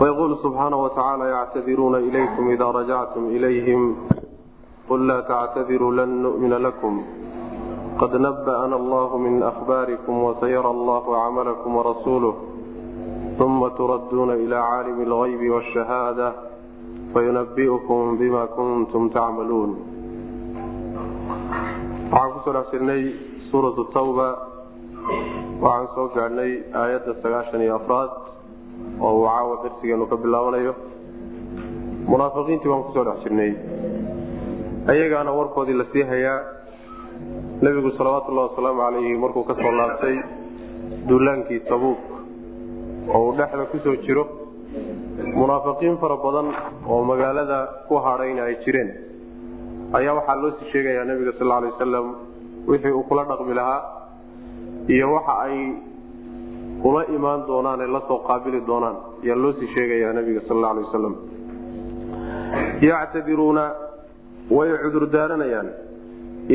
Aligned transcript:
ويقول 0.00 0.38
سبحانه 0.42 0.76
وتعالى 0.76 1.24
يعتذرون 1.28 1.94
إليكم 1.94 2.50
إذا 2.50 2.64
رجعتم 2.64 3.26
إليهم 3.26 3.96
قل 4.88 5.06
لا 5.06 5.20
تعتذروا 5.20 5.92
لن 5.92 6.22
نؤمن 6.22 6.50
لكم 6.50 7.02
قد 7.98 8.16
نبأنا 8.16 8.76
الله 8.76 9.16
من 9.18 9.42
أخباركم 9.42 10.22
وسيرى 10.24 10.70
الله 10.70 11.16
عملكم 11.22 11.76
ورسوله 11.76 12.34
ثم 13.38 13.68
تردون 13.68 14.30
إلى 14.30 14.56
عالم 14.56 15.02
الغيب 15.02 15.50
والشهادة 15.50 16.32
فينبئكم 17.14 18.16
بما 18.18 18.44
كنتم 18.44 19.08
تعملون 19.08 19.70
waxaan 22.10 22.30
kusoo 22.34 22.52
dhex 22.56 22.66
jirnay 22.74 23.02
suuratu 23.50 23.82
tawba 23.94 24.28
waxaan 25.62 25.88
soo 25.94 26.06
gaadhnay 26.16 26.52
aayadda 26.80 27.12
sagaashan 27.22 27.62
iyo 27.64 27.74
afraad 27.80 28.10
oo 29.04 29.12
uu 29.18 29.26
caawa 29.28 29.54
darsigeenu 29.64 30.06
ka 30.10 30.16
bilaabanayo. 30.24 30.72
Munaafiqiintii 32.10 32.70
baan 32.72 32.82
ku 32.86 32.92
soo 32.96 33.04
dhex 33.08 33.18
jirnay. 33.24 33.52
Ayagaana 34.92 35.30
warkoodii 35.38 35.76
la 35.80 35.84
sii 35.92 36.04
hayaa. 36.12 36.38
Nebigu 37.62 37.90
salawaatullahi 37.98 38.48
wasalaamu 38.50 38.80
calayhi 38.84 39.18
markuu 39.24 39.44
ka 39.50 39.54
soo 39.62 39.72
laabtay 39.80 40.16
duulaankii 41.08 41.60
tabuuk 41.70 42.00
oo 43.14 43.20
uu 43.26 43.32
dhexda 43.38 43.64
ku 43.72 43.78
soo 43.84 43.96
jiro 44.06 44.24
munaafiqiin 45.40 45.96
fara 46.02 46.16
badan 46.24 46.48
oo 46.88 47.02
magaalada 47.10 47.58
ku 47.88 47.94
hadhayna 48.06 48.42
ay 48.48 48.56
jireen. 48.64 48.90
Ayaa 49.92 50.14
waxaa 50.18 50.40
loo 50.42 50.50
sii 50.58 50.70
sheegayaa 50.72 51.04
nebiga 51.04 51.32
sal 51.38 51.52
alay 51.52 51.70
wasalam 51.74 52.06
wixii 52.70 52.92
uu 52.96 53.04
kula 53.08 53.24
dhaqmi 53.30 53.54
lahaa 53.60 53.80
iyo 54.88 55.06
waxa 55.14 55.34
ay 55.46 55.56
ula 56.88 57.02
imaan 57.16 57.40
doonaan 57.48 57.80
ee 57.80 57.86
la 57.96 58.00
soo 58.08 58.18
qaabili 58.28 58.60
doonaan 58.70 58.96
ayaa 59.24 59.36
loo 59.42 59.52
sii 59.58 59.68
sheegayaa 59.74 60.12
nebiga 60.18 60.40
sal 60.48 60.64
alay 60.70 60.84
wasalam 60.88 61.14
yactadiruuna 62.88 63.64
way 64.56 64.70
cudurdaaranayaan. 64.84 65.68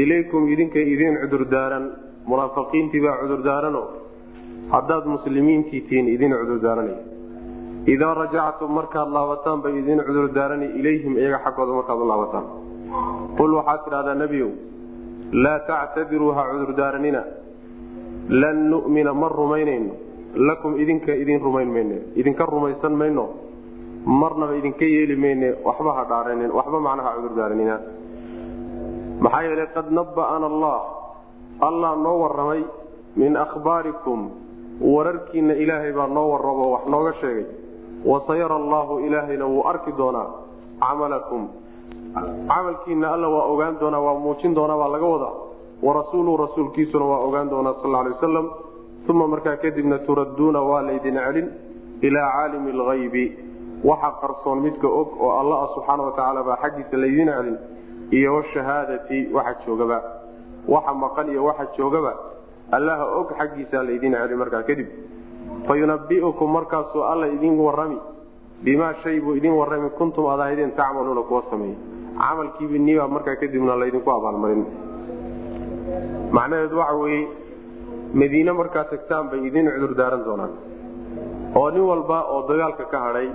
Ilaykum 0.02 0.44
idinka 0.53 0.80
idiin 0.94 1.16
cudurdaaran. 1.23 1.84
Munaafiqiintii 2.30 3.02
baa 3.06 3.18
cudurdaarano. 3.22 3.81
Haddaad 4.73 5.06
muslimiintii 5.14 5.81
tihiin 5.88 6.08
idin 6.16 6.31
cudurdaaranaya 6.42 6.98
idaa 7.94 8.14
rajactum 8.22 8.72
markaad 8.78 9.09
laabataan 9.16 9.62
bay 9.64 9.73
idin 9.81 10.00
cudurdaarani 10.08 10.66
ilayhim 10.80 11.14
iyaga 11.22 11.40
xaggooda 11.46 11.73
markaad 11.80 12.00
u 12.03 12.08
laabataan. 12.12 12.46
Qul 13.38 13.52
waxaad 13.59 13.81
tidhahdaa 13.86 14.16
nebiyow 14.23 14.52
laa 15.44 15.59
tactadiruu 15.70 16.31
ha 16.38 16.42
cudurdaaranina 16.52 17.22
lan 18.30 18.70
nu'mina 18.70 19.14
ma 19.14 19.28
rumaynayno. 19.30 19.94
Lakum 20.36 20.76
idinka 20.78 21.16
idin 21.16 21.40
rumayn 21.40 21.70
mayne. 21.72 21.98
Idinka 22.16 22.45
rumaysan 22.45 22.94
mayno. 22.95 23.30
Marnaba 24.06 24.56
idinka 24.58 24.84
yeeli 24.86 25.16
mayne. 25.16 25.56
Waxba 25.64 25.92
ha 25.95 26.04
dhaaranin 26.09 26.52
waxba 26.52 26.80
macnaha 26.80 27.16
cudurdaaranina 27.16 27.76
maxaa 29.20 29.44
yeelay 29.44 29.68
qad 29.73 29.88
nabba'ana 29.92 30.46
allah. 30.46 30.80
Allah 31.62 31.92
noo 31.96 32.18
warramay 32.23 32.62
min 33.16 33.36
akhbaarikum. 33.38 34.30
Wararkiina 34.81 35.53
ilaahay 35.56 35.92
baa 35.94 36.08
noo 36.08 36.28
warramo 36.36 36.72
wax 36.72 36.84
nooga 36.92 37.14
sheegay. 37.22 37.46
Wasayara 38.06 38.56
allaahu 38.56 39.00
ilaahayna 39.08 39.46
wuu 39.48 39.64
arki 39.64 39.92
doonaa 39.98 40.28
camalakum. 40.84 41.48
Camalkiina 42.48 43.08
alla 43.14 43.28
waa 43.30 43.48
ogaan 43.53 43.80
doonaa 43.80 44.00
waa 44.03 44.20
muujin 44.20 44.53
doonaa 44.56 44.78
baa 44.78 44.92
laga 44.92 45.06
wadaa 45.06 45.34
warasuuluhu 45.84 46.38
rasuulkiisuna 46.38 47.06
waa 47.06 47.20
ogaan 47.28 47.50
doonaa 47.50 47.73
sal 47.81 47.92
lay 47.92 48.12
wasalam 48.12 48.48
uma 49.09 49.28
markaa 49.28 49.58
kadibna 49.58 49.98
turadduuna 50.00 50.62
waa 50.62 50.81
laydin 50.81 51.16
celin 51.26 51.48
ilaa 52.02 52.31
caalimi 52.31 52.72
alghaybi. 52.72 53.26
Waxa 53.84 54.12
qarsoon 54.22 54.62
midka 54.62 54.88
og 54.88 55.09
oo 55.22 55.31
alla 55.40 55.56
ah 55.64 55.68
subxaana 55.76 56.03
watacaala 56.03 56.44
baa 56.44 56.58
xaggiisa 56.64 56.98
laydin 56.98 57.30
celin 57.38 57.58
iyo 58.12 58.36
washahaadati 58.36 59.30
waxa 59.34 59.66
joogaba. 59.66 59.97
Waxa 60.68 60.94
maqan 60.94 61.30
iyo 61.30 61.44
waxa 61.46 61.66
joogaba 61.78 62.13
allaha 62.72 63.06
og 63.19 63.30
xaggiisa 63.38 63.84
laydin 63.84 64.13
celin 64.13 64.38
markaa 64.38 64.63
kadib. 64.63 64.88
Fayunabiukum 65.68 66.52
markaasuu 66.52 67.03
alla 67.03 67.28
idin 67.28 67.59
warami 67.59 67.97
bimaa 68.63 68.94
shay 69.03 69.19
buu 69.22 69.36
idin 69.36 69.53
warami 69.53 69.90
kuntum 69.90 70.25
aad 70.25 70.40
ahaydeen 70.40 70.72
tacmaluuna 70.72 71.22
kuwa 71.22 71.44
sameeyey. 71.50 71.78
Camalkiibiniibaa 72.18 73.07
markaa 73.07 73.36
kadibna 73.36 73.75
laydinku 73.80 74.12
abaalmarin 74.12 74.66
macnaheedu 76.38 76.76
waxa 76.82 76.96
weeye 77.04 77.28
madiine 78.22 78.52
markaad 78.60 78.88
tagtaan 78.94 79.26
bay 79.32 79.40
idin 79.48 79.68
cudurdaaran 79.76 80.24
doonaan. 80.28 80.52
Oo 81.60 81.70
nin 81.72 81.84
walba 81.92 82.18
oo 82.34 82.42
dagaalka 82.50 82.86
ka 82.92 82.98
hadhay 83.06 83.28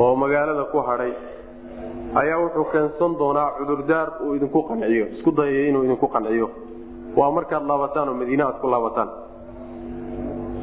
oo 0.00 0.12
magaalada 0.22 0.64
ku 0.72 0.78
hadhay 0.88 1.12
ayaa 2.20 2.38
wuxuu 2.44 2.64
keensan 2.72 3.12
doonaa 3.20 3.48
cudurdaar 3.58 4.08
uu 4.24 4.34
idinku 4.38 4.60
qanciyo 4.68 5.06
isku 5.16 5.30
dayayo 5.38 5.62
inuu 5.70 5.82
idinku 5.86 6.06
qanciyo. 6.14 6.46
Waa 7.18 7.30
markaad 7.36 7.64
laabataan 7.70 8.08
oo 8.08 8.16
madiine 8.22 8.42
aad 8.48 8.58
ku 8.62 8.66
laabataan. 8.74 9.08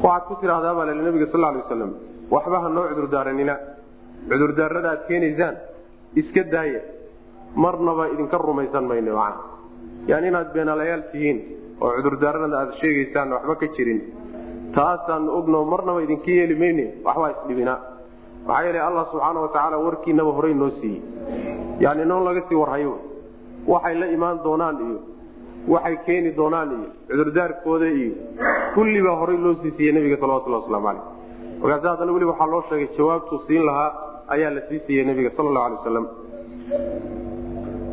Waxaad 0.04 0.24
ku 0.28 0.34
tidhahdaa 0.40 0.74
baa 0.78 0.86
l 0.90 1.00
nabiga 1.06 1.26
sal 1.32 1.40
lay 1.44 1.56
waslam 1.62 1.90
waxba 2.34 2.56
ha 2.64 2.68
noo 2.76 2.84
cudurdaaranina. 2.90 3.54
Cudurdaarada 4.30 4.88
aad 4.94 5.02
keenaysaan 5.08 5.54
iska 6.20 6.42
daaya 6.52 6.80
marnaba 7.64 8.04
idinka 8.12 8.36
rumaysan 8.38 8.84
mayno 8.90 9.12
macna 9.20 9.40
yani 10.10 10.26
inaad 10.30 10.48
beenaalayaal 10.54 11.02
tihiin 11.12 11.38
oo 11.80 11.90
cudurdaarada 11.96 12.56
aad 12.62 12.72
sheegaysaan 12.80 13.32
waxba 13.36 13.54
ka 13.62 13.66
jirin 13.76 14.00
taasaan 14.76 15.24
ogno 15.38 15.64
marnaba 15.72 16.00
idinka 16.06 16.30
yeeli 16.38 16.54
mayne 16.62 16.84
waxbaa 17.06 17.30
isdhibina. 17.34 17.74
Maxaa 18.46 18.64
yeele 18.66 18.80
allah 18.88 19.04
subxaana 19.10 19.40
watacaala 19.44 19.76
warkiinaba 19.86 20.32
horey 20.38 20.54
noo 20.54 20.70
siiyey. 20.80 21.00
Yani 21.84 22.04
noon 22.10 22.24
laga 22.28 22.42
sii 22.48 22.58
warhayo. 22.62 22.92
Waxay 23.72 23.94
la 24.00 24.06
imaan 24.16 24.38
doonaan 24.44 24.76
iyo 24.86 24.98
waxay 25.74 25.96
keeni 26.06 26.30
doonaan 26.38 26.68
iyo 26.76 26.88
cudurdaarkooda 27.08 27.86
iyo 28.00 28.12
kulli 28.74 29.00
baa 29.06 29.16
horey 29.20 29.38
loo 29.44 29.54
sii 29.62 29.72
siiyey 29.76 29.92
nabiga 29.96 30.16
salawatullah 30.22 30.60
waslamu 30.62 30.86
caleyh 30.86 31.04
markaas 31.62 31.84
haddana 31.92 32.12
weli 32.16 32.26
waxaa 32.32 32.50
loo 32.54 32.62
sheegay 32.68 32.88
jawaabtuu 32.98 33.38
siin 33.46 33.62
lahaa 33.68 33.90
ayaa 34.34 34.50
la 34.56 34.60
sii 34.68 34.80
siiyey 34.86 35.04
nabiga 35.10 35.30
sal 35.36 35.48
lau 35.54 35.62
alay 35.66 35.78
waslam 35.80 36.06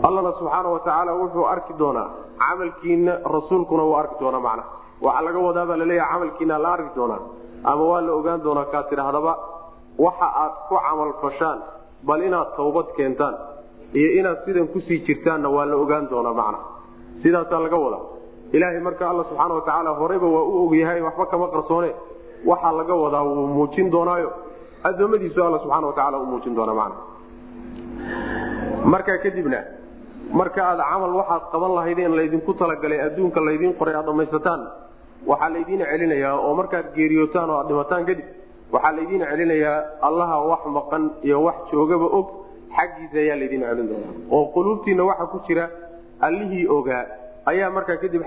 allana 0.08 0.32
subxaana 0.40 0.70
watacaala 0.76 1.12
wuxuu 1.22 1.46
arki 1.54 1.74
doonaa 1.82 2.08
camalkiina 2.44 3.14
rasuulkuna 3.36 3.84
wuu 3.88 3.96
arki 4.02 4.16
doonaa 4.22 4.40
macna. 4.48 4.64
Waxaa 5.06 5.22
laga 5.28 5.40
wadaabaa 5.48 5.78
laleeyaha 5.82 6.12
camalkiina 6.14 6.56
la 6.64 6.70
arki 6.76 6.92
doonaa. 6.98 7.20
Ama 7.70 7.84
waa 7.92 8.02
la 8.08 8.12
ogaan 8.20 8.40
doonaa 8.46 8.66
kaa 8.74 8.84
tidhaahdaba 8.90 9.34
waxa 10.06 10.28
aad 10.44 10.54
ku 10.70 10.76
camal 10.86 11.12
fashaan 11.22 11.60
bal 12.08 12.22
inaad 12.28 12.50
tawbad 12.58 12.88
keentaan 12.98 13.36
iyo 14.00 14.10
inaad 14.20 14.40
sidan 14.46 14.68
ku 14.74 14.80
sii 14.88 15.00
jirtaanna 15.08 15.50
waa 15.56 15.66
la 15.72 15.76
ogaan 15.84 16.06
doonaa 16.12 16.34
macna. 16.40 16.60
Sidaasaa 17.24 17.60
laga 17.66 17.78
wadaa. 17.86 18.04
Ilaahay 18.56 18.80
marka 18.88 19.04
alla 19.12 19.24
subxaana 19.30 19.54
watacaala 19.58 19.90
horeyba 20.00 20.28
waa 20.36 20.44
u 20.52 20.68
ogyahay 20.68 21.02
waxba 21.08 21.26
kama 21.32 21.48
qarsoone. 21.54 21.92
Waxaa 22.50 22.72
laga 22.80 22.96
wadaa 23.04 23.24
wuu 23.28 23.48
muujin 23.56 23.88
doonaayo. 23.96 24.30
Adoomadiisu 24.88 25.40
alla 25.48 25.60
subxana 25.64 25.88
watacaala 25.88 26.18
u 26.18 26.26
muujin 26.32 26.54
doona 26.58 26.74
macna. 26.80 26.96
Markaa 28.92 29.18
kadibna 29.24 29.60
marka 30.40 30.62
aad 30.70 30.80
camal 30.92 31.14
waxaad 31.20 31.44
qaban 31.54 31.72
lahaydeen 31.78 32.14
laydinku 32.20 32.54
talagalay 32.62 33.00
adduunka 33.08 33.40
laydiin 33.48 33.74
qoray 33.80 33.96
aad 34.00 34.06
dhamaysataan 34.10 34.62
waxaa 35.32 35.50
laydiin 35.56 35.82
celinayaa 35.92 36.36
oo 36.46 36.54
markaad 36.60 36.88
geeriyootaan 36.98 37.50
oo 37.50 37.58
aad 37.62 37.68
dhimataan 37.72 38.06
kadib 38.10 38.26
waxaa 38.74 38.94
laydiin 38.98 39.24
celinayaa 39.32 39.78
allaha 40.08 40.36
wax 40.52 40.64
maqan 40.78 41.04
iyo 41.28 41.38
wax 41.48 41.56
joogaba 41.72 42.06
og 42.18 42.28
xaggiisa 42.78 43.18
ayaa 43.24 43.38
laydiin 43.42 43.64
celin 43.70 43.88
doonaa. 43.92 44.14
Oo 44.36 44.44
quluubtiina 44.56 45.04
waxa 45.10 45.26
ku 45.34 45.38
jira 45.48 45.66
allihii 46.28 46.66
ogaa 46.78 47.04
ayaa 47.52 47.70
markaa 47.78 47.98
kadib 48.04 48.22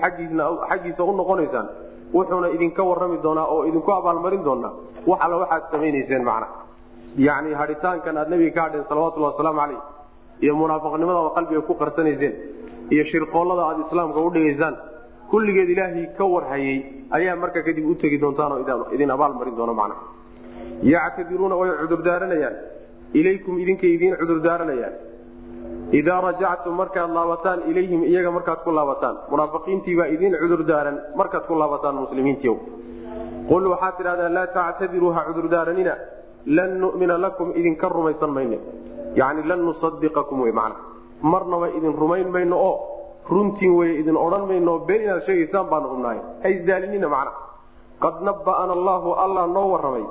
xaggiisa 0.69 1.03
u 1.03 1.11
noqonaysaan 1.21 1.67
wuxuuna 2.15 2.47
idinka 2.55 2.81
warami 2.89 3.17
doonaa 3.25 3.47
oo 3.53 3.61
idinku 3.69 3.91
abaalmarin 3.99 4.43
doonaa. 4.47 4.71
Wax 5.09 5.19
alla 5.25 5.35
waxaad 5.43 5.63
samaynayseen 5.71 6.23
macna. 6.29 6.47
Yani 7.27 7.49
hadhitaankan 7.61 8.17
aad 8.21 8.29
nabiga 8.33 8.51
ka 8.57 8.61
hadheen 8.65 8.85
salawatulhi 8.89 9.25
wasalaamu 9.31 9.59
caleyh 9.61 9.81
iyo 10.43 10.53
munaafiqnimada 10.61 11.19
oo 11.23 11.31
qalbiga 11.37 11.61
ku 11.69 11.73
qarsanayseen 11.81 12.33
iyo 12.93 13.03
shirqoollada 13.11 13.61
aad 13.69 13.77
islaamka 13.85 14.19
udhigaysaan 14.27 14.75
kulligeed 15.31 15.69
ilaahay 15.75 16.05
ka 16.17 16.23
warhayey 16.33 16.77
ayaa 17.17 17.35
markaa 17.43 17.63
kadib 17.67 17.85
u 17.91 17.95
tegi 18.01 18.17
doontaan 18.23 18.51
oo 18.55 18.87
idin 18.95 19.11
abaalmarin 19.15 19.55
doona 19.59 19.73
macna. 19.79 19.95
Yactadiruuna 20.93 21.55
way 21.61 21.69
cudurdaaranayaan 21.81 22.55
ilaykum 23.19 23.55
idinkay 23.63 23.91
idiin 23.97 24.15
cudurdaaranayaan 24.21 24.93
idaa 25.99 26.19
rajactum 26.27 26.73
markaad 26.81 27.09
laabataan 27.17 27.59
ilayhim 27.71 28.01
iyaga 28.11 28.31
markaad 28.37 28.59
ku 28.65 28.71
laabataan. 28.77 29.15
Munaafiqiintiibaa 29.31 30.07
idiin 30.15 30.33
cudurdaaran 30.41 30.95
markaad 31.19 31.43
ku 31.49 31.53
laabataan 31.61 31.95
muslimiinti 32.05 32.47
qul 33.49 33.63
waxaad 33.73 33.93
tidhahdaa 33.99 34.29
laa 34.37 34.47
tactadiruu 34.57 35.11
ha 35.15 35.21
cudurdaaranina 35.29 35.93
lan 36.57 36.69
numina 36.81 37.15
lakum 37.25 37.47
idinka 37.59 37.85
rumaysan 37.97 38.31
mayne 38.37 38.57
yani 39.19 39.41
lan 39.49 39.59
nusadiqakum 39.67 40.41
w 40.45 40.51
man 40.59 40.73
marnaba 41.21 41.67
idin 41.77 41.93
rumayn 42.01 42.29
mayno 42.35 42.57
oo 42.69 42.75
runtiin 43.29 43.73
wey 43.79 43.91
idin 44.01 44.17
odhan 44.25 44.43
mayno 44.49 44.73
been 44.87 45.01
inaad 45.05 45.23
sheegaysaan 45.27 45.67
baanu 45.71 45.87
hubnahay 45.93 46.19
ha 46.43 46.47
isdaalinina 46.55 47.07
macna. 47.15 47.31
Qad 48.03 48.15
naba'ana 48.27 48.73
allaahu 48.77 49.09
allah 49.23 49.43
noo 49.55 49.67
warramay. 49.73 50.03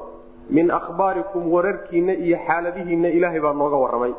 Min 0.56 0.70
akhbaarikum 0.78 1.42
wararkiinna 1.54 2.12
iyo 2.24 2.38
xaaladihiinna 2.46 3.08
ilaahay 3.16 3.40
baa 3.40 3.52
nooga 3.52 3.76
warramay. 3.84 4.12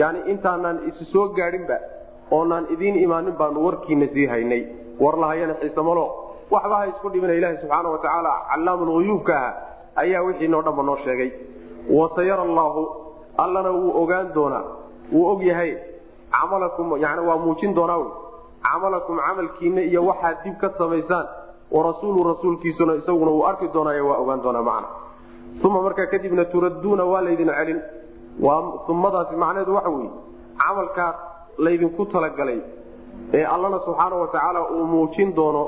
Yacni 0.00 0.20
intaanaan 0.32 0.78
isu 0.88 1.04
soo 1.12 1.26
gaadhinba 1.36 1.76
oonaan 2.30 2.64
idiin 2.74 2.96
imaanin 3.04 3.36
baanu 3.40 3.64
warkiina 3.66 4.06
sii 4.14 4.26
haynay. 4.32 4.62
War 5.00 5.16
lahayana 5.22 5.54
xiisamalo 5.60 6.04
waxba 6.50 6.76
ha 6.80 6.86
isku 6.92 7.06
dhibina 7.12 7.34
ilaahi 7.38 7.56
subxaana 7.62 7.88
wa 7.94 7.98
tacaala 7.98 8.32
callaamulhuyuubka 8.50 9.34
ah 9.46 9.52
ayaa 10.02 10.22
wixiinoo 10.28 10.62
dhanba 10.66 10.82
noo 10.82 10.96
sheegay. 11.04 11.30
Wasayara 11.98 12.42
allaahu 12.48 12.82
allana 13.38 13.70
wuu 13.72 13.92
ogaan 14.02 14.26
doonaa. 14.34 14.64
Wuu 15.12 15.26
og 15.32 15.42
yahay 15.42 15.70
camalakum 16.30 16.96
yani 17.04 17.20
waa 17.28 17.36
muujin 17.44 17.74
doonaa 17.74 17.98
wy 17.98 18.08
camalakum 18.62 19.16
camalkiina 19.26 19.80
iyo 19.82 20.00
waxaad 20.06 20.36
dib 20.44 20.56
ka 20.60 20.68
samaysaan 20.78 21.26
warasuulu 21.70 22.24
rasuulkiisuna 22.30 22.94
isaguna 22.94 23.30
wuu 23.30 23.46
arki 23.46 23.68
doonaayo 23.74 24.08
waa 24.08 24.18
ogaan 24.22 24.42
doonaa 24.42 24.62
macna. 24.62 24.88
Uma 25.64 25.82
markaa 25.82 26.06
kadibna 26.06 26.44
turadduuna 26.44 27.04
waa 27.04 27.20
laydin 27.26 27.50
celin. 27.58 27.80
Umadaasi 28.88 29.36
macneedu 29.36 29.74
waxa 29.74 29.90
weeye 29.90 30.10
camalkaas 30.58 31.16
laydinku 31.58 32.06
talagalay 32.06 32.60
ee 33.32 33.44
allana 33.54 33.78
subxaana 33.86 34.16
wa 34.16 34.26
tacaala 34.32 34.60
uu 34.70 34.84
muujin 34.92 35.34
doono 35.36 35.62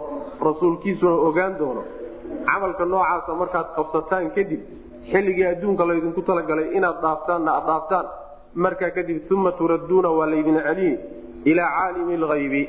rasuulkiisuna 0.47 1.15
ogaan 1.29 1.59
doono. 1.59 1.83
Camalka 2.47 2.85
noocaasa 2.85 3.35
markaad 3.41 3.67
qabsataan 3.77 4.31
kadib 4.37 4.61
xilligii 5.13 5.47
adduunka 5.53 5.85
laydinku 5.89 6.23
talagalay 6.29 6.69
inaad 6.77 6.99
dhaaftaanna 7.05 7.51
aad 7.59 7.67
dhaaftaan. 7.71 8.07
Markaa 8.65 8.91
kadib 8.97 9.19
uma 9.33 9.53
turadduuna 9.59 10.11
waa 10.19 10.27
laydin 10.33 10.59
celini 10.67 10.99
ilaa 11.51 11.71
caalimi 11.77 12.15
alghaybi 12.21 12.63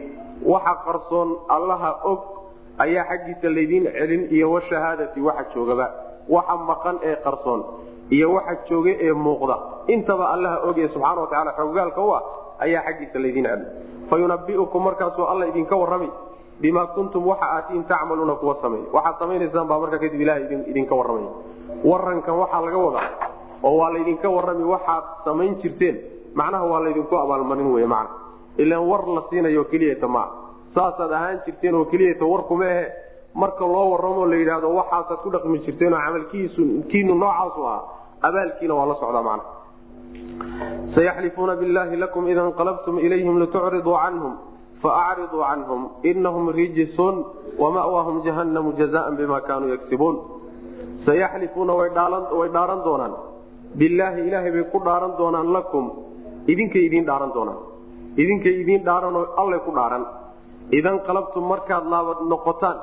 waxa 0.54 0.74
qarsoon 0.86 1.30
allaha 1.56 1.92
og 2.12 2.19
ayaa 2.86 3.06
xaggiisa 3.10 3.48
laydin 3.57 3.84
celin 3.98 4.24
iyo 4.36 4.48
washahaadati 4.56 5.19
waxa 5.28 5.45
joogaba. 5.56 5.88
Waxa 6.36 6.56
maqan 6.69 6.95
ee 7.10 7.16
qarsoon 7.25 7.62
iyo 8.16 8.28
waxa 8.36 8.56
jooga 8.69 8.92
ee 9.06 9.13
muuqda. 9.25 9.56
Intaba 9.94 10.25
allaha 10.33 10.57
og 10.68 10.78
ee 10.83 10.88
subxana 10.94 11.22
wa 11.22 11.28
tacala 11.31 11.51
xoogaalka 11.60 12.01
u 12.01 12.12
ah 12.18 12.22
ayaa 12.66 12.81
xaggiisa 12.88 13.18
laydin 13.24 13.45
celin. 13.50 13.66
Fayunabiukum 14.10 14.81
markaasuu 14.88 15.25
alla 15.31 15.45
idinka 15.51 15.75
warrami. 15.81 16.10
Bimaa 16.62 16.88
kuntum 16.95 17.24
waxa 17.31 17.45
aatiin 17.56 17.83
tacmaluuna 17.92 18.36
kuwa 18.42 18.56
samey 18.62 18.81
waxaad 18.95 19.16
samaynaysaan 19.19 19.68
baa 19.68 19.80
markaa 19.83 20.00
kadib 20.04 20.22
ilaha 20.22 20.40
idinka 20.72 20.94
warramay 21.00 21.25
warankan 21.84 22.36
waxaa 22.42 22.62
laga 22.66 22.78
wadaa 22.78 23.10
oo 23.64 23.76
waa 23.78 23.92
laydinka 23.94 24.30
warrami 24.30 24.64
waxaad 24.64 25.04
samayn 25.26 25.56
jirteen. 25.62 25.98
Macnaha 26.36 26.66
waa 26.72 26.80
laydinku 26.86 27.16
abaalmarin 27.18 27.72
wey 27.74 27.86
macna. 27.86 28.10
Ilaan 28.58 28.86
war 28.90 29.04
la 29.08 29.22
siinayo 29.30 29.64
keliyata 29.72 30.08
maa 30.08 30.28
saasaad 30.76 31.12
ahaan 31.12 31.40
jirteen 31.46 31.76
oo 31.76 31.86
keliyata 31.86 32.26
warkuma 32.26 32.66
ahe 32.66 32.86
marka 33.34 33.66
loo 33.66 33.92
warramo 33.94 34.26
la 34.26 34.36
yidhaahdo 34.36 34.70
waxaasaad 34.80 35.20
ku 35.24 35.30
dhaqmi 35.30 35.60
jirteen 35.66 35.94
oo 35.94 36.00
camalkiinu 36.06 37.16
noocaasu 37.16 37.62
ah 37.74 37.80
abaalkiina 38.28 38.74
waa 38.80 38.86
la 38.92 38.96
socdaa 39.02 39.24
macna. 39.30 39.44
Sayaxlifuuna 40.96 41.56
billahi 41.56 41.96
lakum 41.98 42.28
ida 42.28 42.42
inqalabtum 42.50 43.00
ilayhim 43.00 43.40
litucriduu 43.42 43.96
canhum 44.04 44.34
faacriduu 44.82 45.42
canhum. 45.44 45.82
Inahum 46.04 46.50
rijisun 46.50 47.16
wama'waahum 47.58 48.22
jahannamu 48.26 48.74
jazaan 48.80 49.18
bima 49.18 49.42
kaanuu 49.42 49.70
yagsibuun 49.76 50.16
sayaxlifuuna 51.06 51.74
way 51.80 51.90
dhaaran 52.56 52.80
doonaan 52.88 53.14
billaahi 53.80 54.22
ilaahay 54.28 54.52
bay 54.56 54.66
ku 54.74 54.80
dhaaran 54.88 55.14
doonaan 55.20 55.48
lakum 55.58 55.86
idinkay 56.54 56.84
idiin 56.90 57.06
dhaaran 57.10 57.32
doonaan 57.38 57.60
idinkay 58.24 58.54
idiin 58.64 58.82
dhaaranoo 58.88 59.24
allay 59.42 59.60
ku 59.68 59.72
dhaaran 59.80 60.04
idanqalabtum 60.80 61.44
markaad 61.54 61.86
laabad 61.94 62.20
noqotaan 62.34 62.78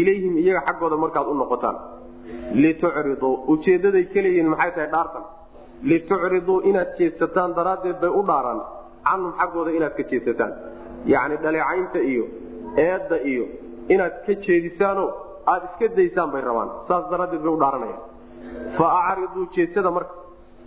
ilayhim 0.00 0.34
iyaga 0.42 0.60
xaggooda 0.68 0.96
markaad 1.04 1.26
u 1.32 1.34
noqotaan 1.42 1.76
litucriduu 2.62 3.32
ujeeddaday 3.52 4.04
ka 4.12 4.20
leeyihiin 4.24 4.48
maxay 4.52 4.70
tahay 4.76 4.88
dhaartan 4.94 5.24
litucriduu 5.90 6.58
inaad 6.70 6.90
jeedsataan 6.98 7.50
daraaddeed 7.58 7.96
bay 8.02 8.12
u 8.20 8.22
dhaaran 8.30 8.58
canhum 9.08 9.32
xaggooda 9.40 9.70
inaad 9.78 9.94
ka 9.98 10.02
jeedsataan 10.10 10.52
yacni 11.12 11.36
dhaleecaynta 11.44 11.98
iyo 12.12 12.24
eedda 12.88 13.16
iyo 13.32 13.44
inaad 13.94 14.14
ka 14.26 14.32
jeedisaanoo 14.46 15.08
aada 15.46 15.64
iska 15.70 15.86
daysaan 15.96 16.30
bay 16.34 16.42
rabaan. 16.48 16.70
Saas 16.88 17.04
daraaddeed 17.10 17.42
bay 17.44 17.52
u 17.52 17.58
dhaaranayaan. 17.62 18.02
Fa 18.78 18.86
acriduu 19.10 19.46
jeedsada 19.56 19.90
marka 19.96 20.14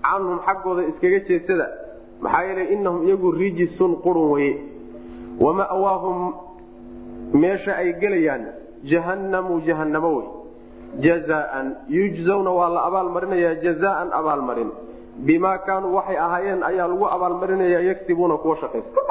canhum 0.07 0.39
xaggooda 0.47 0.81
iskaga 0.91 1.19
jeedsada 1.29 1.67
maxaa 2.23 2.43
yeele 2.47 2.63
innahum 2.73 3.01
iyagu 3.07 3.31
rijisun 3.41 3.91
qurun 4.03 4.27
weye 4.35 4.53
wama'waahum 5.43 6.17
meesha 7.41 7.71
ay 7.81 7.93
gelayaan 8.01 8.43
jahannamu 8.91 9.61
jahannamo 9.67 10.09
wey 10.17 10.27
jazaan 11.05 11.67
yujzawna 11.97 12.51
waa 12.59 12.69
la 12.75 12.81
abaalmarinayaa 12.89 13.55
jazaan 13.65 14.07
abaalmarin 14.19 14.71
bimaa 15.27 15.57
kaanuu 15.67 15.95
waxay 15.97 16.17
ahaayeen 16.25 16.63
ayaa 16.69 16.87
lagu 16.91 17.05
abaalmarinaya 17.15 17.79
yagsibuuna 17.89 18.37
kuwa 18.43 18.55
shaqaysta. 18.61 19.01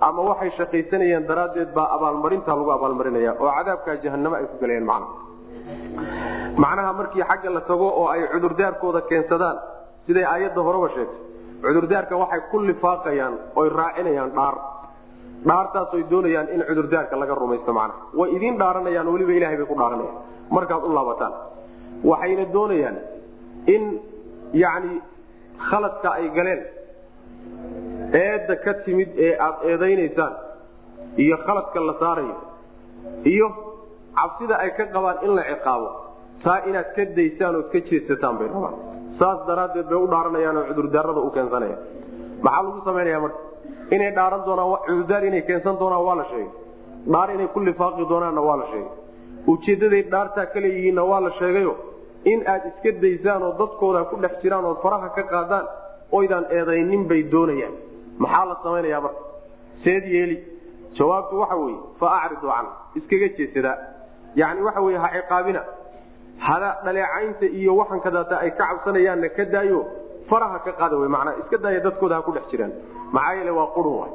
Ama 0.00 0.22
waxay 0.30 0.50
shaqaysanayeen 0.58 1.26
daraaddeed 1.30 1.70
baa 1.76 1.88
abaalmarintaa 1.96 2.56
lagu 2.60 2.70
abaalmarinaya 2.76 3.32
oo 3.42 3.50
cadaabkaa 3.58 3.96
jahanamo 4.04 4.36
ay 4.38 4.44
ku 4.52 4.56
galayeen 4.62 4.84
macna. 4.90 5.06
Macnaha 6.62 6.92
markii 6.98 7.22
xagga 7.30 7.50
la 7.56 7.60
tago 7.70 7.88
oo 8.00 8.06
ay 8.14 8.20
cudurdaarkooda 8.32 9.00
keensadaan 9.10 9.56
siday 10.06 10.24
aayadda 10.32 10.60
horeba 10.66 10.88
sheegtay. 10.94 11.20
Cudurdaarka 11.64 12.14
waxay 12.22 12.40
ku 12.50 12.56
lifaaqayaan 12.68 13.34
oy 13.60 13.68
raacinayaan 13.80 14.30
dhaar. 14.38 14.54
Dhaartaasoy 15.48 16.02
doonayaan 16.10 16.48
in 16.54 16.60
cudurdaarka 16.68 17.14
laga 17.22 17.34
rumaysto 17.42 17.72
macnaha 17.72 17.98
way 18.18 18.28
idiin 18.36 18.56
dhaaranayaan 18.62 19.06
weliba 19.14 19.32
ilahay 19.38 19.56
bay 19.60 19.66
ku 19.66 19.74
dhaaranayaan. 19.80 20.16
Markaad 20.54 20.82
u 20.84 20.92
laabataan. 20.96 21.32
Waxayna 22.10 22.44
doonayaan 22.56 22.96
in 23.74 23.82
yacni 24.62 24.94
khaladka 25.70 26.08
ay 26.18 26.26
galeen 26.36 26.62
eedda 28.22 28.54
ka 28.64 28.72
timid 28.84 29.10
ee 29.26 29.32
aada 29.46 29.58
eedaynaysaan 29.70 30.32
iyo 31.24 31.36
khaladka 31.46 31.78
la 31.88 31.94
saarayo 32.02 32.36
iyo 33.32 33.46
cabsida 34.18 34.54
ay 34.64 34.70
ka 34.78 34.84
qabaan 34.94 35.16
in 35.26 35.32
la 35.38 35.42
ciqaabo 35.50 35.88
taa 36.44 36.58
inaad 36.68 36.88
ka 36.96 37.02
daysaan 37.18 37.54
ood 37.60 37.68
ka 37.72 37.78
jeedsataan 37.88 38.34
bay 38.38 38.48
rabaan. 38.54 38.74
Saas 39.18 39.38
daraaddeed 39.48 39.86
bay 39.90 39.98
u 40.04 40.06
dhaaranayaan 40.12 40.56
oo 40.60 40.64
cudurdaarada 40.70 41.20
u 41.26 41.30
keensanayaan. 41.36 41.80
Maxaa 42.44 42.62
lagu 42.66 42.80
samaynaya 42.88 43.18
marka? 43.24 43.38
Inay 43.94 44.10
dhaaran 44.18 44.42
doonaan 44.46 44.68
cudurdaar 44.86 45.22
inay 45.30 45.42
keensan 45.48 45.74
doonaan 45.80 46.04
waa 46.08 46.16
la 46.20 46.24
sheegay. 46.30 46.50
Dhaar 47.12 47.28
inay 47.34 47.48
ku 47.54 47.58
lifaaqi 47.68 48.02
doonaanna 48.12 48.40
waa 48.48 48.56
la 48.62 48.66
sheegay. 48.72 48.90
Ujeeddaday 49.52 50.02
dhaartaa 50.12 50.46
ka 50.52 50.58
leeyihiinna 50.64 51.02
waa 51.10 51.20
la 51.26 51.30
sheegayo 51.38 51.72
in 52.32 52.40
aad 52.52 52.62
iska 52.70 52.90
daysaan 53.02 53.42
oo 53.46 53.52
dadkooda 53.60 54.04
ku 54.10 54.16
dhex 54.22 54.34
jiraan 54.42 54.64
ood 54.70 54.78
faraha 54.84 55.08
ka 55.16 55.22
qaadaan 55.32 55.66
oydaan 56.18 56.44
eedaynin 56.56 57.02
bay 57.10 57.22
doonayaan. 57.32 57.74
Maxaa 58.22 58.44
la 58.50 58.54
samaynayaa 58.62 59.00
marka? 59.06 59.20
Seed 59.84 60.04
yeeli. 60.14 60.36
Jawaabtu 60.98 61.34
waxa 61.42 61.56
weeye 61.62 61.78
fa 62.00 62.06
acridu 62.24 62.46
can. 62.54 62.66
Iskaga 62.98 63.28
jeedsadaa 63.38 63.76
yacni 64.40 64.62
waxa 64.66 64.80
weye 64.86 64.98
ha 65.04 65.08
ciqaabina. 65.16 65.62
Hada 66.46 66.70
dhaleecaynta 66.84 67.46
iyo 67.58 67.72
waxan 67.80 68.00
kadaata 68.06 68.34
ay 68.44 68.50
ka 68.58 68.64
cabsanayaanna 68.70 69.28
ka 69.36 69.44
daayo 69.54 69.80
faraha 70.30 70.58
ka 70.64 70.72
qaada 70.80 70.96
wey 71.00 71.08
macnaa. 71.14 71.34
Iska 71.42 71.56
daaya 71.64 71.80
dadkooda 71.86 72.14
ha 72.16 72.22
ku 72.26 72.32
dhex 72.36 72.44
jiraan. 72.50 72.72
Maxaa 73.12 73.34
yeele 73.38 73.50
waa 73.58 73.68
qurun 73.76 73.94
waay. 74.00 74.12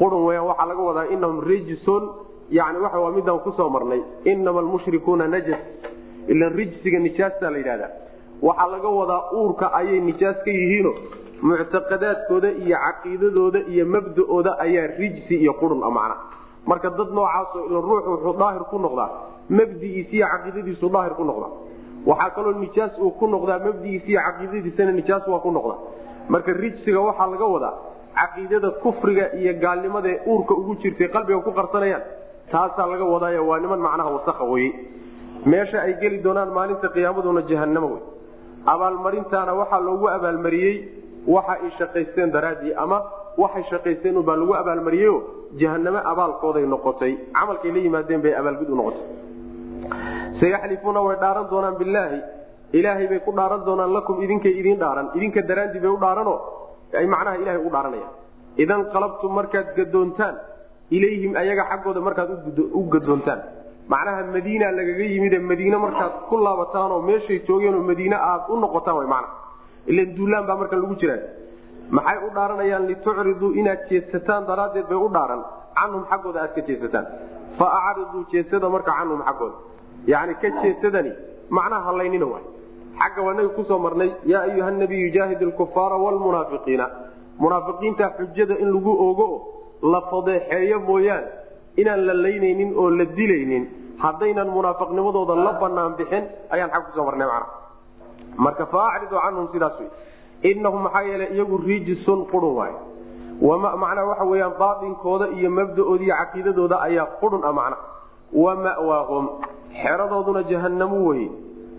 Qurun 0.00 0.22
weyaan 0.26 0.46
waxaa 0.50 0.66
laga 0.70 0.82
wadaa 0.88 1.06
inahum 1.14 1.38
rijsun. 1.50 2.04
Yani 2.50 2.78
waxa 2.84 2.98
waa 3.04 3.10
midaan 3.16 3.40
ku 3.44 3.50
soo 3.56 3.68
marnay. 3.74 4.00
Inama 4.24 4.60
almushrikuuna 4.60 5.26
najas 5.34 5.60
ilan 6.32 6.52
rijsiga 6.58 6.98
nijaasta 7.06 7.50
la 7.50 7.58
yidhahdaa. 7.58 7.90
Waxaa 8.46 8.68
laga 8.74 8.88
wadaa 9.00 9.22
uurka 9.38 9.66
ayay 9.80 10.00
nijaas 10.08 10.36
ka 10.44 10.50
yihiino 10.50 10.92
muctaqadaadkooda 11.48 12.48
iyo 12.64 12.76
caqiidadooda 12.84 13.58
iyo 13.72 13.84
mabda'ooda 13.94 14.52
ayaa 14.64 14.86
rijsi 15.00 15.34
iyo 15.42 15.52
qurun 15.60 15.82
a 15.82 15.90
macna. 15.96 16.16
Marka 16.70 16.88
dad 16.98 17.10
noocaasoo 17.16 17.62
ilan 17.68 17.82
ruuxu 17.88 18.10
wuxuu 18.14 18.34
daahir 18.40 18.64
ku 18.70 18.76
noqdaa 18.84 19.10
mabdigiisi 19.58 20.14
iyo 20.18 20.26
caqiidadiisu 20.32 20.86
daahir 20.94 21.14
ku 21.18 21.24
noqdaa. 21.30 21.52
Waxaa 22.10 22.30
kaloo 22.36 22.52
nijaas 22.64 22.92
uu 23.04 23.10
ku 23.20 23.26
noqdaa 23.34 23.58
mabdigiisi 23.66 24.08
iyo 24.12 24.20
caqiidadiisana 24.26 24.92
nijaas 25.00 25.24
waa 25.32 25.40
ku 25.44 25.50
noqdaa. 25.56 25.78
Marka 26.32 26.50
rijsiga 26.62 27.00
waxaa 27.08 27.26
laga 27.32 27.46
wadaa 27.54 27.74
caqiidada 28.18 28.70
kufriga 28.82 29.24
iyo 29.40 29.52
gaalnimada 29.64 30.08
ee 30.14 30.20
uurka 30.30 30.52
ugu 30.60 30.72
jirtay 30.82 31.08
qalbiga 31.14 31.40
ku 31.46 31.50
qarsanayaan 31.58 32.02
taasaa 32.52 32.86
laga 32.92 33.04
wadaayo 33.14 33.40
waa 33.48 33.58
niman 33.62 33.80
macnaha 33.86 34.10
wasakha 34.16 34.44
weye 34.52 34.70
meesha 35.52 35.78
ay 35.86 35.92
geli 36.02 36.18
doonaan 36.24 36.50
maalinta 36.56 36.88
qiyaamaduna 36.94 37.42
jahanamo 37.50 37.88
wey. 37.94 38.02
Abaalmarintaana 38.72 39.52
waxaa 39.60 39.80
loogu 39.86 40.06
abaalmariyey 40.16 40.74
waxa 41.34 41.52
ay 41.64 41.70
shaqaysteen 41.78 42.30
daraaddii 42.36 42.72
ama 42.84 42.98
waxay 43.42 43.64
shaqaysteen 43.70 44.16
ubaa 44.22 44.36
lagu 44.40 44.54
abaalmariyeo 44.62 45.16
jahanamo 45.60 46.00
abaalkooday 46.12 46.64
noqotay. 46.74 47.12
Camalkay 47.36 47.70
la 47.74 47.80
yimaadeen 47.86 48.20
bay 48.24 48.34
abaalgud 48.40 48.68
u 48.70 48.76
noqotay. 48.80 49.02
Sayaxlifuuna 50.40 51.00
way 51.06 51.16
dhaaran 51.22 51.46
doonaan 51.52 51.76
bilaahi 51.80 52.18
ilaahay 52.78 53.06
bay 53.12 53.20
ku 53.26 53.30
dhaaran 53.38 53.60
doonaan 53.68 53.92
lakum 53.96 54.16
idinkay 54.24 54.52
idiin 54.60 54.78
dhaaran. 54.82 55.06
Idinka 55.16 55.40
daraandii 55.48 55.80
bay 55.84 55.90
u 55.90 55.98
dhaarano 56.04 56.34
ay 56.98 57.06
macnaha 57.06 57.36
ilahay 57.42 57.58
ugu 57.60 57.70
dhaaranayaan. 57.76 58.12
Idan 58.62 58.80
qalabtum 58.94 59.32
markaad 59.38 59.68
gadoontaan 59.76 60.34
ilayhim 60.96 61.32
ayaga 61.42 61.64
xaggooda 61.70 62.00
markaad 62.00 62.30
u 62.78 62.80
gadoontaan 62.94 63.40
macnaha 63.92 64.22
madiina 64.34 64.70
lagaga 64.78 65.04
yimid 65.14 65.34
madiine 65.50 65.76
markaad 65.84 66.12
ku 66.28 66.36
laabataan 66.46 66.92
oo 66.96 67.02
meeshay 67.08 67.38
joogeen 67.48 67.74
oo 67.78 67.82
madiine 67.90 68.16
aad 68.30 68.42
u 68.52 68.56
noqotaan 68.64 68.96
w 68.96 69.06
mana 69.14 69.28
ilan 69.90 70.08
duulaan 70.16 70.46
baa 70.48 70.56
markan 70.60 70.80
lagu 70.82 70.94
jiraa. 71.02 71.20
Maxay 71.96 72.18
u 72.26 72.30
dhaaranayaan 72.36 72.86
litucriduu 72.90 73.50
inaad 73.60 73.80
jeedsataan 73.90 74.46
daraaddeed 74.48 74.86
bay 74.90 74.96
u 75.06 75.08
dhaaran. 75.16 75.42
Canhum 75.76 76.02
xaggooda 76.10 76.38
aad 76.44 76.52
ka 76.56 76.60
jeedsataan 76.68 77.06
fa 77.58 77.66
acriduu 77.88 78.22
jeedsada 78.32 78.68
marka 78.74 78.92
canhum 78.98 79.20
xaggooda. 79.28 79.56
Yani 80.12 80.34
ka 80.42 80.48
jeedsadani 80.62 81.12
macnaha 81.56 81.82
halaynina 81.88 82.26
waay. 82.32 82.44
Xagga 83.00 83.20
waa 83.26 83.34
naga 83.38 83.48
ku 83.56 83.62
soo 83.68 83.78
marnay 83.78 84.10
yaa 84.32 84.42
ayuha 84.48 84.70
nabiyu 84.70 85.08
jaahid 85.16 85.40
lkufaara 85.50 85.96
wlmunaafiqiina 86.04 86.86
munaafiqiinta 87.42 88.04
xujada 88.18 88.54
in 88.62 88.68
lagu 88.74 88.92
ogo 89.08 89.26
la 89.92 90.00
fadeexeeyo 90.10 90.78
mooyaane 90.88 91.28
inaan 91.76 92.06
la 92.06 92.14
laynaynin 92.14 92.70
oo 92.76 92.90
la 92.90 93.04
dilaynin 93.04 93.64
haddaynan 93.98 94.48
munaafiqnimadooda 94.56 95.34
la 95.46 95.52
banaan 95.62 95.94
bixin 95.98 96.24
ayaan 96.50 96.70
xag 96.70 96.82
ku 96.86 96.90
soo 96.96 97.04
marnay 97.04 97.26
mana 97.26 97.46
marka 98.36 98.66
fa 98.66 98.80
acridu 98.94 99.16
canhum 99.24 99.48
sidaas 99.52 99.78
wey 99.80 99.90
inahum 100.50 100.82
maxaa 100.86 101.02
yeele 101.02 101.26
iyagu 101.34 101.56
rijisun 101.66 102.26
qurun 102.32 102.54
waay 102.58 102.74
macnaa 103.82 104.04
waxa 104.10 104.24
weyaan 104.24 104.54
baainkooda 104.58 105.26
iyo 105.38 105.50
mabdaooda 105.50 106.04
iyo 106.04 106.14
caqiidadooda 106.20 106.76
ayaa 106.86 107.06
qurun 107.20 107.42
ah 107.44 107.52
macna. 107.52 107.76
Wa 108.34 108.54
ma'waahum 108.54 109.24
xeradooduna 109.82 110.42
jahanamu 110.50 111.08
weye 111.08 111.28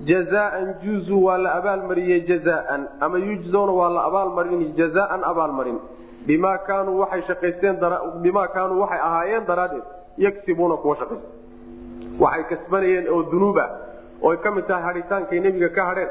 jazaan 0.05 0.75
juzu 0.83 1.23
waa 1.25 1.37
la 1.37 1.53
abaalmariyey 1.59 2.21
jazaan 2.27 2.87
ama 2.99 3.17
yujzona 3.17 3.71
waa 3.71 3.89
la 3.89 4.01
abaalmarin 4.09 4.73
jazaan 4.75 5.23
abaalmarin 5.23 5.79
bimaa 6.27 6.57
kaanuu 6.67 6.99
waxay 7.01 7.21
shaqaysteen 7.29 7.75
bimaa 8.25 8.47
kaanuu 8.55 8.79
waxay 8.83 8.99
ahaayeen 9.07 9.45
daraaddeed 9.49 9.83
yagsibuuna 10.25 10.77
kuwa 10.83 10.95
shaqaysta 11.01 11.29
waxay 12.23 12.43
kasbanayeen 12.51 13.09
oo 13.13 13.23
dunuub 13.31 13.57
ah 13.65 13.69
oy 14.27 14.37
ka 14.43 14.51
mid 14.51 14.65
tahay 14.67 14.83
hadhitaankay 14.89 15.39
nebiga 15.45 15.69
ka 15.77 15.83
hadheen 15.89 16.09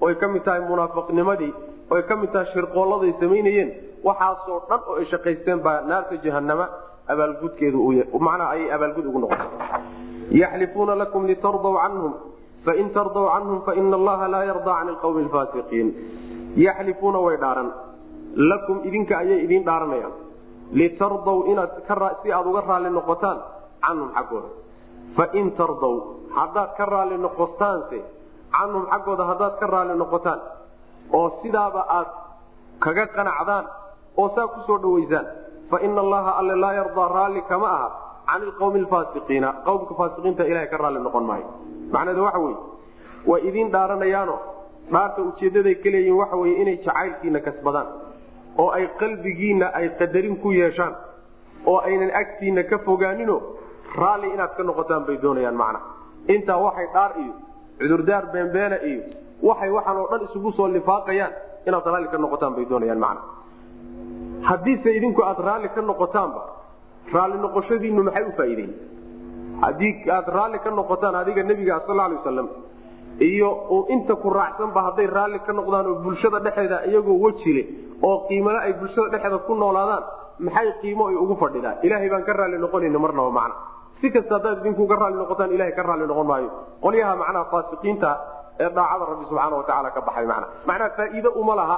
oy 0.00 0.14
ka 0.20 0.28
mid 0.34 0.42
tahay 0.48 0.60
munaafiqnimadii 0.70 1.52
oy 1.94 2.02
ka 2.08 2.16
mid 2.22 2.30
tahay 2.32 2.46
shirqoolladay 2.54 3.12
samaynayeen 3.20 3.70
waxaasoo 4.08 4.58
dhan 4.68 4.80
oo 4.90 4.96
ay 5.00 5.06
shaqaysteen 5.12 5.60
baa 5.66 5.80
naarta 5.90 6.16
jahanama 6.24 6.66
abaalgudkeedu 7.12 7.78
macnaha 8.26 8.50
ayay 8.54 8.68
abaalgud 8.76 9.06
ugu 9.10 9.18
noqotay. 9.24 9.48
Yaxlifuuna 10.42 10.94
lakum 11.02 11.26
litardaw 11.30 11.74
canhum 11.82 12.12
fain 12.66 12.88
tardaw 12.96 13.26
canhum 13.34 13.58
faina 13.66 13.96
allaha 14.00 14.26
laa 14.34 14.44
yardaa 14.50 14.76
can 14.78 14.88
ilqawmi 14.92 15.20
alfaasiqiin. 15.26 15.88
Yaxlifuuna 16.66 17.18
way 17.26 17.36
dhaaran 17.42 17.68
lakum 18.36 18.84
idinka 18.84 19.14
ayay 19.18 19.44
idiin 19.44 19.64
dhaaranayaan. 19.64 20.14
Litardaw 20.72 21.38
inaad 21.52 21.70
si 22.22 22.32
aad 22.32 22.46
uga 22.46 22.60
raalli 22.60 22.90
noqotaan 22.90 23.38
canhum 23.84 24.10
xaggooda. 24.16 24.48
Fain 25.16 25.50
tardaw 25.56 25.94
haddaad 26.36 26.70
ka 26.76 26.84
raalli 26.84 27.16
noqotaanse 27.18 27.98
canhum 28.56 28.84
xaggooda 28.92 29.24
haddaad 29.30 29.54
ka 29.60 29.66
raalli 29.66 29.94
noqotaan 30.02 30.40
oo 31.18 31.28
sidaaba 31.42 31.82
aad 31.98 32.08
kaga 32.84 33.06
qanacdaan 33.16 33.64
oo 34.20 34.28
saa 34.34 34.46
ku 34.52 34.60
soo 34.66 34.78
dhawaysaan 34.82 35.26
faina 35.70 36.00
allaha 36.04 36.30
alle 36.40 36.54
laa 36.62 36.74
yardaa 36.80 37.08
raalli 37.08 37.42
kama 37.48 37.68
aha 37.76 37.88
can 38.26 38.42
ilqawmi 38.42 38.78
alfaasiqiina. 38.84 39.48
Qowmka 39.64 39.94
faasiqiinta 39.94 40.42
ilahay 40.50 40.68
ka 40.68 40.76
raalli 40.76 41.00
noqon 41.06 41.24
maayo. 41.30 41.46
Macnaheedu 41.94 42.22
waxa 42.26 42.38
weye 42.44 42.56
way 43.30 43.40
idiin 43.48 43.70
dhaaranayaano 43.74 44.36
dhaarta 44.92 45.22
ujeeddaday 45.28 45.74
ka 45.82 45.88
leeyihiin 45.94 46.18
waxa 46.20 46.36
weye 46.42 46.54
inay 46.62 46.76
jacaylkiina 46.86 47.40
kasbadaan 47.46 47.86
oo 48.58 48.70
ay 48.70 48.86
qalbigiinna 49.00 49.66
ay 49.78 49.88
qadarin 49.98 50.36
ku 50.42 50.52
yeeshaan 50.52 50.94
oo 51.66 51.78
aynan 51.88 52.10
agtiina 52.20 52.62
ka 52.70 52.78
fogaanino 52.86 53.36
raalli 54.00 54.28
inaad 54.34 54.52
ka 54.56 54.62
noqotaan 54.62 55.04
bay 55.06 55.16
doonayaan 55.22 55.56
macna. 55.56 55.80
Intaa 56.34 56.58
waxay 56.66 56.86
dhaar 56.94 57.12
iyo 57.22 57.32
cudurdaar 57.78 58.24
beenbeena 58.32 58.76
iyo 58.90 59.02
waxay 59.42 59.70
waxaan 59.76 59.96
oo 60.02 60.08
dhan 60.10 60.22
isugu 60.28 60.52
soo 60.56 60.68
lifaaqayaan 60.68 61.32
inaad 61.66 61.86
raalli 61.92 62.08
ka 62.08 62.18
noqotaan 62.18 62.54
bay 62.56 62.64
doonayaan 62.70 62.98
macna. 62.98 63.20
Haddiise 64.48 64.90
idinku 64.98 65.22
aad 65.24 65.38
raalli 65.48 65.68
ka 65.74 65.80
noqotaanba 65.90 66.42
raalli 67.14 67.38
noqoshadiinu 67.44 68.02
maxay 68.08 68.24
u 68.24 68.32
faa'iideyn 68.38 68.72
haddii 69.62 69.92
aad 70.16 70.28
raalli 70.36 70.58
ka 70.64 70.70
noqotaan 70.70 71.14
adiga 71.20 71.42
nebiga 71.50 71.80
sal 71.86 72.00
alay 72.00 72.16
wasalam 72.20 72.48
iyo 73.20 73.48
inta 73.88 74.14
ku 74.16 74.28
raacsanba 74.30 74.80
hadday 74.92 75.06
raalli 75.06 75.38
ka 75.46 75.52
noqdaan 75.52 75.86
oo 75.86 75.94
bulshada 76.04 76.38
dhexeeda 76.40 76.84
iyagoo 76.90 77.16
wejile 77.24 77.62
oo 78.02 78.26
qiimale 78.28 78.58
ay 78.66 78.72
bulshada 78.80 79.08
dhexeeda 79.14 79.38
ku 79.48 79.54
noolaadaan 79.54 80.04
maxay 80.46 80.68
qiimo 80.82 81.08
ay 81.08 81.16
ugu 81.16 81.34
fadhidaan? 81.40 81.76
Ilaahay 81.82 82.08
baan 82.12 82.24
ka 82.28 82.32
raalli 82.32 82.58
noqonayna 82.60 82.98
marnaba 82.98 83.30
macna. 83.38 83.54
Si 84.00 84.10
kasta 84.12 84.34
haddaad 84.36 84.60
idinku 84.60 84.84
uga 84.84 84.96
raalli 85.00 85.16
noqotaan 85.22 85.50
ilahay 85.56 85.72
ka 85.72 85.82
raalli 85.82 86.04
noqon 86.10 86.26
maayo. 86.28 86.48
Qolyaha 86.84 87.12
macnaha 87.16 87.44
faasiqiinta 87.52 88.10
ee 88.60 88.68
daacada 88.76 89.04
rabbi 89.10 89.24
subxaana 89.30 89.56
watacaala 89.60 89.88
ka 89.96 90.00
baxay 90.08 90.26
mana 90.28 90.46
macnaha 90.68 90.90
faa'iide 90.98 91.28
uma 91.40 91.54
laha 91.60 91.76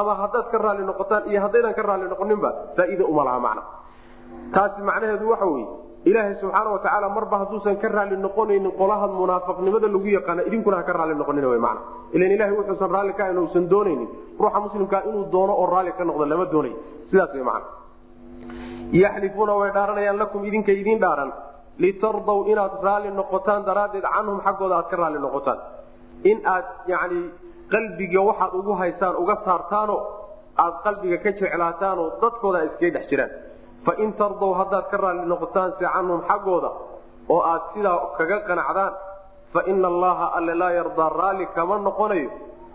ama 0.00 0.12
haddaad 0.22 0.46
ka 0.52 0.58
raalli 0.64 0.84
noqotaan 0.88 1.22
iyo 1.28 1.40
haddaydan 1.44 1.74
ka 1.76 1.82
raalli 1.82 2.08
noqoninba 2.08 2.50
faa'iide 2.76 3.04
uma 3.04 3.22
laha 3.28 3.38
macna. 3.46 3.62
Taasi 4.54 4.80
macnaheedu 4.88 5.28
waxa 5.32 5.44
weye 5.52 5.66
ilaahay 6.08 6.34
subxaana 6.40 6.70
watacaala 6.74 7.08
marba 7.16 7.36
hadduusan 7.42 7.76
ka 7.82 7.88
raalli 7.96 8.16
noqonaynin 8.26 8.72
qolahan 8.80 9.10
munaafiqnimada 9.20 9.88
lagu 9.94 10.08
yaqaana 10.18 10.42
idinkuna 10.48 10.76
ha 10.78 10.82
ka 10.88 10.92
raalli 10.98 11.14
noqonin 11.22 11.44
w 11.44 11.58
mana 11.66 11.80
ilan 12.16 12.30
ilahay 12.36 12.54
wuxuusan 12.58 12.90
raalli 12.96 13.12
ka 13.18 13.22
ahan 13.24 13.38
usan 13.38 13.64
doonaynin. 13.72 14.08
Ruuxa 14.40 14.60
muslimkaa 14.66 15.02
inuu 15.08 15.24
doono 15.32 15.52
oo 15.60 15.66
raalli 15.74 15.92
ka 15.98 16.04
noqdo 16.08 16.24
lama 16.32 16.44
doonayo 16.52 16.76
sidaas 17.10 17.32
w 17.34 17.44
mana 17.50 17.66
yaxlifuuna 19.02 19.54
way 19.60 19.70
dhaaranayaan 19.76 20.18
lakum 20.22 20.44
idinka 20.48 20.72
idiin 20.72 21.00
dhaaran. 21.04 21.30
Litardaw 21.82 22.38
inaad 22.52 22.72
raalli 22.86 23.10
noqotaan 23.20 23.62
daraaddeed 23.68 24.04
canhum 24.14 24.38
xaggooda 24.46 24.74
aad 24.80 24.88
ka 24.90 24.96
raalli 25.02 25.18
noqotaan. 25.26 25.58
In 26.30 26.38
aad 26.54 26.66
yani 26.92 27.20
qalbiga 27.72 28.20
waxaad 28.28 28.52
ugu 28.58 28.72
haysaan 28.80 29.14
uga 29.22 29.36
saartaano 29.44 29.96
aad 30.64 30.74
qalbiga 30.84 31.16
ka 31.24 31.30
jeclaataanoo 31.40 32.08
dadkooda 32.22 32.58
iskaga 32.68 32.90
dhex 32.98 33.06
jiraan 33.10 33.32
fain 33.86 34.12
tardaw 34.20 34.52
haddaad 34.60 34.86
ka 34.90 34.96
raalli 35.04 35.26
noqotaan 35.32 35.70
se 35.78 35.84
canhum 35.94 36.20
xaggooda 36.28 36.70
oo 37.28 37.40
aad 37.52 37.62
sidaa 37.74 37.96
kaga 38.18 38.38
qanacdaan 38.48 38.92
faina 39.52 39.86
allaha 39.92 40.26
alle 40.38 40.54
laa 40.62 40.72
yardaa 40.78 41.08
raalli 41.20 41.46
kama 41.56 41.78
noqonayo 41.88 42.30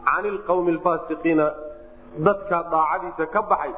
cani 0.08 0.28
ilqawmi 0.34 0.72
alfaasiqiina 0.76 1.46
dadka 2.28 2.58
daacadiisa 2.74 3.26
ka 3.36 3.42
baxay 3.52 3.74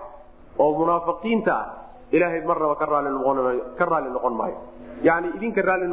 oo 0.59 0.71
munaafiqiinta 0.79 1.51
ah 1.61 1.67
ilaahay 2.15 2.41
marnaba 2.49 2.75
ka 2.75 2.85
raalli 3.91 4.09
noqon 4.15 4.33
maayo 4.39 4.57
yani 5.07 5.27
idinka 5.37 5.61
raalli 5.61 5.87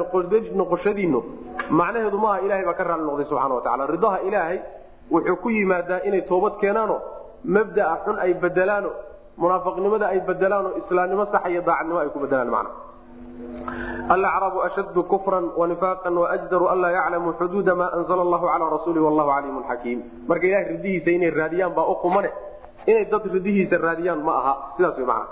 noqoshadiinu 0.61 1.21
macnaheedu 1.71 2.19
maaha 2.25 2.39
ilahay 2.47 2.65
baa 2.69 2.75
ka 2.81 2.85
raalli 2.85 3.05
noqday 3.11 3.27
subxana 3.31 3.55
watacala 3.59 3.87
ridaha 3.95 4.19
ilaahay 4.29 4.59
wuxuu 5.11 5.37
ku 5.43 5.49
yimaadaa 5.51 6.01
inay 6.09 6.23
toobad 6.31 6.55
keenaano 6.63 6.97
mabdaa 7.57 7.97
xun 8.05 8.17
ay 8.25 8.33
bedelaano 8.45 8.91
munaafiqnimada 9.37 10.07
ay 10.09 10.21
bedelaano 10.21 10.77
islaamnimo 10.81 11.27
sax 11.33 11.43
iyo 11.51 11.63
daacadnimo 11.63 11.99
ay 11.99 12.09
ku 12.15 12.19
bedelaan 12.25 12.51
mana 12.51 12.71
alacrabu 14.09 14.63
ashaddu 14.63 15.03
kufran 15.05 15.51
wanifaaqan 15.57 16.15
waajdaru 16.23 16.69
anlaa 16.69 16.91
yaclamuu 16.91 17.35
xuduuda 17.41 17.75
maa 17.75 17.91
anzla 17.99 18.23
allahu 18.27 18.47
calaa 18.47 18.71
rasuuli 18.77 19.01
wallahu 19.01 19.31
caliimun 19.31 19.65
xakiim. 19.71 20.01
Marka 20.29 20.47
ilahay 20.47 20.67
ridihiisa 20.77 21.11
inay 21.11 21.31
raadiyaan 21.31 21.75
baa 21.75 21.89
u 21.89 21.97
qumane. 22.03 22.31
Inay 22.87 23.05
dad 23.09 23.25
ridihiisa 23.25 23.77
raadiyaan 23.81 24.21
ma 24.21 24.33
aha. 24.41 24.55
Sidaas 24.77 24.99
wy 24.99 25.07
mana 25.09 25.27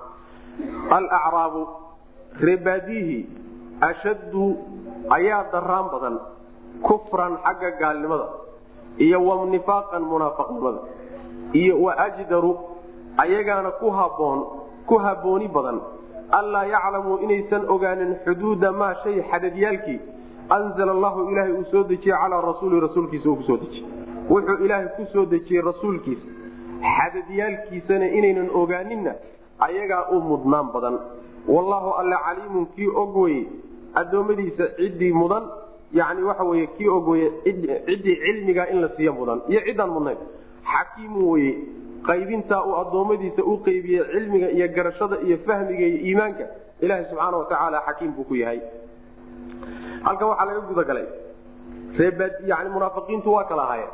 alacraabu 0.90 1.62
reebaadiyihii 2.40 3.22
ashaddu 3.80 4.44
ayaa 5.10 5.44
daraan 5.52 5.86
badan 5.92 6.16
kufran 6.82 7.36
xagga 7.44 7.70
gaalnimada 7.80 8.26
iyo 8.98 9.20
wanifaaqan 9.28 10.02
munaafaqnimada 10.02 10.80
iyo 11.52 11.76
waajdaru 11.82 12.71
ayagaana 13.18 13.70
ku 13.80 13.90
haboon 13.90 14.40
ku 14.86 14.98
habooni 14.98 15.48
badan. 15.48 15.80
Anlaa 16.32 16.64
yaclamuu 16.64 17.18
inaysan 17.24 17.68
ogaanin 17.68 18.16
xuduuda 18.24 18.72
maa 18.72 18.94
shay 19.04 19.22
xadadyaalkii 19.30 20.00
anzala 20.50 20.92
allahu 20.92 21.28
ilaahay 21.30 21.52
uu 21.52 21.64
soo 21.70 21.82
dejiyey 21.84 22.16
calaa 22.22 22.40
rasuuli 22.40 22.80
rasuulkiisa 22.80 23.28
uu 23.30 23.36
ku 23.36 23.42
soo 23.42 23.56
dejiyey. 23.56 23.86
Wuxuu 24.30 24.64
ilaahay 24.64 24.88
ku 24.96 25.06
soo 25.12 25.24
dejiyey 25.26 25.62
rasuulkiisa. 25.62 26.26
Xadadyaalkiisana 26.96 28.06
inaynan 28.18 28.50
ogaaninna 28.54 29.12
ayagaa 29.58 30.08
u 30.10 30.20
mudnaan 30.20 30.72
badan. 30.72 30.98
Wallaahu 31.48 31.90
alle 32.00 32.16
caliimun 32.26 32.66
kii 32.76 32.88
og 33.02 33.16
weye 33.16 33.46
addoommadiisa 33.94 34.64
ciddii 34.78 35.12
mudan 35.12 35.44
yani 35.92 36.22
waxa 36.22 36.44
wey 36.44 36.66
kii 36.78 36.88
og 36.88 37.08
weye 37.08 37.30
ciddii 37.44 38.16
cilmiga 38.24 38.66
in 38.72 38.80
la 38.80 38.88
siiya 38.96 39.12
mudan 39.12 39.40
iyo 39.48 39.60
ciddaan 39.66 39.90
mudnayn. 39.90 40.18
Xakiimu 40.72 41.30
weye 41.32 41.52
qaybintaa 42.08 42.60
uu 42.68 42.74
addoommadiisa 42.82 43.42
u 43.50 43.54
qeybiyey 43.66 44.04
cilmiga 44.12 44.48
iyo 44.56 44.66
garashada 44.76 45.16
iyo 45.26 45.36
fahmiga 45.46 45.84
iyo 45.90 45.98
iimaanka 46.08 46.44
ilaaha 46.84 47.04
subxaana 47.10 47.36
watacaala 47.42 47.78
xakiim 47.86 48.12
buu 48.16 48.24
ku 48.30 48.34
yahay. 48.42 48.60
Halkan 50.06 50.28
waxaa 50.30 50.46
laga 50.48 50.60
gudagalay 50.70 51.06
yani 52.50 52.68
munaafiqiintu 52.76 53.28
waa 53.36 53.44
kala 53.50 53.62
ahaayeen. 53.66 53.92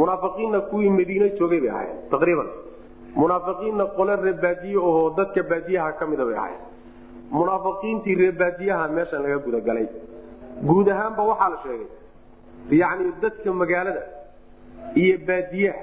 Munaafiqiinna 0.00 0.60
kuwii 0.70 0.90
madiine 0.98 1.26
joogay 1.38 1.60
bay 1.64 1.70
ahaayeen 1.74 1.98
taqriiban. 2.12 2.48
Munaafiqiinna 3.20 3.84
qole 3.96 4.14
reebaadiye 4.26 4.78
ohoo 4.88 5.08
dadka 5.18 5.40
baadiyaha 5.50 5.90
ka 5.98 6.04
mida 6.10 6.24
bay 6.28 6.36
ahaayeen. 6.40 6.62
Munaafiqiintii 7.38 8.14
reebaadiyaha 8.22 8.84
meeshan 8.96 9.20
laga 9.24 9.38
gudagalay 9.46 9.86
guud 10.68 10.88
ahaanba 10.94 11.22
waxaa 11.30 11.50
la 11.54 11.58
sheegay 11.64 11.88
yacni 12.80 13.10
dadka 13.22 13.48
magaalada 13.60 14.02
iyo 15.02 15.14
baadiyaha 15.28 15.80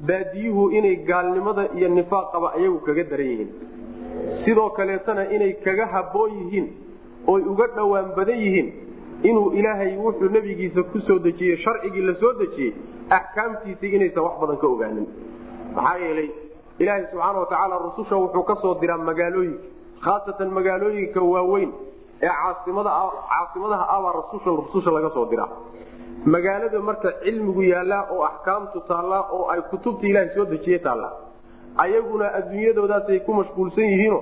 baadiyuhu 0.00 0.70
inay 0.70 0.96
gaalnimada 1.06 1.68
iyo 1.74 1.88
nifaaqaba 1.88 2.52
ayagu 2.54 2.78
kaga 2.86 3.04
daran 3.10 3.26
yihiin. 3.26 3.50
Sidoo 4.44 4.70
kaleetana 4.70 5.30
inay 5.30 5.52
kaga 5.64 5.86
habboon 5.86 6.30
yihiin 6.38 6.66
oy 7.26 7.42
uga 7.42 7.66
dhowaan 7.76 8.14
badan 8.16 8.38
yihiin 8.38 8.68
inuu 9.22 9.52
ilaahay 9.58 9.96
wuxuu 9.96 10.28
nebigiisa 10.28 10.82
ku 10.92 10.98
soo 11.06 11.18
dejiyey 11.18 11.56
sharcigii 11.64 12.02
la 12.08 12.14
soo 12.20 12.32
dejiyey 12.40 12.72
axkaamtiisii 13.10 13.94
inaysan 13.96 14.22
wax 14.24 14.34
badan 14.40 14.56
ka 14.62 14.66
ogaanin. 14.66 15.06
Maxaa 15.74 15.96
yeelay 16.04 16.30
ilaahay 16.78 17.04
subxaana 17.10 17.38
watacaala 17.38 17.78
rususha 17.86 18.16
wuxuu 18.16 18.42
ka 18.50 18.54
soo 18.62 18.74
diraa 18.80 18.98
magaalooyinka 18.98 19.62
khaasatan 20.04 20.50
magaalooyinka 20.58 21.20
waaweyn 21.22 21.70
ee 22.22 22.28
caasimadaha 22.28 23.84
abaa 23.96 24.12
rususha 24.60 24.90
laga 24.90 25.10
soo 25.16 25.26
diraa 25.30 25.48
magaalada 26.26 26.78
marka 26.80 27.12
cilmigu 27.24 27.62
yaallaa 27.62 28.06
oo 28.14 28.22
axkaamtu 28.24 28.80
taallaa 28.88 29.22
oo 29.32 29.48
ay 29.52 29.60
kutubta 29.70 30.06
ilaahay 30.06 30.30
soo 30.34 30.44
dejiye 30.44 30.78
taallaa. 30.78 31.12
Ayaguna 31.76 32.26
adduunyadoodaasay 32.38 33.20
ku 33.26 33.32
mashquulsan 33.34 33.84
yihiino 33.84 34.20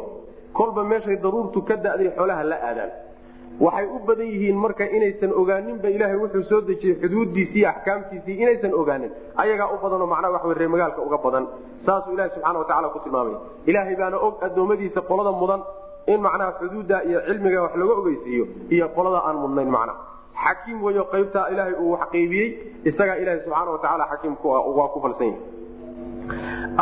kolba 0.52 0.84
meeshay 0.84 1.16
daruurtu 1.22 1.62
ka 1.62 1.76
da'day 1.76 2.10
xoolaha 2.16 2.44
la 2.44 2.56
aadaan. 2.68 2.90
Waxay 3.60 3.86
u 3.86 3.98
badan 4.06 4.26
yihiin 4.26 4.56
marka 4.56 4.84
inaysan 4.96 5.32
ogaaninba 5.40 5.88
ilaahay 5.90 6.16
wuxuu 6.22 6.42
soo 6.50 6.60
dejiyey 6.68 6.96
xuduudiisii 7.02 7.58
iyo 7.60 7.68
axkaamtiisii 7.68 8.36
inaysan 8.42 8.74
ogaanin. 8.74 9.10
Ayagaa 9.36 9.68
u 9.74 9.78
badanoo 9.82 10.06
macnaha 10.06 10.32
wax 10.34 10.56
ree 10.58 10.68
magaalka 10.68 11.02
uga 11.02 11.18
badan. 11.24 11.44
Saasuu 11.86 12.12
ilahi 12.14 12.30
subxana 12.34 12.58
watacala 12.58 12.88
ku 12.88 12.98
tilmaamay. 13.04 13.36
Ilaahay 13.66 13.96
baana 13.96 14.16
og 14.26 14.34
addoommadiisa 14.46 15.00
qolada 15.08 15.32
mudan 15.40 15.60
in 16.06 16.20
macnaha 16.20 16.50
xuduudda 16.60 17.04
iyo 17.08 17.20
cilmiga 17.28 17.62
wax 17.62 17.72
laga 17.76 17.92
ogeysiiyo 18.00 18.44
iyo 18.74 18.86
qolada 18.96 19.20
aan 19.28 19.36
mudnayn 19.44 19.70
macna 19.76 19.94
xakiim 20.44 20.82
weyo 20.84 21.04
qaybtaa 21.12 21.46
ilaahay 21.52 21.74
uu 21.84 21.90
wax 21.92 22.08
qaybiyey 22.14 22.48
isagaa 22.90 23.16
ilahi 23.22 23.40
subxaana 23.44 23.70
watacaala 23.70 24.04
xakiimku 24.12 24.48
waa 24.78 24.88
ku 24.94 25.00
falsan 25.04 25.26
yahay 25.32 25.40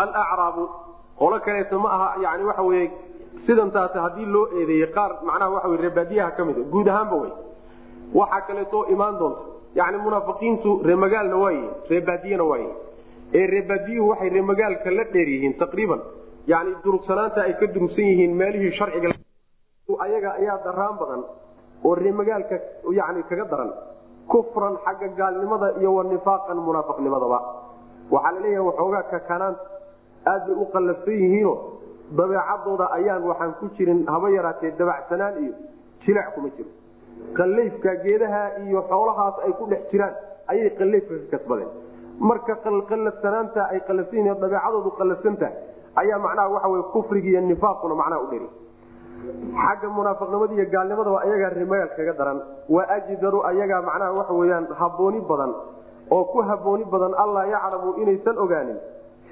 alacraabu 0.03 0.65
qolo 1.21 1.41
kaleeto 1.47 1.79
ma 1.85 1.89
aha 1.97 2.09
yani 2.25 2.45
waxa 2.51 2.63
weye 2.71 2.91
sidan 3.47 3.71
taas 3.77 3.95
haddii 4.05 4.27
loo 4.35 4.47
eedeeyey 4.61 4.89
qaar 4.97 5.11
macnaha 5.29 5.51
waxa 5.57 5.77
reebaadiyaha 5.85 6.31
ka 6.37 6.45
mida 6.45 6.61
guud 6.75 6.89
ahaanba 6.89 7.17
wey 7.23 7.33
waxaa 8.21 8.41
kaleetoo 8.49 8.85
imaan 8.95 9.19
doonta 9.19 9.41
yani 9.81 9.99
munaafiqiintu 10.07 10.71
reemagaalna 10.89 11.37
waaye 11.45 11.65
reebaadiyana 11.91 12.45
waaye 12.51 12.71
ee 13.39 13.47
reebaadiyuhu 13.55 14.09
waxay 14.13 14.29
reemagaalka 14.37 14.91
la 14.99 15.05
dheer 15.15 15.29
yihiin 15.35 15.55
taqriiban 15.63 16.01
yani 16.53 16.71
durugsanaanta 16.85 17.41
ay 17.49 17.53
ka 17.61 17.67
durugsan 17.75 18.05
yihiin 18.11 18.35
meelihii 18.41 18.73
sharciga 18.79 19.11
ayaga 20.07 20.31
ayaa 20.41 20.59
daraan 20.65 20.97
badan 21.01 21.23
oo 21.85 21.95
reemagaalka 21.95 22.57
yani 22.99 23.23
kaga 23.31 23.45
daran 23.53 23.71
kufran 24.33 24.75
xagga 24.85 25.09
gaalnimada 25.21 25.69
iyo 25.81 25.91
wa 25.99 26.05
nifaaqan 26.13 26.59
munaafiqnimadaba 26.69 27.39
waxaa 28.15 28.33
la 28.35 28.41
leeyahay 28.45 28.67
waxoogaa 28.69 29.03
kakanaanta 29.13 29.65
aad 30.33 30.43
bay 30.47 30.57
u 30.63 30.67
qallafsan 30.75 31.15
yihiino 31.23 31.55
dabeecadooda 32.19 32.87
ayaan 32.99 33.23
waxaan 33.31 33.53
ku 33.61 33.67
jirin 33.77 34.01
haba 34.15 34.29
yaraatee 34.37 34.71
dabacsanaan 34.79 35.35
iyo 35.45 35.53
jilac 36.05 36.29
kuma 36.35 36.49
jiro. 36.57 36.71
Qallayfka 37.39 37.91
geedaha 38.05 38.43
iyo 38.67 38.81
xoolahaas 38.91 39.37
ay 39.47 39.53
ku 39.59 39.65
dhex 39.71 39.83
jiraan 39.93 40.15
ayay 40.53 40.71
qallayfka 40.79 41.15
ka 41.21 41.27
kasbadeen. 41.39 41.69
Marka 42.29 42.55
qallafsanaanta 42.65 43.61
ay 43.73 43.81
qallafsan 43.89 44.19
yihiin 44.19 44.41
dabeecadoodu 44.45 44.91
qallafsan 44.99 45.37
tahay 45.37 45.55
ayaa 46.03 46.19
macnaha 46.27 46.49
waxa 46.55 46.69
wey 46.75 46.83
kufriga 46.95 47.29
iyo 47.35 47.41
nifaaquna 47.51 47.95
macnaha 48.01 48.21
u 48.25 48.27
dheri 48.33 48.49
xagga 49.63 49.89
munaafiqnimada 49.97 50.53
iyo 50.57 50.67
gaalnimadaba 50.75 51.19
ayagaa 51.25 51.51
reemagaal 51.57 51.91
kaga 51.97 52.13
daran. 52.19 52.39
Wa 52.75 52.83
ajdaru 52.97 53.39
ayagaa 53.51 53.83
macnaha 53.89 54.13
waxa 54.19 54.35
weyaan 54.41 54.67
habooni 54.81 55.21
badan 55.31 55.53
oo 56.11 56.25
ku 56.33 56.39
habooni 56.51 56.85
badan 56.93 57.13
allaa 57.23 57.47
yaclamu 57.55 57.91
inaysan 58.03 58.37
ogaanin. 58.45 58.79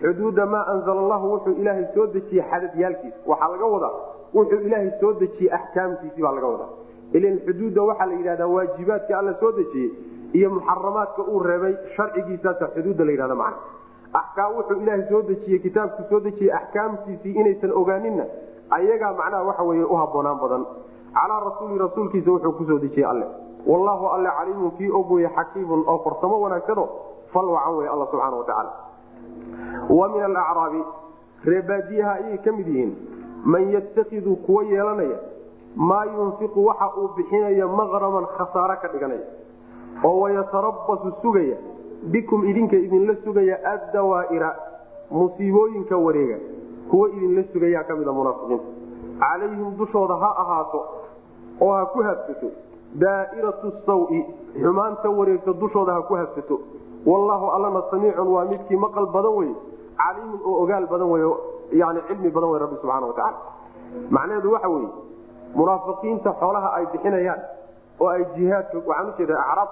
Xuduuda 0.00 0.46
maa 0.46 0.64
anzala 0.72 1.01
allahu 1.05 1.27
wuxuu 1.33 1.55
ilaahay 1.61 1.87
soo 1.94 2.07
dejiyey 2.14 2.44
xadadyaalkiisa 2.51 3.18
waxaa 3.31 3.48
laga 3.55 3.66
wadaa 3.74 3.94
wuxuu 4.35 4.61
ilaahay 4.66 4.90
soo 5.01 5.12
dejiyey 5.22 5.51
axkaamtiisii 5.59 6.22
baa 6.27 6.35
laga 6.38 6.46
wadaa. 6.55 6.70
Ilan 7.16 7.37
xuduudda 7.46 7.83
waxaa 7.90 8.07
la 8.11 8.14
yidhahdaa 8.20 8.46
waajibaadka 8.57 9.12
alla 9.18 9.35
soo 9.40 9.53
dejiyey 9.59 9.90
iyo 10.38 10.48
muxaramaadka 10.57 11.22
uu 11.33 11.40
reebay 11.48 11.74
sharcigiisaasa 11.96 12.64
xuduudda 12.77 13.05
la 13.05 13.11
yidhahda 13.14 13.35
macna. 13.35 13.59
Axkaam 14.20 14.51
wuxuu 14.59 14.79
ilaahay 14.83 15.05
soo 15.11 15.22
dejiyey 15.31 15.59
kitaabku 15.66 16.03
soo 16.11 16.20
dejiyey 16.27 16.53
axkaamtiisii 16.61 17.33
inaysan 17.40 17.72
ogaaninna 17.81 18.24
ayagaa 18.70 19.12
macnaha 19.20 19.44
waxa 19.48 19.62
weye 19.62 19.85
u 19.85 19.94
haboonaan 19.96 20.38
badan. 20.42 20.64
Calaa 21.14 21.40
rasuuli 21.40 21.78
rasuulkiisa 21.78 22.31
wuxuu 22.31 22.52
ku 22.52 22.64
soo 22.64 22.78
dejiyey 22.78 23.04
alle. 23.11 23.26
Wallaahu 23.66 24.07
alle 24.14 24.31
caliimun 24.38 24.70
kii 24.78 24.90
og 24.90 25.11
weye 25.11 25.28
xakiimun 25.37 25.85
oo 25.87 25.98
farsamo 26.04 26.40
wanaagsano 26.40 26.88
fal 27.33 27.48
wacan 27.54 27.74
wey 27.78 27.88
alla 27.88 28.07
subxaana 28.11 28.37
watacaala 28.37 28.72
wa 29.98 30.09
min 30.09 30.22
alacraabi 30.22 30.83
reebaadiyaha 31.44 32.12
ayay 32.14 32.38
ka 32.44 32.52
mid 32.52 32.66
yihiin 32.68 32.92
man 33.44 33.70
yattakidu 33.72 34.37
kuwa 34.46 34.62
yeelanaya 34.64 35.18
maa 35.76 36.04
yunfiqu 36.04 36.64
waxa 36.66 36.88
uu 36.96 37.09
bixinaya 37.16 37.66
maqraman 37.81 38.26
khasaare 38.38 38.76
ka 38.83 38.88
dhiganaya 38.88 39.26
oo 40.04 40.20
wayatarabasu 40.20 41.12
sugaya 41.22 41.57
bikum 42.14 42.44
idinka 42.50 42.76
idinla 42.76 43.14
sugaya 43.24 43.59
addawaa'ira 43.72 44.50
musiibooyinka 45.11 45.96
wareega 45.96 46.37
kuwa 46.90 47.09
idinla 47.16 47.42
sugayaa 47.53 47.85
ka 47.88 47.94
mida 48.01 48.12
munaafiqiinta. 48.12 48.64
Calayhim 49.22 49.77
dushooda 49.79 50.14
ha 50.22 50.31
ahaato 50.42 50.81
oo 51.61 51.72
ha 51.77 51.87
ku 51.92 52.03
habsato 52.09 52.48
daa'iratu 53.03 53.72
sawi 53.87 54.20
xumaanta 54.62 55.09
wareegta 55.18 55.53
dushooda 55.62 55.92
ha 55.96 56.03
ku 56.09 56.14
habsato 56.20 56.57
wallaahu 57.07 57.46
allana 57.57 57.83
samiicun 57.90 58.29
waa 58.35 58.44
midkii 58.53 58.77
maqal 58.85 59.07
badan 59.16 59.35
wey 59.40 59.51
caliimun 60.03 60.40
oo 60.51 60.55
ogaal 60.62 60.87
badan 60.92 61.11
wey 61.14 61.22
yani 61.81 62.01
cilmi 62.09 62.31
badan 62.37 62.51
wey 62.53 62.61
rabbi 62.64 62.77
subxana 62.83 63.07
watacaala 63.07 63.38
macnaheedu 64.16 64.53
waxa 64.55 64.68
weeye 64.74 64.88
munaafiqiinta 65.59 66.31
xoolaha 66.40 66.68
ay 66.79 66.87
bixinayaan 66.92 67.40
oo 68.01 68.09
ay 68.14 68.24
jihaadka 68.37 68.79
waxaan 68.79 69.09
ujeeda 69.14 69.35
acraab 69.44 69.68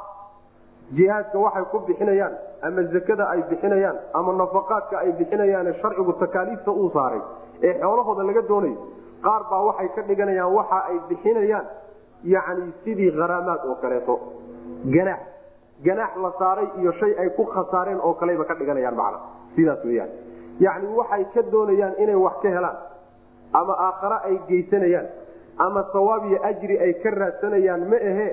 jihaadka 0.95 1.39
waxay 1.39 1.65
ku 1.73 1.79
bixinayaan 1.87 2.35
ama 2.63 2.83
zakada 2.95 3.25
ay 3.35 3.43
bixinayaan 3.51 3.97
ama 4.15 4.33
nafaqaadka 4.33 4.99
ay 5.03 5.13
bixinayaan 5.19 5.75
sharcigu 5.83 6.13
takaaliifta 6.23 6.71
uu 6.71 6.91
saaray 6.95 7.21
ee 7.63 7.75
xoolahooda 7.83 8.23
laga 8.31 8.43
doonayo 8.49 8.77
qaar 9.27 9.43
baa 9.51 9.63
waxay 9.69 9.89
ka 9.97 10.03
dhiganayaan 10.11 10.53
waxa 10.59 10.79
ay 10.91 10.99
bixinayaan 11.09 11.67
yani 12.25 12.73
sidii 12.85 13.11
kharaamaad 13.19 13.61
oo 13.71 13.75
kaleeto. 13.83 14.15
Ganaax 14.95 15.21
ganaax 15.87 16.13
la 16.25 16.31
saaray 16.39 16.69
iyo 16.81 16.93
shay 17.01 17.13
ay 17.23 17.29
ku 17.37 17.45
khasaareen 17.45 18.01
oo 18.01 18.15
kaleba 18.15 18.45
ka 18.45 18.55
dhiganayaan 18.55 18.95
macna 19.01 19.19
sidaas 19.57 19.85
weyaan 19.85 20.11
yacni 20.65 20.87
waxay 21.01 21.25
ka 21.35 21.43
doonayaan 21.53 21.95
inay 22.03 22.15
wax 22.27 22.37
ka 22.43 22.49
helaan 22.57 22.77
ama 23.61 23.75
aakhare 23.89 24.19
ay 24.29 24.37
geysanayaan 24.49 25.07
ama 25.67 25.83
sawaab 25.93 26.25
iyo 26.31 26.39
ajri 26.51 26.79
ay 26.87 26.93
ka 27.03 27.11
raadsanayaan 27.21 27.83
ma 27.91 27.97
ahe 28.11 28.29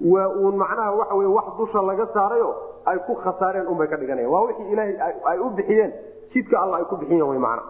waa 0.00 0.28
uun 0.28 0.56
macnaha 0.56 0.92
waxa 1.00 1.14
wey 1.14 1.26
wax 1.26 1.44
dusha 1.58 1.82
laga 1.82 2.06
saarayo 2.14 2.50
ay 2.86 2.98
ku 3.06 3.14
khasaareen 3.14 3.66
unbay 3.66 3.86
ka 3.88 3.96
dhiganayan 3.96 4.30
waa 4.30 4.42
wixii 4.48 4.72
ilaahay 4.72 4.96
ay 5.30 5.38
u 5.38 5.50
bixiyeen 5.50 5.92
jidka 6.34 6.58
alla 6.62 6.76
ay 6.76 6.84
ku 6.84 6.96
bixiyen 6.96 7.22
wy 7.22 7.38
macna. 7.38 7.62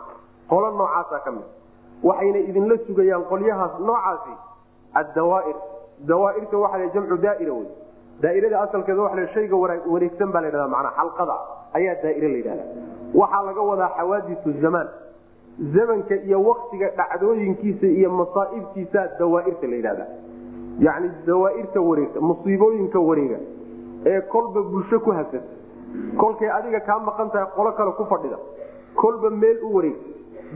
Qolo 0.48 0.70
noocaasa 0.70 1.18
ka 1.24 1.30
mid. 1.30 1.44
Waxayna 2.02 2.38
idinla 2.38 2.76
sugayaan 2.86 3.24
qolyahaas 3.30 3.78
noocaasi 3.80 4.34
addawaair. 4.94 5.56
Dawaairta 6.08 6.56
waxa 6.58 6.78
la 6.78 6.86
jamcu 6.94 7.16
daaira 7.24 7.52
wey 7.52 7.68
daairada 8.22 8.60
asalkeeda 8.64 9.02
waa 9.02 9.14
la 9.14 9.26
shayga 9.34 9.56
wareegsan 9.92 10.32
baa 10.32 10.40
la 10.40 10.50
dhahda 10.50 10.68
manaa 10.68 10.92
xalqada. 10.98 11.36
Ayaa 11.74 11.94
daaire 12.02 12.28
la 12.28 12.36
yidhahda 12.40 12.64
waxaa 13.14 13.42
laga 13.48 13.60
wadaa 13.70 13.90
xawaadisu 13.98 14.52
zamaan 14.62 14.88
zamanka 15.74 16.14
iyo 16.26 16.42
waktiga 16.42 16.88
dhacdooyinkiisa 16.98 17.86
iyo 17.86 18.10
masaaibtiisa 18.10 19.00
dawaairta 19.18 19.66
la 19.66 19.76
yidhahda 19.76 20.06
yani 20.78 21.10
dawaairta 21.26 21.80
wareegta 21.80 22.20
musiibooyinka 22.20 22.98
wareega 23.00 23.38
ee 24.06 24.20
kolba 24.20 24.62
bulsho 24.62 25.00
ku 25.00 25.10
hasata 25.10 25.42
kolkay 26.16 26.50
adiga 26.50 26.80
kaa 26.80 26.98
maqan 26.98 27.30
tahay 27.30 27.46
qolo 27.56 27.72
kale 27.72 27.92
ku 27.92 28.04
fadhida. 28.04 28.38
Kolba 28.94 29.30
meel 29.30 29.58
u 29.62 29.74
wareeg. 29.76 29.96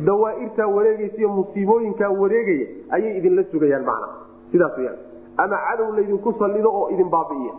Dawaairtaa 0.06 0.66
wareegaysa 0.66 1.16
iyo 1.18 1.28
musiibooyinkaa 1.28 2.08
wareegaya 2.10 2.66
ayay 2.90 3.16
idinla 3.18 3.44
sugayaan 3.52 3.84
macna. 3.84 4.08
Sidaas 4.52 4.76
weyaan 4.78 4.98
ama 5.36 5.56
cadow 5.68 5.92
laydinku 5.96 6.32
sallido 6.38 6.70
oo 6.80 6.88
idin 6.90 7.08
baabi'iya. 7.10 7.54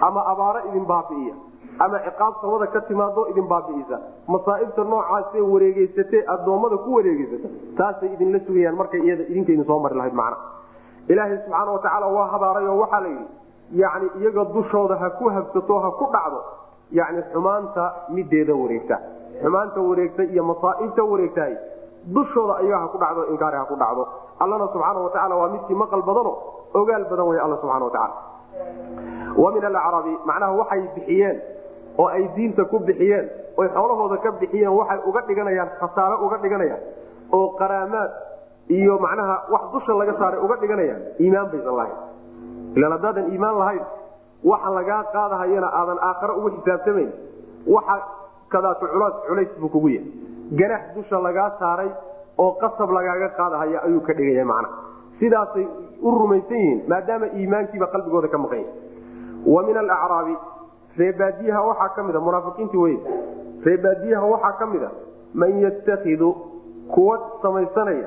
Ama 0.00 0.20
abaaro 0.32 0.60
idin 0.70 0.84
baabi'iya. 0.86 1.34
Ama 1.78 1.98
ciqaab 2.06 2.34
samada 2.42 2.66
ka 2.66 2.80
timaado 2.88 3.26
idin 3.30 3.46
baabi'isa. 3.52 3.96
Masaa'ibta 4.28 4.84
noocaasee 4.84 5.40
wareegeysatee 5.52 6.22
addoommada 6.34 6.76
ku 6.84 6.94
wareegeysata 6.96 7.48
taasay 7.76 8.12
idinla 8.14 8.38
sugayaan 8.46 8.76
markay 8.76 9.00
iyada 9.06 9.22
idinka 9.30 9.52
idin 9.52 9.64
soo 9.64 9.78
mari 9.78 9.94
lahayd 9.96 10.14
macna 10.14 10.36
ilaahay 11.12 11.36
subxaana 11.44 11.70
watacaala 11.76 12.06
waa 12.16 12.26
habaaray 12.34 12.66
oo 12.72 12.78
waxaa 12.82 13.00
la 13.00 13.08
yidhi 13.08 13.26
yani 13.82 14.06
iyaga 14.20 14.44
dushooda 14.56 14.96
ha 15.02 15.10
ku 15.18 15.28
habsato 15.36 15.78
ha 15.84 15.90
ku 15.98 16.04
dhacdo 16.14 16.40
yani 16.98 17.22
xumaanta 17.32 17.84
mideeda 18.16 18.54
wareegta 18.62 18.96
xumaanta 19.42 19.80
wareegta 19.88 20.22
iyo 20.32 20.42
masaaibta 20.50 21.02
wareegtahay 21.12 21.54
dushooda 22.16 22.52
ayaga 22.62 22.78
ha 22.82 22.88
ku 22.94 22.98
dhacdo 23.02 23.22
inkaari 23.32 23.56
ha 23.56 23.64
ku 23.70 23.74
dhacdo. 23.82 24.02
Allana 24.42 24.66
subxaana 24.72 25.00
watacaala 25.06 25.34
waa 25.40 25.48
midkii 25.54 25.74
maqal 25.82 26.02
badano 26.08 26.32
ogaal 26.80 27.04
badan 27.10 27.26
wey 27.30 27.38
alla 27.44 27.56
subxana 27.62 27.84
watacaala 27.84 28.14
wa 29.42 29.48
min 29.54 29.64
alacrabi 29.70 30.12
macnaha 30.28 30.52
waxay 30.60 30.82
bixiyeen 30.94 31.36
oo 31.98 32.06
ay 32.16 32.24
diinta 32.36 32.64
ku 32.72 32.78
bixiyeen 32.88 33.26
oy 33.60 33.68
xoolahooda 33.76 34.16
ka 34.24 34.30
bixiyeen 34.40 34.72
waxay 34.78 34.98
uga 35.10 35.20
dhiganayaan 35.28 35.70
khasaare 35.80 36.16
uga 36.26 36.36
dhiganayaan 36.44 36.80
oo 37.36 37.46
qaraamaad 37.60 38.10
iyo 38.68 38.98
macnaha 38.98 39.36
wax 39.52 39.62
dusha 39.72 39.92
laga 40.00 40.14
saaray 40.20 40.40
uga 40.44 40.56
dhiganayaan 40.62 41.02
iimaan 41.20 41.48
baysan 41.52 41.74
lahayn 41.76 41.96
ilaan 42.76 42.92
haddaadan 42.96 43.30
iimaan 43.32 43.58
lahayn 43.62 43.84
waxa 44.50 44.70
lagaa 44.78 45.02
qaadahayana 45.14 45.68
aadan 45.80 45.98
aakhare 46.08 46.32
ugu 46.38 46.50
xisaabtamayn 46.56 47.10
waxa 47.76 47.96
kadaatu 48.54 48.86
culaas 48.92 49.14
culays 49.28 49.52
buu 49.60 49.68
kugu 49.74 49.88
yahay. 49.88 50.10
Ganax 50.58 50.82
dusha 50.96 51.18
lagaa 51.26 51.50
saaray 51.60 51.90
oo 52.38 52.52
qasab 52.62 52.90
lagaaga 52.96 53.28
qaadahaya 53.38 53.78
ayuu 53.86 54.00
ka 54.08 54.12
dhigaya 54.18 54.44
macnaha 54.44 54.74
sidaasay 55.20 55.66
u 56.02 56.10
rumaysan 56.20 56.58
yihiin 56.62 56.80
maadaama 56.92 57.26
iimaankiiba 57.38 57.86
qalbigooda 57.94 58.28
ka 58.34 58.38
maqan 58.44 58.58
yahay. 58.58 58.74
Wa 59.54 59.62
min 59.66 59.76
alacraabi 59.82 60.34
reebaadiyaha 61.00 61.60
waxaa 61.70 61.88
ka 61.96 62.02
mida 62.08 62.20
munaafiqiintii 62.26 62.82
wey 62.84 62.96
reebaadiyaha 63.68 64.26
waxaa 64.34 64.52
ka 64.60 64.66
mida 64.74 64.90
man 65.34 65.58
yattakidu 65.64 66.28
kuwa 66.94 67.16
samaysanaya 67.42 68.06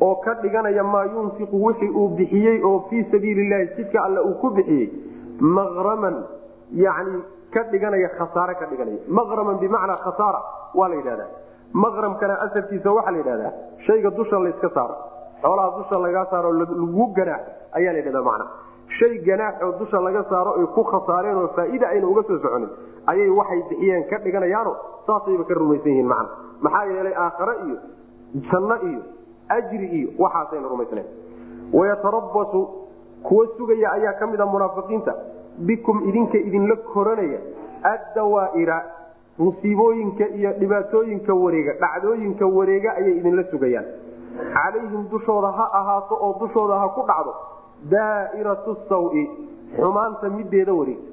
oo 0.00 0.14
ka 0.24 0.34
dhiganaya 0.42 0.82
maa 0.84 1.04
yunfiqu 1.14 1.56
wixii 1.66 1.90
uu 2.00 2.08
bixiyey 2.18 2.62
oo 2.64 2.78
fii 2.90 3.04
sabiili 3.12 3.48
llahi 3.50 3.68
jidka 3.76 4.02
alle 4.04 4.20
uu 4.20 4.34
ku 4.42 4.50
bixiyey 4.50 4.86
maqraman 5.40 6.16
yani 6.72 7.20
ka 7.54 7.62
dhiganaya 7.72 8.08
khasaare 8.18 8.54
ka 8.60 8.66
dhiganaya. 8.70 8.98
Maqraman 9.08 9.56
bimacnaa 9.62 9.96
khasaara 10.04 10.40
waa 10.74 10.88
la 10.88 10.94
yidhahdaa. 11.00 11.28
Maqramkana 11.72 12.34
asalkiisa 12.46 12.90
waxaa 12.96 13.10
la 13.12 13.18
yidhahdaa 13.18 13.52
shayga 13.86 14.10
dusha 14.18 14.38
layska 14.44 14.68
saaro 14.76 14.96
xoolaha 15.42 15.68
dusha 15.78 15.96
lagaa 16.04 16.26
saaro 16.32 16.50
lagu 16.52 17.06
ganaax 17.16 17.40
ayaa 17.78 17.92
la 17.92 17.98
yidhahdaa 18.00 18.22
macnaa 18.28 18.48
shay 18.98 19.12
ganaax 19.28 19.54
oo 19.66 19.72
dusha 19.80 19.98
laga 20.06 20.22
saaro 20.30 20.50
ay 20.60 20.66
ku 20.76 20.82
khasaareen 20.92 21.36
oo 21.42 21.48
faa'iida 21.56 21.86
ayna 21.92 22.06
uga 22.12 22.22
soo 22.28 22.38
soconin 22.44 22.70
ayay 23.12 23.28
waxay 23.38 23.60
bixiyeen 23.70 24.04
ka 24.10 24.16
dhiganayaano 24.24 24.72
saasayba 25.06 25.44
ka 25.48 25.54
rumaysan 25.60 25.90
yihiin 25.92 26.06
macna. 26.12 26.28
Maxaa 26.64 26.84
yeelay 26.92 27.14
aakhare 27.24 27.54
iyo 27.66 27.76
janno 28.50 28.76
iyo 28.90 29.00
ajri 29.48 29.86
iyo 29.98 30.08
waxaasayna 30.18 30.68
rumaysnayn 30.68 31.06
wayatarabasu 31.72 32.60
kuwa 33.22 33.46
sugaya 33.56 33.92
ayaa 33.92 34.12
ka 34.12 34.26
mid 34.26 34.40
a 34.40 34.46
munaafiqiinta. 34.46 35.14
Bikum 35.58 36.08
idinka 36.08 36.38
idinla 36.38 36.76
koranaya 36.76 37.38
addawaaira 37.82 38.76
musiibooyinka 39.38 40.28
iyo 40.28 40.52
dhibaatooyinka 40.52 41.34
wareega 41.34 41.72
dhacdooyinka 41.80 42.46
wareega 42.46 42.94
ayay 42.96 43.16
idinla 43.18 43.44
sugayaan. 43.50 43.84
Calayhim 44.54 45.08
dushooda 45.10 45.50
ha 45.58 45.64
ahaato 45.80 46.14
oo 46.20 46.36
dushooda 46.40 46.78
ha 46.78 46.88
ku 46.88 47.02
dhacdo. 47.08 47.34
Daairatu 47.90 48.76
sawi 48.88 49.24
xumaanta 49.76 50.28
mideeda 50.30 50.72
wareegta. 50.74 51.10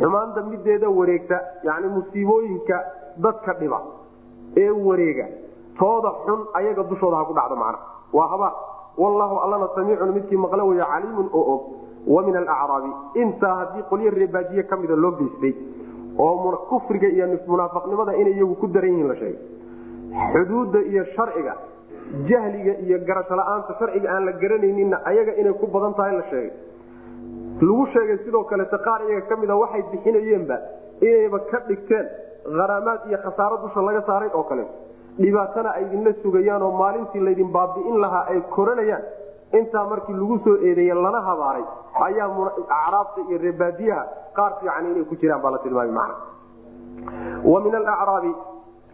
Xumaanta 0.00 0.40
mideeda 0.50 0.88
wareegta 0.88 1.40
yani 1.62 1.86
musiibooyinka 1.88 2.76
dadka 3.16 3.52
dhiba 3.60 3.80
ee 4.56 4.70
wareega 4.70 5.26
tooda 5.78 6.10
xun 6.26 6.40
ayaga 6.54 6.82
dushooda 6.90 7.16
ha 7.16 7.24
ku 7.24 7.32
dhacdo 7.34 7.56
macna. 7.56 7.78
Waa 8.12 8.28
habaar 8.32 8.52
wallahu 8.98 9.34
allana 9.44 9.68
samiicun 9.74 10.12
midkii 10.16 10.36
maqle 10.36 10.62
weya 10.70 10.84
caliimun 10.92 11.28
oo 11.32 11.44
og. 11.54 11.62
Wa 12.06 12.22
min 12.26 12.36
alacraabi 12.36 12.90
intaa 13.22 13.54
haddii 13.60 13.82
qolyo 13.90 14.10
reebaadiye 14.10 14.62
ka 14.70 14.76
mida 14.76 14.96
loo 14.96 15.12
geystay 15.20 15.54
oo 16.18 16.56
kufriga 16.70 17.08
iyo 17.08 17.26
munaafaqnimada 17.46 18.12
inay 18.20 18.32
iyagu 18.36 18.54
ku 18.60 18.66
daran 18.66 18.90
yihiin 18.90 19.08
la 19.08 19.14
sheegay. 19.16 19.38
Xuduudda 20.32 20.78
iyo 20.92 21.04
sharciga 21.14 21.54
jahliga 22.28 22.72
iyo 22.84 22.98
garasho 23.06 23.34
la'aanta 23.36 23.74
sharciga 23.78 24.08
aan 24.12 24.24
la 24.26 24.32
garanayninna 24.32 24.96
ayaga 25.04 25.32
inay 25.40 25.54
ku 25.60 25.66
badan 25.66 25.94
tahay 25.94 26.16
la 26.16 26.22
sheegay. 26.30 26.52
Lagu 27.62 27.86
sheegay 27.94 28.18
sidoo 28.24 28.44
kalete 28.50 28.76
qaar 28.86 29.00
iyaga 29.08 29.26
ka 29.30 29.36
mida 29.36 29.54
waxay 29.56 29.82
bixinayeenba 29.92 30.56
inayba 31.00 31.38
ka 31.50 31.58
dhigteen 31.68 32.06
haraamaad 32.60 33.00
iyo 33.08 33.18
khasaaro 33.24 33.56
dusha 33.64 33.80
laga 33.88 34.02
saaray 34.06 34.30
oo 34.34 34.42
kaleeto 34.42 34.74
dhibaatana 35.18 35.70
ay 35.76 35.84
idinla 35.86 36.12
sugayaan 36.22 36.62
oo 36.62 36.72
maalintii 36.78 37.20
laydin 37.20 37.50
baabi'in 37.52 38.00
lahaa 38.00 38.24
ay 38.32 38.40
koranayaan. 38.54 39.02
Intaa 39.58 39.84
markii 39.88 40.14
lagu 40.16 40.38
soo 40.44 40.56
eedeeye 40.68 40.94
lana 40.94 41.20
habaaray 41.20 41.64
ayaa 42.06 42.28
acraabta 42.76 43.20
iyo 43.28 43.38
reebaadiyaha 43.38 44.04
qaar 44.36 44.52
fiican 44.60 44.86
inay 44.90 45.04
ku 45.04 45.16
jiraan 45.20 45.42
baa 45.42 45.50
la 45.50 45.58
tilmaamay 45.58 45.92
macna. 45.92 46.14
Wa 47.44 47.60
min 47.60 47.74
alacraabi 47.74 48.32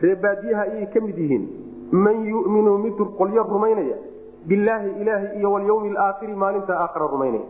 reebaadiyaha 0.03 0.63
ayay 0.63 0.87
ka 0.95 1.01
mid 1.01 1.19
yihiin. 1.19 1.45
Man 1.93 2.25
yuminu 2.27 2.79
mid 2.79 2.99
qolyo 3.19 3.43
rumaynaya 3.53 3.97
bilaahi 4.49 4.91
ilaahi 5.03 5.39
iyo 5.39 5.53
walyawmi 5.53 5.89
alaakhiri 5.95 6.35
maalinta 6.35 6.75
aakhira 6.81 7.07
rumaynaya. 7.07 7.47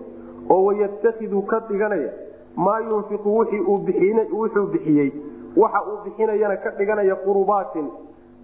Oo 0.50 0.64
wayattakidu 0.64 1.42
ka 1.42 1.60
dhiganaya 1.68 2.10
maa 2.56 2.78
yunfiqu 2.80 3.28
wuxuu 3.38 4.66
bixiyey. 4.72 5.10
Waxa 5.56 5.80
uu 5.88 5.98
bixinayana 6.04 6.56
ka 6.56 6.70
dhiganaya 6.78 7.16
qurubaatin 7.24 7.88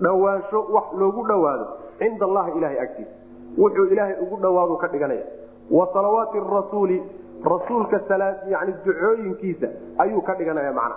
dhawaansho 0.00 0.66
wax 0.72 0.84
loogu 0.98 1.26
dhowaado 1.28 1.66
cinda 1.98 2.26
allahi 2.26 2.58
ilahay 2.58 2.78
agtiisa 2.80 3.10
wuxuu 3.58 3.86
ilaahay 3.86 4.16
ugu 4.22 4.36
dhowaadu 4.36 4.76
ka 4.76 4.88
dhiganaya. 4.88 5.24
Wa 5.70 5.88
salawaati 5.92 6.38
rasuuli 6.54 7.02
rasuulka 7.44 8.00
yani 8.48 8.74
ducooyinkiisa 8.84 9.68
ayuu 9.98 10.22
ka 10.22 10.34
dhiganaya 10.34 10.72
macna. 10.72 10.94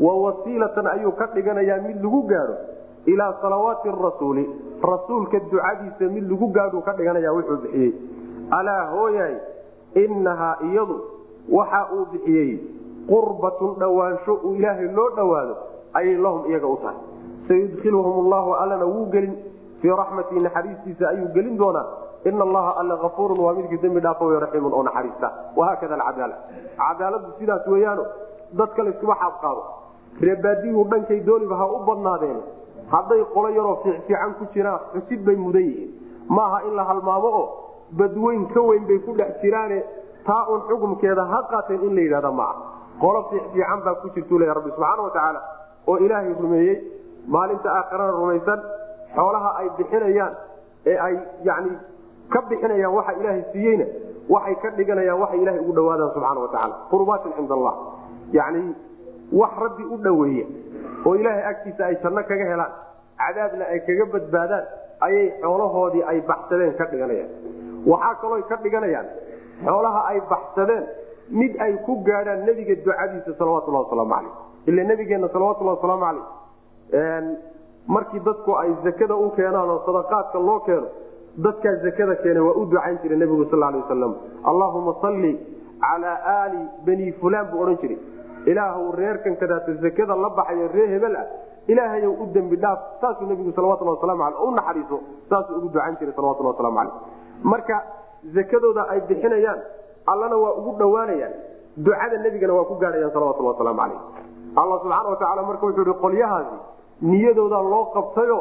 Wa 0.00 0.14
wasiilatan 0.22 0.86
ayuu 0.86 1.12
ka 1.12 1.26
dhiganayaa 1.34 1.80
mid 1.82 1.96
lagu 2.04 2.22
gaadho 2.22 2.54
ilaa 3.06 3.34
salawaati 3.42 3.88
rasuuli. 3.90 4.50
Rasuulka 4.82 5.38
ducadiisa 5.38 6.04
mid 6.14 6.30
lagu 6.30 6.46
gaadhu 6.48 6.80
ka 6.82 6.92
dhiganaya 6.92 7.32
wuxuu 7.32 7.56
bixiyey. 7.56 7.92
Alaa 8.50 8.84
hooyaay 8.90 9.36
inahaa 9.94 10.56
iyadu 10.70 11.00
waxa 11.52 11.88
uu 11.94 12.06
bixiyey 12.12 12.60
qurbatun 13.08 13.74
dhowaansho 13.78 14.34
uu 14.44 14.54
ilaahay 14.54 14.88
loo 14.92 15.10
dhowaado 15.16 15.56
ayay 15.94 16.16
lahum 16.16 16.50
iyaga 16.50 16.66
u 16.66 16.76
tahay 16.76 16.98
sayudkhiluhum 17.48 18.28
llahu 18.32 18.54
allana 18.62 18.84
wuu 18.86 19.06
gelin. 19.12 19.34
Fii 19.80 19.90
raxmatii 20.00 20.40
naxariistiisa 20.40 21.08
ayuu 21.08 21.28
gelin 21.34 21.58
doonaa. 21.58 21.86
Ina 22.24 22.42
allaha 22.44 22.70
alla 22.80 22.94
afuurun 23.08 23.38
waa 23.40 23.54
midkii 23.54 23.78
dembi 23.82 24.00
dhaafo 24.00 24.30
raxiimun 24.40 24.72
oo 24.72 24.82
naxariista. 24.82 25.28
Wahaakada 25.56 25.94
alcadaala. 25.94 26.36
Cadaaladu 26.78 27.26
sidaas 27.38 27.66
weeyaano 27.72 28.04
dadka 28.58 28.82
layskuma 28.84 29.14
xaabqaado 29.22 29.62
reebaadiyuhu 30.20 30.84
dhankay 30.90 31.20
dooniba 31.26 31.56
ha 31.60 31.66
u 31.66 31.78
badnaadeen. 31.88 32.38
Hadday 32.92 33.24
qolo 33.34 33.48
yaroo 33.58 33.76
fiicfiican 33.84 34.34
ku 34.38 34.44
jiraan 34.54 34.80
xusid 34.94 35.20
bay 35.26 35.36
mudan 35.36 35.62
yihiin. 35.62 35.90
Maaha 36.28 36.58
in 36.68 36.74
la 36.76 36.84
halmaamo 36.84 37.28
oo 37.40 37.46
badweyn 37.98 38.46
ka 38.54 38.60
weyn 38.68 38.84
bay 38.88 38.98
ku 38.98 39.12
dhex 39.18 39.40
jiraane. 39.42 39.82
Taa 40.26 40.46
un 40.54 40.60
xukumkeeda 40.68 41.24
ha 41.32 41.42
qaateen 41.50 41.82
in 41.82 41.94
la 41.94 42.00
yidhahda 42.00 42.30
maaha. 42.30 42.54
Qolo 43.00 43.22
fiicfiican 43.30 43.80
baa 43.84 43.94
ku 44.02 44.08
jirtuu 44.14 44.38
leya 44.38 44.54
rabbi 44.54 44.70
subxaana 44.70 45.02
watacaala 45.02 45.40
oo 45.86 45.96
ilaahay 45.98 46.32
rumeeyey 46.40 46.76
maalinta 47.34 47.68
aakhirana 47.78 48.12
rumaysan 48.20 48.60
xoolaha 49.16 49.50
ay 49.60 49.68
bixinayaan 49.78 50.34
ee 50.90 50.96
ay 51.06 51.14
yani 51.48 51.72
ka 52.34 52.40
bixinayaan 52.50 52.94
waxa 52.98 53.12
ilaahay 53.20 53.42
siiyeyna 53.52 53.86
waxay 54.34 54.54
ka 54.62 54.68
dhiganayaan 54.78 55.20
waxay 55.22 55.40
ilahay 55.42 55.60
ugu 55.64 55.72
dhawaadaan 55.78 56.10
subxaana 56.14 56.40
watacaala 56.44 56.74
qurbaatin 56.92 57.32
cinda 57.38 57.54
allah. 57.58 57.74
Yani 58.38 58.62
wax 59.40 59.52
rabbi 59.64 59.84
u 59.84 59.96
dhoweeya 60.06 60.46
oo 61.06 61.14
ilaahay 61.20 61.44
agtiisa 61.52 61.82
ay 61.90 61.96
janno 62.04 62.22
kaga 62.30 62.44
helaan 62.52 62.72
cadaabna 63.22 63.64
ay 63.74 63.78
kaga 63.88 64.04
badbaadaan 64.14 64.64
ayay 65.06 65.26
xoolahoodii 65.42 66.02
ay 66.12 66.18
baxsadeen 66.30 66.74
ka 66.80 66.84
dhiganayaan. 66.92 67.30
Waxaa 67.92 68.14
kaloo 68.22 68.42
ka 68.50 68.56
dhiganayaan 68.64 69.06
xoolaha 69.66 70.00
ay 70.10 70.18
baxsadeen 70.32 70.84
mid 71.40 71.52
ay 71.66 71.72
ku 71.86 71.92
gaadhaan 72.08 72.44
nebiga 72.48 72.74
ducadiisa 72.86 73.32
salawatulhi 73.38 73.78
wasalaamu 73.82 74.14
caleyh 74.14 74.32
ila 74.70 74.82
nabigeenna 74.90 75.28
salawatulhi 75.34 75.70
wasalaamu 75.74 76.04
caleyh 76.06 76.24
markii 77.86 78.20
dadku 78.20 78.54
ay 78.62 78.70
zakada 78.84 79.14
u 79.16 79.30
keenaan 79.36 79.70
oo 79.70 79.82
sadaqaadka 79.86 80.38
loo 80.38 80.60
keeno 80.60 80.86
dadkaa 81.36 81.74
zakada 81.84 82.14
keena 82.22 82.42
waa 82.42 82.54
u 82.60 82.64
ducayn 82.66 82.98
jiray 83.02 83.18
nebigu 83.18 83.44
sal 83.50 83.60
lay 83.60 83.80
wasalam 83.80 84.14
allahuma 84.44 84.94
salli 85.00 85.32
calaa 85.80 86.18
aali 86.36 86.60
bani 86.86 87.12
fulaan 87.20 87.46
buu 87.50 87.60
odhan 87.62 87.78
jiray. 87.82 87.98
Ilaahw 88.46 88.90
reerkan 88.94 89.36
kadaata 89.36 89.74
zakada 89.82 90.14
la 90.16 90.30
baxayo 90.30 90.68
ree 90.74 90.86
hebel 90.94 91.16
ah 91.16 91.26
ilaahayow 91.68 92.12
u 92.22 92.26
dembi 92.34 92.56
dhaaf 92.56 92.78
saasuu 93.00 93.26
nebigu 93.26 93.52
salawatulhi 93.52 93.90
waslamu 93.94 94.22
aleh 94.22 94.38
u 94.46 94.50
naxariiso 94.54 95.00
saasuu 95.30 95.56
ugu 95.58 95.68
ducayn 95.74 95.96
jiray 96.00 96.14
salawatulhi 96.14 96.50
waslamu 96.52 96.76
caleyh 96.78 96.94
marka 97.42 97.76
zakadooda 98.36 98.82
ay 98.92 99.00
bixinayaan 99.08 99.60
allana 100.06 100.36
waa 100.44 100.52
ugu 100.60 100.72
dhowaanayaan 100.78 101.34
ducada 101.76 102.16
nebigana 102.24 102.54
waa 102.58 102.64
ku 102.70 102.74
gaadhayaan 102.82 103.12
salawatulhi 103.16 103.50
wasalaamu 103.52 103.80
caleyh 103.82 104.00
alla 104.62 104.74
subxaana 104.82 105.08
watacaala 105.10 105.42
marka 105.50 105.66
wuxuu 105.66 105.82
ihi 105.88 105.94
qolyahaasi 106.04 106.56
niyadooda 107.02 107.60
loo 107.72 107.84
qabtayo 107.94 108.38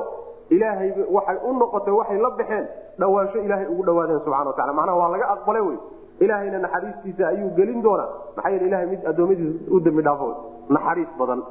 ilaahay 0.50 0.92
waxay 1.12 1.38
u 1.50 1.54
noqotay 1.60 1.94
waxay 1.94 2.18
la 2.18 2.30
baxeen 2.40 2.66
dhawaansho 3.00 3.40
ilaahay 3.46 3.68
ugu 3.74 3.84
dhawaadeen 3.84 4.20
subxana 4.20 4.50
watacala 4.50 4.74
macnaha 4.74 4.98
waa 5.02 5.10
laga 5.10 5.28
aqbalay 5.36 5.62
wey. 5.62 5.78
Ilaahayna 6.20 6.60
naxariistiisa 6.60 7.28
ayuu 7.28 7.50
gelin 7.58 7.82
doonaa. 7.84 8.10
Maxaa 8.36 8.50
yeele 8.52 8.68
ilahay 8.68 8.86
mid 8.92 9.02
addoommadiisa 9.10 9.72
u 9.72 9.80
dembi 9.80 10.02
dhaafo 10.08 10.28
naxariis 10.70 11.12
badan. 11.20 11.42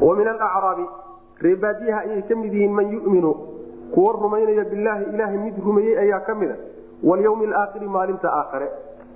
Wa 0.00 0.16
min 0.16 0.28
alacraabi 0.28 0.84
reebaadiyaha 1.44 2.00
ayay 2.00 2.22
ka 2.28 2.34
mid 2.36 2.52
yihiin 2.52 2.72
man 2.72 2.92
yuminu 2.92 3.32
kuwa 3.94 4.12
rumaynaya 4.12 4.64
bilaahi 4.64 5.04
ilaahay 5.14 5.38
mid 5.38 5.56
rumeeyey 5.64 5.98
ayaa 5.98 6.20
ka 6.26 6.34
mida 6.34 6.56
walyawmi 7.02 7.46
alaakhiri 7.46 7.88
maalinta 7.88 8.28
aakhare 8.40 8.68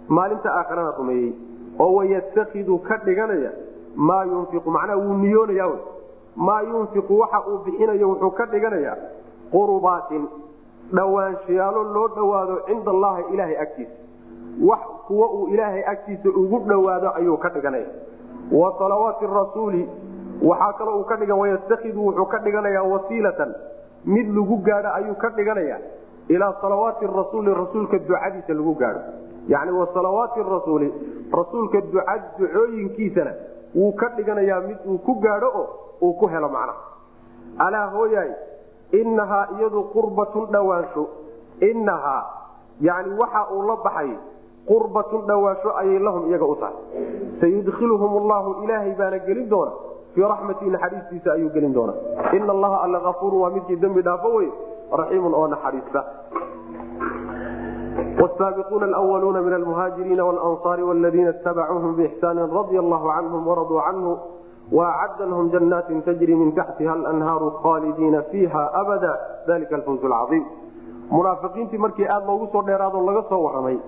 maalinta 0.08 0.48
aakhirana 0.58 0.94
rumeeyey. 0.98 1.32
Oo 1.78 1.94
wayattakidu 1.98 2.78
ka 2.88 2.96
dhiganaya 3.04 3.52
maa 3.96 4.24
yunfiqu. 4.24 4.70
Macnaha 4.70 4.96
wuu 4.98 5.14
niyoonaya 5.24 5.66
maa 6.36 6.60
yunfiqu 6.62 7.18
waxa 7.18 7.40
uu 7.50 7.58
bixinayo 7.64 8.08
wuxuu 8.08 8.30
ka 8.30 8.46
dhiganayaa 8.46 8.96
qurbaatin 9.52 10.24
dhowaanshayaalo 10.94 11.82
loo 11.94 12.08
dhowaado 12.16 12.56
cinda 12.66 12.90
allahi 12.90 13.22
ilaahay 13.34 13.56
agtiisa. 13.58 13.92
Wax 14.68 14.80
kuwa 15.06 15.30
uu 15.32 15.48
ilaahay 15.48 15.82
agtiisa 15.92 16.28
ugu 16.28 16.58
dhowaado 16.68 17.10
ayuu 17.14 17.36
ka 17.36 17.48
dhiganaya. 17.48 17.86
Wa 18.52 18.74
salawaati 18.78 19.26
rasuuli 19.26 19.88
waxaa 20.42 20.72
kaloo 20.72 20.98
uu 21.00 21.04
ka 21.04 21.16
dhigan 21.16 21.38
wayattakidu 21.38 22.06
wuxuu 22.06 22.26
ka 22.26 22.38
dhiganayaa 22.38 22.82
wasiilatan. 22.82 23.54
Mid 24.04 24.26
lagu 24.36 24.56
gaadho 24.56 24.90
ayuu 24.94 25.14
ka 25.14 25.28
dhiganaya 25.28 25.78
ilaa 26.28 26.52
salawaati 26.60 27.06
rasuuli 27.06 27.54
rasuulka 27.54 27.98
ducadiisa 27.98 28.54
lagu 28.54 28.74
gaadho. 28.74 29.00
Yacni 29.48 29.72
wa 29.72 29.86
salawaati 29.94 30.40
rasuuli 30.42 30.92
rasuulka 31.32 31.80
duca 31.80 32.14
ducooyinkiisana 32.38 33.32
wuu 33.74 33.92
ka 33.92 34.08
dhiganayaa 34.16 34.60
mid 34.60 34.78
uu 34.86 34.98
ku 34.98 35.14
gaadho 35.14 35.48
oo 35.54 35.66
uu 36.01 36.13
ku 36.19 36.27
helo 36.33 36.49
macnaha 36.49 36.79
alaa 37.65 37.87
hooyaay 37.95 38.31
innahaa 39.01 39.45
iyadu 39.57 39.83
qurbatun 39.95 40.45
dhowaansho 40.55 41.03
innahaa 41.69 42.21
yani 42.87 43.09
waxa 43.21 43.41
uu 43.55 43.61
la 43.69 43.75
baxay 43.85 44.11
qurbatun 44.71 45.21
dhowaansho 45.29 45.69
ayay 45.81 45.99
lahum 46.07 46.29
iyaga 46.29 46.45
u 46.45 46.55
tahay 46.55 46.75
sayudkhiluhum 47.41 48.11
allahu 48.21 48.49
ilaahay 48.63 48.93
baana 49.01 49.19
gelin 49.27 49.47
doona 49.53 49.71
fii 50.15 50.25
raxmatii 50.33 50.69
naxariistiisa 50.75 51.29
ayuu 51.33 51.49
gelin 51.55 51.73
doonaa 51.73 52.31
ina 52.37 52.51
allaha 52.57 52.77
alla 52.85 53.03
afuurun 53.13 53.41
waa 53.43 53.49
midkii 53.57 53.79
dembi 53.85 54.01
dhaafo 54.09 54.29
wey 54.37 54.49
raxiimun 55.03 55.33
oo 55.41 55.47
naxariista 55.55 56.01
والسابقون 58.21 58.83
الأولون 58.83 59.37
من 59.43 59.53
المهاجرين 59.53 60.21
والأنصار 60.21 60.83
والذين 60.83 61.27
اتبعوهم 61.27 61.95
بإحسان 61.95 62.37
رضي 62.39 62.79
الله 62.79 63.11
عنهم 63.11 63.47
ورضوا 63.47 63.81
عنه 63.81 64.17
وacd 64.72 65.20
lhm 65.20 65.50
janati 65.50 66.00
tajri 66.02 66.34
min 66.34 66.52
taxtiha 66.52 66.94
anhaaru 67.12 67.50
khalidiina 67.62 68.22
fiiha 68.30 68.62
abada 68.74 69.12
alika 69.54 69.78
fawz 69.86 70.00
caiim 70.02 70.44
munaafiqiintii 71.10 71.78
markii 71.78 72.08
aad 72.14 72.26
loogu 72.26 72.48
soo 72.52 72.62
dheeraado 72.62 73.00
laga 73.06 73.22
soo 73.28 73.42
waramay 73.46 73.78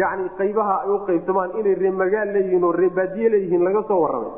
yani 0.00 0.28
qaybaha 0.38 0.74
ay 0.84 0.90
u 0.90 0.98
qaybsamaan 1.08 1.50
inay 1.60 1.74
reemagaal 1.74 2.32
leeyihiin 2.32 2.64
oo 2.64 2.72
reebaadiye 2.72 3.28
leeyihiin 3.34 3.64
laga 3.64 3.82
soo 3.88 4.00
waramay 4.04 4.32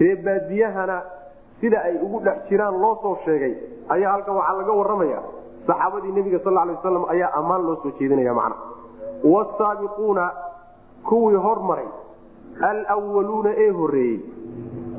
reebaadiyahana 0.00 1.02
sida 1.60 1.78
ay 1.88 1.98
ugu 2.02 2.20
dhex 2.26 2.38
jiraan 2.48 2.80
loo 2.82 2.94
soo 3.02 3.16
sheegay 3.24 3.54
ayaa 3.88 4.12
halkan 4.12 4.36
waxaa 4.36 4.56
laga 4.60 4.72
waramaya 4.72 5.20
saxaabadii 5.66 6.12
nebiga 6.12 6.38
sal 6.44 6.54
l 6.54 6.70
wasam 6.76 7.04
ayaa 7.14 7.30
ammaan 7.40 7.66
loo 7.66 7.76
soo 7.82 7.92
jeedinaya 7.98 8.34
man 8.34 8.52
wsaabiquuna 9.24 10.30
kuwii 11.08 11.42
hormaray 11.46 11.88
alwaluuna 12.62 13.50
ee 13.56 13.70
horeeyey 13.70 14.20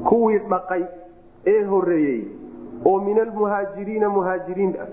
kuwii 0.09 0.39
dhaqay 0.49 0.83
ee 1.45 1.63
horeeyey 1.63 2.21
oo 2.85 2.99
min 2.99 3.19
almuhaajiriina 3.19 4.09
muhaajiriin 4.09 4.75
ah 4.81 4.87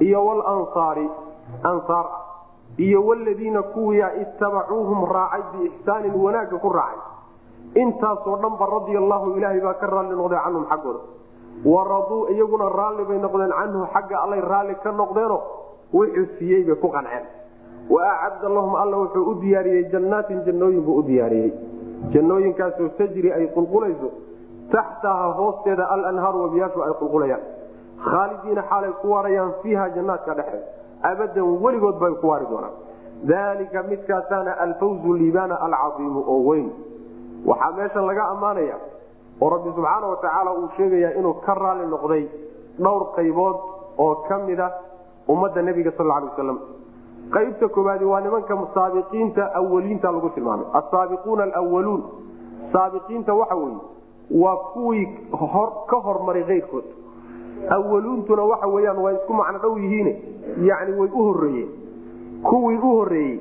iyo 0.00 0.26
walansaari 0.26 1.08
ansaar 1.62 2.06
ah 2.06 2.22
iyo 2.78 3.02
wladiina 3.06 3.62
kuwia 3.62 4.14
ittabacuuhum 4.22 5.04
raacay 5.12 5.42
biixsaanin 5.52 6.14
wanaagga 6.14 6.58
ku 6.58 6.68
raacay. 6.68 7.00
Intaasoo 7.82 8.36
dhanba 8.36 8.66
radia 8.66 8.98
allahu 8.98 9.36
ilaahay 9.36 9.60
baa 9.60 9.74
ka 9.74 9.86
raalli 9.86 10.16
noqday 10.16 10.38
canhum 10.44 10.64
xaggooda. 10.70 11.00
Waraduu 11.64 12.28
iyaguna 12.32 12.68
raalli 12.68 13.04
bay 13.08 13.18
noqdeen 13.18 13.52
canhu 13.58 13.86
xagga 13.94 14.16
allay 14.24 14.40
raalli 14.40 14.74
ka 14.84 14.92
noqdeeno 14.92 15.38
wuxuu 15.92 16.26
siiyey 16.38 16.64
bay 16.68 16.76
ku 16.76 16.88
qanceen. 16.88 17.24
Wa 17.90 18.02
acadda 18.12 18.48
lahum 18.48 18.74
alla 18.76 18.96
wuxuu 18.96 19.24
u 19.30 19.34
diyaariyey 19.40 19.84
jannaatin 19.92 20.44
jannooyin 20.46 20.82
buu 20.84 20.98
u 21.00 21.02
diyaariyey 21.02 21.52
jannooyinkaasoo 22.14 22.88
tajri 22.98 23.32
ay 23.32 23.46
qulqulayso 23.56 24.08
taxtaha 24.74 25.26
hoosteeda 25.38 25.84
alanhaaru 25.94 26.42
wabiyaashu 26.44 26.82
ay 26.86 26.92
qulqulayaan. 27.00 27.42
Khaalidiina 28.06 28.62
xaalay 28.70 28.92
ku 29.02 29.06
waarayaan 29.14 29.52
fiiha 29.62 29.88
jannaadka 29.96 30.34
dhexe. 30.38 30.58
Abadan 31.10 31.48
weligood 31.64 31.98
bay 32.02 32.12
ku 32.20 32.26
waari 32.28 32.46
doonaan. 32.50 32.74
Dalika 33.30 33.82
midkaasaana 33.90 34.52
alfawzu 34.64 35.14
liibaana 35.20 35.54
alcaiimu 35.66 36.20
oo 36.32 36.40
weyn. 36.48 36.68
Waxaa 37.46 37.72
meesha 37.78 38.00
laga 38.08 38.24
ammaanaya 38.34 38.76
oo 39.40 39.48
rabbi 39.54 39.70
subxaana 39.76 40.06
watacaala 40.12 40.50
uu 40.58 40.68
sheegayaa 40.76 41.12
inuu 41.18 41.34
ka 41.46 41.54
raali 41.54 41.86
noqday 41.94 42.24
dhowr 42.84 43.02
qaybood 43.16 43.56
oo 43.98 44.14
ka 44.28 44.38
mida 44.46 44.66
ummadda 45.28 45.62
nebiga 45.62 45.92
sal 45.96 46.06
lay 46.06 46.22
waslam 46.28 46.58
qaybta 47.34 47.68
kooaadi 47.68 48.04
waa 48.04 48.20
nimanka 48.20 48.56
saabiqiinta 48.74 49.50
awaliinta 49.54 50.12
lagu 50.12 50.30
tilmaamay. 50.30 50.66
Asaabiquuna 50.72 51.42
alwaluun 51.54 52.02
saabiqiinta 52.72 53.34
waxa 53.34 53.54
weye 53.56 53.76
waa 54.42 54.56
kuwii 54.56 55.06
ka 55.90 55.96
hormaray 56.06 56.44
keyrkood 56.44 56.84
awaluuntuna 57.70 58.42
waxa 58.42 58.66
weyaan 58.66 58.98
waa 58.98 59.12
isku 59.12 59.32
macno 59.34 59.58
dhow 59.58 59.78
yihiin 59.78 60.08
yani 60.68 60.92
way 61.00 61.08
u 61.12 61.22
horeeyeen 61.26 61.68
kuwii 62.42 62.78
u 62.78 62.90
horeeyey 62.96 63.40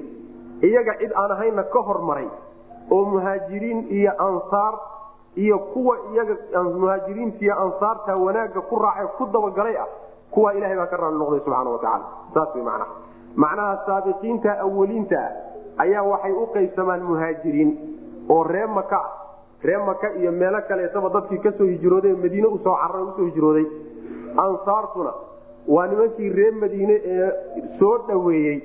iyaga 0.61 0.93
cid 0.99 1.11
aan 1.15 1.31
ahayna 1.31 1.63
ka 1.63 1.81
hormaray 1.81 2.27
oo 2.91 3.05
muhaajiriin 3.05 3.85
iyo 3.89 4.11
ansaar 4.27 4.73
iyo 5.35 5.59
kuwa 5.59 5.97
iyaga 6.13 6.63
muhaajiriintiiyo 6.63 7.55
ansaarta 7.63 8.15
wanaagga 8.15 8.61
ku 8.61 8.75
raacay 8.79 9.07
ku 9.17 9.25
dabagalay 9.25 9.77
ah 9.77 9.87
kuwa 10.31 10.53
ilahay 10.53 10.77
baa 10.77 10.85
ka 10.85 10.97
raali 10.97 11.17
noqday 11.17 11.39
subxaana 11.39 11.69
watacaala 11.69 12.05
saas 12.33 12.55
way 12.55 12.63
macnaha 12.63 12.91
macnaha 13.43 13.73
saabiqiinta 13.87 14.51
awaliinta 14.65 15.19
ah 15.25 15.83
ayaa 15.83 16.03
waxay 16.11 16.31
u 16.31 16.45
qaybsamaan 16.55 17.01
muhaajiriin 17.09 17.71
oo 18.35 18.43
ree 18.53 18.65
maka 18.77 18.97
ah 19.05 19.09
ree 19.67 19.77
maka 19.89 20.07
iyo 20.19 20.31
meelo 20.31 20.59
kaleetaba 20.69 21.09
dadkii 21.15 21.39
ka 21.45 21.51
soo 21.57 21.67
hijrooday 21.73 22.13
madiine 22.23 22.47
u 22.47 22.57
soo 22.63 22.75
carray 22.81 23.03
u 23.03 23.11
soo 23.17 23.25
hijrooday. 23.29 23.65
Ansaartuna 24.43 25.13
waa 25.67 25.87
nimankii 25.87 26.29
reer 26.37 26.53
madiine 26.63 26.95
ee 27.13 27.29
soo 27.79 27.97
dhoweeyey 28.07 28.57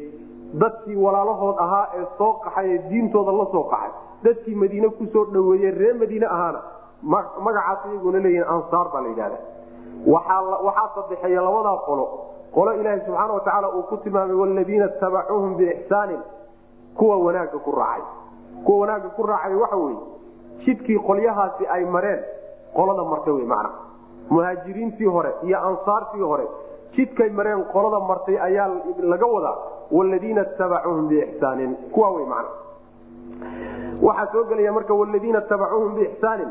dadkii 0.62 0.96
walaalahood 1.04 1.56
ahaa 1.66 1.86
ee 1.98 2.06
soo 2.18 2.32
qaxay 2.44 2.66
ee 2.74 2.78
diintooda 2.90 3.32
la 3.40 3.46
soo 3.52 3.64
qaxay. 3.72 3.90
Dadkii 4.24 4.54
madiine 4.62 4.88
ku 4.98 5.06
soo 5.12 5.24
dhoweeye 5.34 5.70
reer 5.80 5.94
madiine 6.02 6.26
ahaana 6.26 6.60
magacaas 7.44 7.80
iyaguna 7.90 8.18
leeyihiin 8.24 8.48
ansaar 8.54 8.86
baa 8.92 9.00
la 9.04 9.08
yidhahda 9.08 9.38
waxaa 10.06 10.88
sadexeeya 10.94 11.40
labadaa 11.46 11.76
qolo 11.86 12.04
qolo 12.54 12.72
ilaaha 12.80 13.00
subxaana 13.06 13.32
watacaala 13.32 13.68
uu 13.76 13.82
ku 13.82 13.96
tilmaamay 13.96 14.36
waladiina 14.42 14.88
tabacuuhum 14.88 15.54
biixsaanin 15.56 16.20
kuwa 16.98 17.16
wanaagga 17.24 17.58
ku 17.58 17.70
raacay. 17.72 18.02
Kuwa 18.64 18.78
wanaagga 18.80 19.08
ku 19.16 19.22
raacay 19.22 19.54
waxa 19.54 19.76
weye 19.76 19.98
jidkii 20.64 20.98
qolyahaasi 21.08 21.66
ay 21.66 21.84
mareen 21.84 22.20
qolada 22.76 23.04
martay 23.04 23.32
wey 23.34 23.44
macna. 23.52 23.70
Muhaajiriintii 24.30 25.04
hore 25.06 25.30
iyo 25.42 25.58
ansaartii 25.68 26.20
hore 26.30 26.46
jidkay 26.96 27.30
mareen 27.30 27.64
qolada 27.72 28.00
martay 28.10 28.36
ayaa 28.48 28.68
laga 29.12 29.26
wadaa 29.26 29.56
waladiina 29.90 30.44
tabacuuhum 30.44 31.08
biixsaanin 31.08 31.76
kuwa 31.94 32.10
wey 32.10 32.26
macna. 32.26 32.50
Waxaa 34.02 34.32
soo 34.32 34.44
gelaya 34.44 34.72
marka 34.72 34.94
waladiina 34.94 35.40
tabacuuhum 35.40 35.94
biixsaanin 35.94 36.48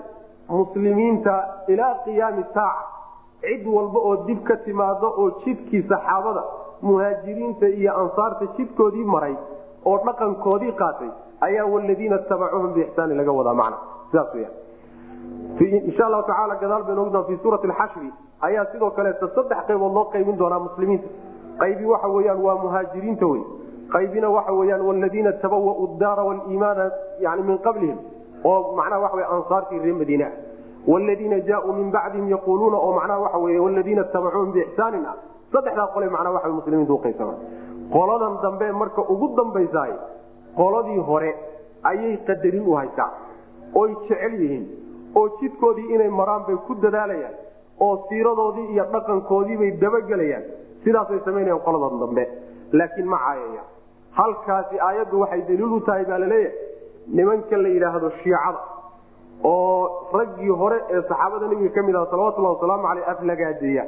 muslimiinta 0.50 1.36
ilaa 1.68 1.96
qiyaami 2.06 2.44
saaca 2.54 2.86
cid 3.42 3.68
walba 3.76 4.00
oo 4.10 4.16
dib 4.28 4.44
ka 4.48 4.56
timaado 4.66 5.08
oo 5.22 5.30
jidkii 5.46 5.84
saxaabada 5.92 6.44
muhaajiriinta 6.82 7.68
iyo 7.80 7.92
ansaarta 8.02 8.46
jidkoodii 8.58 9.04
maray 9.14 9.36
oo 9.86 9.98
dhaqankoodii 10.08 10.72
qaatay 10.82 11.10
ayaa 11.48 11.66
waladiina 11.74 12.18
tabacuuhum 12.30 12.74
biixsaanin 12.74 13.18
laga 13.18 13.32
wadaa 13.40 13.54
macna. 13.62 13.78
Sidaas 14.12 14.34
weya 14.36 14.50
insha 15.88 16.06
allahu 16.08 16.24
tacaala 16.28 16.56
gadaal 16.64 16.84
baynu 16.88 17.02
ogdaan 17.06 17.26
fi 17.30 17.38
suurati 17.44 17.68
alxashri 17.68 18.10
ayaa 18.48 18.66
sidoo 18.72 18.92
kaleeta 18.98 19.28
saddex 19.36 19.58
qaybood 19.68 19.94
loo 19.98 20.06
qaybin 20.14 20.38
doonaa 20.42 20.60
muslimiinta. 20.68 21.08
Qaybi 21.62 21.86
waxa 21.94 22.08
weyaan 22.16 22.42
waa 22.46 22.56
muhaajiriinta 22.64 23.26
wey 23.32 23.42
qaybina 23.94 24.30
waxa 24.38 24.54
weyaan 24.60 24.82
waladiina 24.90 25.32
tabawau 25.44 25.88
daara 26.00 26.24
waliimaana 26.30 26.86
yani 27.26 27.42
min 27.50 27.58
qablihim 27.68 27.98
oo 28.52 28.76
macnaha 28.78 29.02
waxa 29.06 29.18
wey 29.18 29.26
ansaartii 29.38 29.80
reer 29.86 29.96
madiina 30.02 30.28
waladiina 30.92 31.40
jaauu 31.50 31.74
min 31.80 31.88
bacdihim 31.96 32.28
yaquuluuna 32.36 32.78
oo 32.86 32.92
macnaha 33.00 33.20
waxa 33.26 33.38
wey 33.46 33.58
waladiina 33.66 34.04
tabacuuhum 34.16 34.52
biixsaanin 34.58 35.06
ah 35.12 35.16
saddexdaa 35.54 35.88
qole 35.96 36.08
macnaha 36.16 36.34
waxa 36.38 36.50
muslimiinta 36.60 36.94
uqaybsama 37.00 37.34
qoladan 37.96 38.34
dambe 38.46 38.68
marka 38.82 39.02
ugu 39.14 39.28
dambaysaay 39.40 39.94
qoladii 40.60 41.00
hore 41.10 41.32
ayay 41.92 42.14
qadarin 42.30 42.66
u 42.72 42.76
haysaa 42.82 43.10
oy 43.82 43.90
jecel 44.08 44.34
yihiin 44.44 44.66
oo 45.20 45.26
jidkoodii 45.42 45.88
inay 45.96 46.10
maraan 46.22 46.44
bay 46.48 46.58
ku 46.68 46.76
dadaalayaan 46.86 47.36
oo 47.86 47.94
siiradoodii 48.10 48.68
iyo 48.74 48.86
dhaqankoodiibay 48.94 49.72
dabagelayaan 49.84 50.46
sidaasay 50.84 51.20
samaynayaan 51.28 51.62
qoladan 51.68 52.00
dambe 52.04 52.24
laakiin 52.80 53.08
ma 53.14 53.20
caayaya 53.26 53.64
halkaasi 54.20 54.76
aayaddu 54.88 55.22
waxay 55.24 55.42
daliil 55.50 55.74
u 55.78 55.80
tahay 55.88 56.06
baa 56.12 56.20
la 56.24 56.28
leeyahay 56.34 56.58
nimanka 57.20 57.58
la 57.64 57.70
yidhaahdo 57.76 58.10
shiicada 58.22 58.60
oo 59.44 60.10
raggii 60.20 60.50
hore 60.62 60.78
ee 60.94 61.02
saxaabada 61.10 61.48
nebiga 61.52 61.70
ka 61.78 61.82
mid 61.88 61.96
ah 61.96 62.06
salawatullahi 62.12 62.56
wasalaamu 62.56 62.84
caleyh 62.88 63.10
aflagaadeeya 63.14 63.84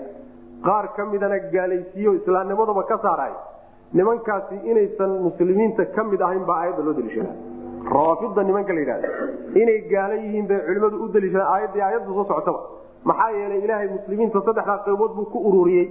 qaar 0.67 0.85
ka 0.97 1.05
midana 1.13 1.39
gaalaysiiyo 1.55 2.11
islaamnimadaba 2.19 2.83
ka 2.91 2.97
saaraay. 3.05 3.33
Nimankaasi 3.99 4.55
inaysan 4.71 5.11
muslimiinta 5.27 5.85
ka 5.95 6.03
mid 6.11 6.21
ahayn 6.27 6.43
baa 6.49 6.57
aayadda 6.61 6.83
loo 6.87 6.93
daliishada. 6.99 7.31
Rawaafidda 7.93 8.43
nimanka 8.49 8.73
la 8.73 8.79
yidhahda 8.83 9.07
inay 9.61 9.79
gaala 9.91 10.15
yihiin 10.23 10.45
bay 10.51 10.59
culimmadu 10.67 11.03
u 11.03 11.07
daliishadaan 11.15 11.49
aayaddii 11.55 11.81
aayadda 11.87 12.07
soo 12.17 12.25
socotaba. 12.29 12.59
Maxaa 13.09 13.29
yeelay 13.39 13.59
ilaahay 13.65 13.87
muslimiinta 13.97 14.41
saddexdaa 14.47 14.77
qaybood 14.87 15.11
buu 15.17 15.25
ku 15.33 15.39
ururiyey. 15.49 15.87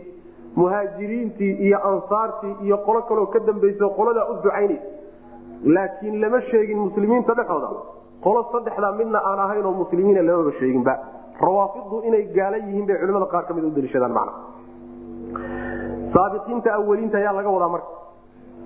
Muhaajiriintii 0.60 1.52
iyo 1.66 1.78
ansaartii 1.90 2.54
iyo 2.66 2.76
qolo 2.86 3.00
kaloo 3.08 3.26
ka 3.34 3.38
dambaysa 3.48 3.88
qoladaa 3.98 4.26
u 4.30 4.34
ducaynaysa 4.42 4.88
laakiin 5.76 6.20
lama 6.22 6.40
sheegin 6.50 6.78
muslimiinta 6.86 7.34
dhexooda 7.38 7.68
qolo 8.24 8.40
saddexdaa 8.52 8.92
midna 9.00 9.18
aan 9.28 9.38
ahayn 9.44 9.64
oo 9.66 9.72
muslimiina 9.82 10.22
lamaba 10.22 10.52
sheeginba. 10.60 10.94
Rawaafiddu 11.40 11.96
inay 12.08 12.24
gaala 12.36 12.56
yihiin 12.64 12.86
bay 12.88 12.96
culimada 13.00 13.26
qaar 13.32 13.44
ka 13.48 13.54
mid 13.54 13.64
u 13.64 13.70
daliishadaan 13.76 14.12
macna. 14.18 14.32
Saabiqiinta 16.14 16.70
awaliinta 16.78 17.18
yaa 17.24 17.32
laga 17.38 17.50
wadaa 17.56 17.68
marka. 17.74 17.90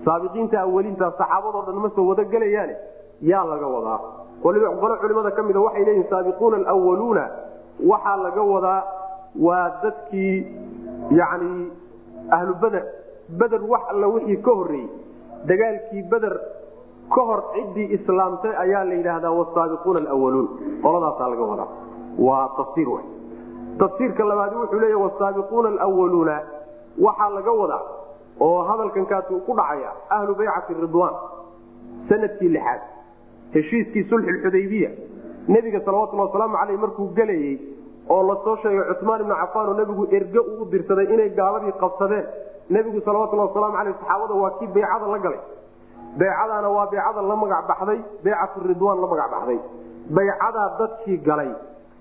Saabiqiinta 0.05 0.57
awaliinta 0.67 1.07
saxaabadoo 1.19 1.63
dhan 1.67 1.77
ma 1.85 1.91
soo 1.97 2.07
wada 2.11 2.25
gelayaane? 2.33 2.75
Yaa 3.31 3.45
laga 3.53 3.67
wadaa. 3.77 3.99
Qolo 4.43 4.97
culimada 5.03 5.31
ka 5.37 5.43
mida 5.43 5.61
waxay 5.67 5.85
leeyihiin 5.87 6.09
saabiquuna 6.11 6.57
alwaluuna 6.73 7.25
waxaa 7.91 8.17
laga 8.27 8.43
wadaa 8.53 8.81
waa 9.47 9.67
dadkii 9.83 10.37
yani 11.21 11.51
ahlu 12.37 12.55
beder 12.63 12.85
beder 13.41 13.63
wax 13.73 13.83
alla 13.93 14.07
wixii 14.15 14.37
ka 14.47 14.51
horreeyey. 14.59 14.89
Dagaalkii 15.49 16.03
beder 16.13 16.35
ka 17.15 17.21
hor 17.29 17.41
ciddii 17.55 17.89
islaamtay 17.97 18.53
ayaa 18.65 18.85
la 18.85 18.95
yidhaahdaa 18.95 19.31
wasaabiquuna 19.41 20.01
alwaluun 20.11 20.49
qoladaasaa 20.85 21.29
laga 21.33 21.43
wadaa. 21.53 21.69
Waa 22.27 22.49
tafsiir 22.57 22.89
w 22.89 22.99
tafsiirka 23.79 24.25
labaadi 24.25 24.55
wuxuu 24.57 24.81
leeya 24.81 24.99
wasaabiquuna 24.99 25.69
alwaluuna 25.87 26.37
waxaa 27.07 27.31
laga 27.37 27.53
wadaa 27.61 27.83
oo 28.41 28.63
hadalkankaasi 28.69 29.35
ku 29.47 29.53
dhacaya 29.59 29.91
ahlu 30.17 30.35
baycati 30.35 30.75
ridwaan. 30.85 31.15
Sanadkii 32.09 32.49
lixaad. 32.57 32.81
Heshiiskii 33.55 34.05
sulxulxudaybiya 34.11 34.91
nebiga 35.49 35.81
salawatulli 35.85 36.23
wasalaamu 36.23 36.57
caleyh 36.61 36.79
markuu 36.85 37.09
gelayey 37.19 37.55
oo 38.09 38.23
la 38.29 38.37
soo 38.45 38.57
sheegay 38.63 38.95
cumaan 39.01 39.21
ibnu 39.21 39.35
cafaan 39.43 39.69
oo 39.69 39.75
nebigu 39.81 40.05
erge 40.17 40.39
uu 40.39 40.65
dirsaday 40.73 41.07
inay 41.15 41.29
gaaladii 41.39 41.73
qabsadeen. 41.83 42.27
Nebigu 42.71 43.01
salawatulli 43.07 43.43
wasalaamu 43.47 43.77
caleyh 43.79 43.95
saxaabada 44.01 44.35
waa 44.43 44.51
kii 44.59 44.67
baycada 44.75 45.07
la 45.15 45.19
galay 45.19 45.41
baycadaana 46.19 46.69
waa 46.77 46.87
baycada 46.93 47.23
la 47.31 47.37
magac 47.37 47.67
baxday 47.71 48.01
baycatu 48.25 48.61
ridwaan 48.69 49.01
la 49.01 49.07
magac 49.13 49.31
baxday. 49.35 49.59
Baycadaa 50.17 50.69
dadkii 50.79 51.19
galay 51.27 51.51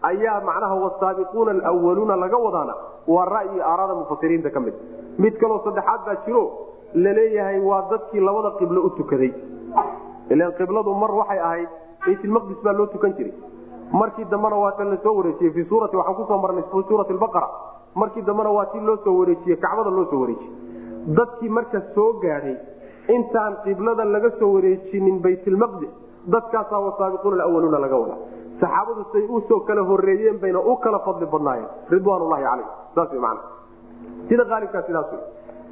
ayaa 0.10 0.42
macnaha 0.42 0.76
wasaabiquuna 0.84 1.52
alwaluuna 1.70 2.16
laga 2.16 2.38
wadaana. 2.38 2.74
Waa 3.08 3.26
ra'yi 3.26 3.62
aaraada 3.62 3.96
mufasiriinta 3.96 4.50
ka 4.50 4.60
mid. 4.60 4.74
Mid 5.18 5.38
kaloo 5.42 5.62
saddexaad 5.66 6.02
baa 6.06 6.16
jiro 6.26 6.44
la 6.94 7.12
leeyahay 7.14 7.60
waa 7.60 7.82
dadkii 7.92 8.20
labada 8.20 8.52
qiblo 8.60 8.82
u 8.86 8.90
tukaday. 8.90 9.32
Ilan 10.30 10.52
qibladu 10.60 10.94
mar 10.96 11.12
waxay 11.12 11.40
ahayd 11.40 11.70
baytulmaqdis 12.06 12.60
baa 12.64 12.74
loo 12.74 12.88
tukan 12.88 13.14
jiray. 13.18 13.34
Markii 13.92 14.26
dambena 14.26 14.56
waa 14.58 14.72
tan 14.78 14.90
la 14.90 14.98
soo 15.04 15.14
wareejiyey 15.18 15.52
fii 15.54 15.66
suurati 15.70 15.96
waxaan 15.96 16.16
ku 16.16 16.24
soo 16.28 16.38
marnay 16.38 16.64
fi 16.72 16.84
suurati 16.88 17.14
baqara. 17.14 17.48
Markii 17.96 18.22
dambena 18.22 18.50
waa 18.50 18.66
tii 18.74 18.82
loo 18.82 18.98
soo 19.04 19.18
wareejiyey 19.20 19.58
kacbada 19.58 19.90
loo 19.90 20.06
soo 20.12 20.20
wareejiyey. 20.22 20.52
Dadkii 21.18 21.50
marka 21.50 21.82
soo 21.96 22.14
gaadhay 22.24 22.56
intaan 23.08 23.58
qiblada 23.64 24.06
laga 24.06 24.30
soo 24.40 24.54
wareejinin 24.56 25.22
baytulmaqdis 25.22 25.90
dadkaasaa 26.36 26.80
wasaabiquuna 26.88 27.44
alwaluuna 27.44 27.80
laga 27.86 27.98
wadaa 28.04 28.20
saxaabadu 28.62 29.06
say 29.14 29.24
u 29.30 29.42
soo 29.50 29.60
kala 29.68 29.82
horeeyeen 29.92 30.40
bayna 30.44 30.60
u 30.60 30.76
kala 30.78 31.00
fadli 31.08 31.26
badnaayeen 31.34 31.70
ridwaanlahi 31.94 32.44
caleyh 32.44 32.68
saas 32.96 33.12
man 33.26 33.38
sida 34.30 34.44
aalibkaa 34.56 34.84
sidaas 34.88 35.12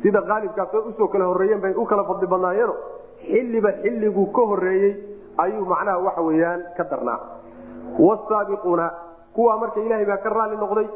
sida 0.03 0.19
aalibkaas 0.35 0.73
u 0.73 0.91
soo 0.97 1.07
kala 1.13 1.25
horeeyeen 1.31 1.61
bay 1.61 1.73
u 1.75 1.85
kala 1.91 2.03
fadli 2.09 2.27
badnaayeeno 2.33 2.75
xilliba 3.29 3.71
xilliguu 3.83 4.25
ka 4.37 4.41
horeeyey 4.51 4.93
ayuu 5.43 5.65
macnaha 5.71 5.97
waxa 6.05 6.21
weyaan 6.27 6.61
ka 6.77 6.83
darnaa. 6.91 7.19
Wasaabiquuna 7.99 8.91
kuwaa 9.35 9.57
marka 9.57 9.79
ilaahay 9.79 10.05
baa 10.05 10.17
ka 10.17 10.29
raali 10.29 10.55
noqday 10.57 10.87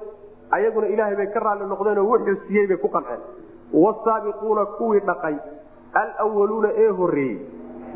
ayaguna 0.58 0.88
ilaahay 0.88 1.15
bay 1.15 1.28
ka 1.34 1.39
raali 1.39 1.65
noqdeenoo 1.71 2.06
wuxuu 2.12 2.36
siiyey 2.48 2.67
bay 2.67 2.78
ku 2.78 2.88
qanceen. 2.95 3.19
Wasaabiquuna 3.74 4.65
kuwii 4.78 5.00
dhaqay 5.10 5.36
alwaluuna 6.04 6.70
ee 6.84 6.90
horeeyey 6.90 7.40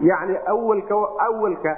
yani 0.09 0.37
awalka 0.45 1.77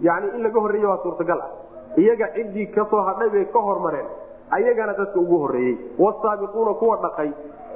yani 0.00 0.26
in 0.36 0.42
laga 0.42 0.60
horreeye 0.60 0.86
waa 0.86 0.98
suurtagal 1.02 1.40
ah. 1.40 1.50
Iyaga 1.96 2.26
ciddii 2.34 2.66
ka 2.74 2.84
soo 2.90 3.00
hadhay 3.08 3.30
bay 3.30 3.44
ka 3.52 3.58
hormareen 3.58 4.06
ayagana 4.50 4.92
dadka 4.92 5.20
ugu 5.20 5.38
horeeyey 5.38 5.76
wasaabiquuna 5.98 6.74
kuwa 6.74 6.96
dhaqay. 6.96 7.30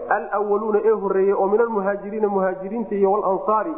Alwaluuna 0.09 0.81
ee 0.85 0.91
horeeyey 0.91 1.33
oo 1.33 1.47
min 1.49 1.61
almuhaajiriina 1.61 2.29
muhaajiriinta 2.29 2.95
iyo 2.95 3.13
walansaari 3.13 3.75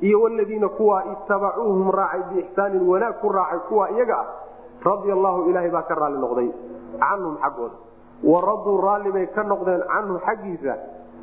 iyo 0.00 0.20
waladiina 0.22 0.68
kuwa 0.68 1.04
itabacuuhum 1.12 1.90
raacay 1.90 2.22
biixsaanin 2.30 2.88
wanaag 2.88 3.14
ku 3.20 3.28
raacay 3.28 3.58
kuwa 3.68 3.90
iyaga 3.90 4.16
ah 4.18 4.26
radia 4.84 5.14
allahu 5.14 5.50
ilaahay 5.50 5.70
baa 5.70 5.82
ka 5.82 5.94
raali 5.94 6.18
noqday 6.18 6.48
canhum 7.00 7.36
xaggooda 7.42 7.74
waraduu 8.24 8.80
raalli 8.86 9.12
bay 9.12 9.26
ka 9.26 9.42
noqdeen 9.42 9.82
canhu 9.92 10.18
xaggiisa 10.26 10.74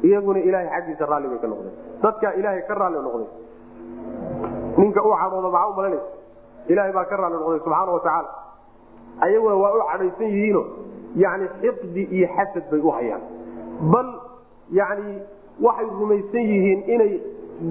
iyaguna 0.07 0.39
ilahay 0.47 0.67
xaggiisa 0.73 1.05
raalli 1.11 1.27
bay 1.31 1.39
ka 1.43 1.47
noqdeen. 1.51 1.73
Dadkaa 2.03 2.31
ilaahay 2.39 2.61
ka 2.69 2.73
raali 2.81 2.97
noqday. 3.07 3.27
Ninka 4.81 5.01
u 5.07 5.11
cadhooda 5.21 5.49
maxaa 5.55 5.69
u 5.69 5.73
malanaysa 5.77 6.07
ilaahay 6.71 6.93
baa 6.97 7.05
ka 7.11 7.15
raali 7.21 7.35
noqday 7.41 7.59
subxaana 7.65 7.91
watacaala 7.97 8.29
ayaguna 9.25 9.55
waa 9.63 9.71
u 9.77 9.81
cadhaysan 9.91 10.27
yihiino. 10.35 10.63
Yani 11.23 11.45
xiqdi 11.61 12.01
iyo 12.17 12.27
xasad 12.35 12.65
bay 12.71 12.79
u 12.79 12.89
hayaan. 12.97 13.21
Bal 13.93 14.07
yani 14.79 15.09
waxay 15.65 15.87
rumaysan 15.99 16.43
yihiin 16.51 16.79
inay 16.93 17.11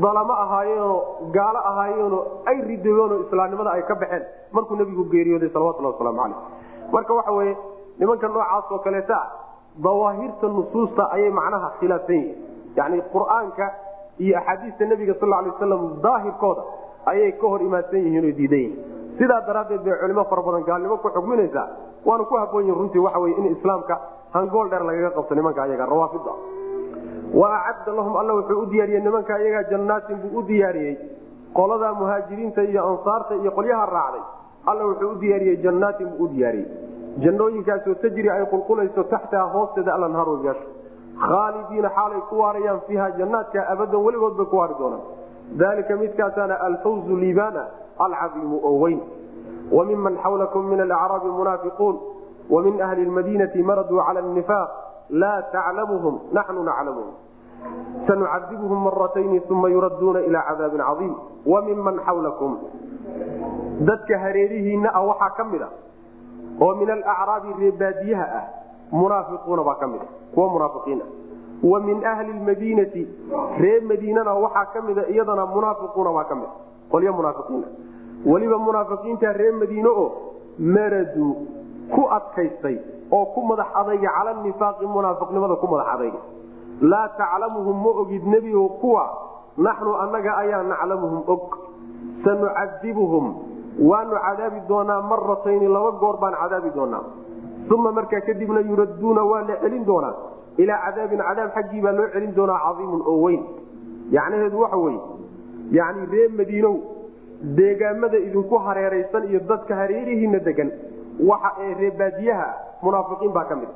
dalamo 0.02 0.32
ahaayeenoo 0.44 0.96
gaalo 1.36 1.58
ahaayeenoo 1.70 2.22
ay 2.50 2.56
ridooyeenoo 2.70 3.18
islaamnimada 3.26 3.70
ay 3.76 3.82
ka 3.90 3.94
baxeen. 4.02 4.22
Markuu 4.54 4.76
nebigu 4.80 5.04
geeriyooday 5.12 5.50
salawatulhi 5.54 5.90
wasalaamu 5.92 6.20
caleyh 6.22 6.36
marka 6.94 7.12
waxa 7.18 7.32
weye 7.38 7.54
nimanka 7.98 8.26
noocaas 8.28 8.64
oo 8.74 8.78
kaleeta 8.86 9.14
ah 9.22 9.26
dawaahirta 9.80 10.46
nusuusta 10.48 11.08
ayay 11.12 11.30
macnaha 11.30 11.72
khilaafsan 11.80 12.14
yihiin. 12.16 12.36
Yani 12.76 13.02
qur'aanka 13.12 13.66
iyo 14.18 14.38
axaadiista 14.38 14.84
nebiga 14.84 15.14
sal 15.20 15.28
lay 15.28 15.50
waslam 15.50 16.00
daahirkooda 16.02 16.62
ayay 17.06 17.32
ka 17.40 17.46
hor 17.48 17.60
imaadsan 17.62 18.00
yihiin 18.04 18.24
oo 18.24 18.36
diidan 18.36 18.58
yihiin 18.58 19.16
sidaa 19.18 19.40
daraaddeed 19.46 19.82
bay 19.84 19.96
culimo 20.00 20.24
fara 20.24 20.42
badan 20.42 20.64
gaalnimo 20.64 20.96
ku 20.98 21.08
xugminaysaa. 21.08 21.68
Waana 22.04 22.24
ku 22.24 22.34
haboon 22.36 22.64
yihiin 22.64 22.78
runtii 22.80 22.98
waxa 23.06 23.18
wey 23.20 23.32
in 23.38 23.46
islaamka 23.56 24.00
hangool 24.32 24.68
dheer 24.70 24.84
lagaga 24.84 25.10
qabto 25.16 25.34
nimanka 25.34 25.62
ayaga 25.62 25.86
rawaafida 25.86 26.32
wa 27.32 27.48
acadda 27.56 27.92
lahum 27.96 28.16
alla 28.16 28.32
wuxuu 28.34 28.60
u 28.62 28.66
diyaariyey 28.66 29.00
nimanka 29.00 29.38
iyaga 29.40 29.70
jannaatin 29.70 30.16
buu 30.22 30.38
u 30.38 30.42
diyaariyey. 30.42 30.96
Qolada 31.54 31.92
muhaajiriinta 31.94 32.62
iyo 32.62 32.80
ansaarta 32.88 33.34
iyo 33.34 33.50
qolyaha 33.50 33.86
raacday. 33.86 34.22
Alla 34.66 34.84
wuxuu 34.86 35.10
u 35.10 35.20
diyaariyey 35.20 35.56
jannaatin 35.64 36.08
buu 36.08 36.24
u 36.24 36.28
diyaariyey 36.28 36.68
jannooyinkaasoo 37.20 37.94
tajri 37.94 38.30
ay 38.30 38.44
qulqulayso 38.46 39.04
taxtaha 39.04 39.52
hoosteeda 39.54 39.94
alanhaar 39.94 40.28
weyaaha 40.28 40.64
khaalidiina 41.26 41.88
xaalay 41.96 42.20
ku 42.28 42.38
waarayaan 42.38 42.80
fiiha 42.86 43.10
jannaadka 43.18 43.66
abadan 43.68 44.04
weligoodbay 44.04 44.46
ku 44.46 44.56
waari 44.56 44.74
doonaan. 44.78 45.02
Dalika 45.56 45.96
midkaasaana 45.96 46.54
alfawzu 46.54 47.16
liibaana 47.16 47.66
alcadiimu 47.98 48.60
oo 48.62 48.78
weyn. 48.80 49.00
Wa 49.70 49.86
xawlakum 50.22 50.70
min 50.70 50.80
alacraabi 50.80 51.28
munaafiquun 51.28 51.96
wa 52.50 52.62
ahli 52.84 53.04
lmadiinati 53.04 53.62
maraduu 53.62 54.00
cala 54.06 54.20
nifaaq 54.20 54.70
laa 55.10 55.42
taclamuhum 55.52 56.20
naxnu 56.32 56.62
naclamuhum 56.62 57.14
sanucadibuhum 58.06 58.84
maratayni 58.84 59.40
uma 59.50 59.68
yuraduuna 59.68 60.20
ilaa 60.20 60.42
cadaabin 60.48 60.80
caiim 60.80 61.14
wa 61.46 61.62
xawlakum 62.06 62.58
dadka 63.80 64.18
hareerihiina 64.18 64.90
ah 64.94 65.02
waxaa 65.06 65.30
ka 65.36 65.44
mid 65.44 65.62
a 65.62 65.68
oo 66.60 66.74
min 66.74 66.90
alacraabi 66.90 67.48
reebaadiyaha 67.60 68.26
ah 68.40 68.44
munaafiquuna 68.92 69.62
baa 69.68 69.74
ka 69.80 69.86
mid 69.86 70.00
a 70.02 70.06
kuwa 70.34 70.48
munaafiqiina. 70.54 71.04
Wa 71.62 71.80
min 71.80 72.04
ahli 72.04 72.32
lmadiinati 72.32 73.02
ree 73.62 73.80
madiinana 73.80 74.32
waxaa 74.34 74.64
ka 74.74 74.82
mida 74.82 75.06
iyadana 75.08 75.46
munaafiquuna 75.46 76.10
baa 76.16 76.24
ka 76.30 76.34
mid 76.34 76.50
qolyo 76.92 77.12
munaafiqiina. 77.12 77.66
Weliba 78.26 78.58
munaafiqiinta 78.58 79.32
ree 79.32 79.50
madiine 79.60 79.88
oo 79.88 80.08
maraduu 80.58 81.32
ku 81.94 82.02
adkaystay 82.16 82.76
oo 83.10 83.24
ku 83.34 83.40
madax 83.48 83.66
adayga 83.80 84.10
cala 84.16 84.32
nifaaqi 84.42 84.86
munaafiqnimada 84.86 85.56
ku 85.62 85.66
madax 85.72 85.88
adayga. 85.94 86.20
Laa 86.80 87.08
taclamuhum 87.18 87.76
ma 87.84 87.90
ogid 88.02 88.24
nebigo 88.26 88.68
kuwa 88.80 89.04
naxnu 89.58 89.92
annaga 90.02 90.36
ayaa 90.42 90.62
naclamuhum 90.62 91.22
og 91.32 91.42
sanucadibuhum 92.24 93.26
waanu 93.90 94.16
cadaabi 94.26 94.60
doonaa 94.68 95.00
maratayni 95.10 95.68
laba 95.68 95.90
goor 96.02 96.16
baan 96.22 96.34
cadaabi 96.42 96.70
doonaa. 96.76 97.02
Uma 97.74 97.92
markaa 97.92 98.20
kadibna 98.20 98.60
yuradduuna 98.60 99.22
waa 99.30 99.42
la 99.48 99.56
celin 99.62 99.84
doonaa. 99.86 100.14
Ilaa 100.62 100.78
cadaabin 100.86 101.20
cadaab 101.28 101.50
xaggii 101.56 101.80
baa 101.84 101.92
loo 101.98 102.08
celin 102.14 102.32
doonaa 102.36 102.58
caiimun 102.64 103.02
oo 103.06 103.18
weyn. 103.24 103.42
Yacnaheedu 104.16 104.60
waxa 104.60 104.76
weye 104.84 105.00
yani 105.78 106.06
ree 106.12 106.28
madiinow 106.38 106.74
deegaamada 107.58 108.18
idinku 108.18 108.56
hareeraysan 108.66 109.24
iyo 109.30 109.40
dadka 109.50 109.74
hareerihiina 109.80 110.38
degan 110.48 110.70
waxa 111.30 111.50
ee 111.64 111.74
reebaadiyaha 111.80 112.48
munaafiqiin 112.82 113.32
baa 113.36 113.44
ka 113.50 113.56
mid 113.60 113.68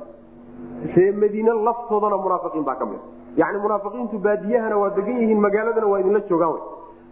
ree 0.95 1.11
madiine 1.21 1.51
laftoodana 1.67 2.17
munaafiqiin 2.25 2.63
baa 2.69 2.75
ka 2.81 2.85
mid 2.91 3.01
yani 3.41 3.57
munaafiqiintu 3.65 4.15
baadiyahana 4.27 4.75
waa 4.81 4.89
degan 4.97 5.17
yihiin 5.21 5.41
magaaladana 5.45 5.87
waa 5.91 5.99
idinla 6.03 6.21
joogaan 6.29 6.59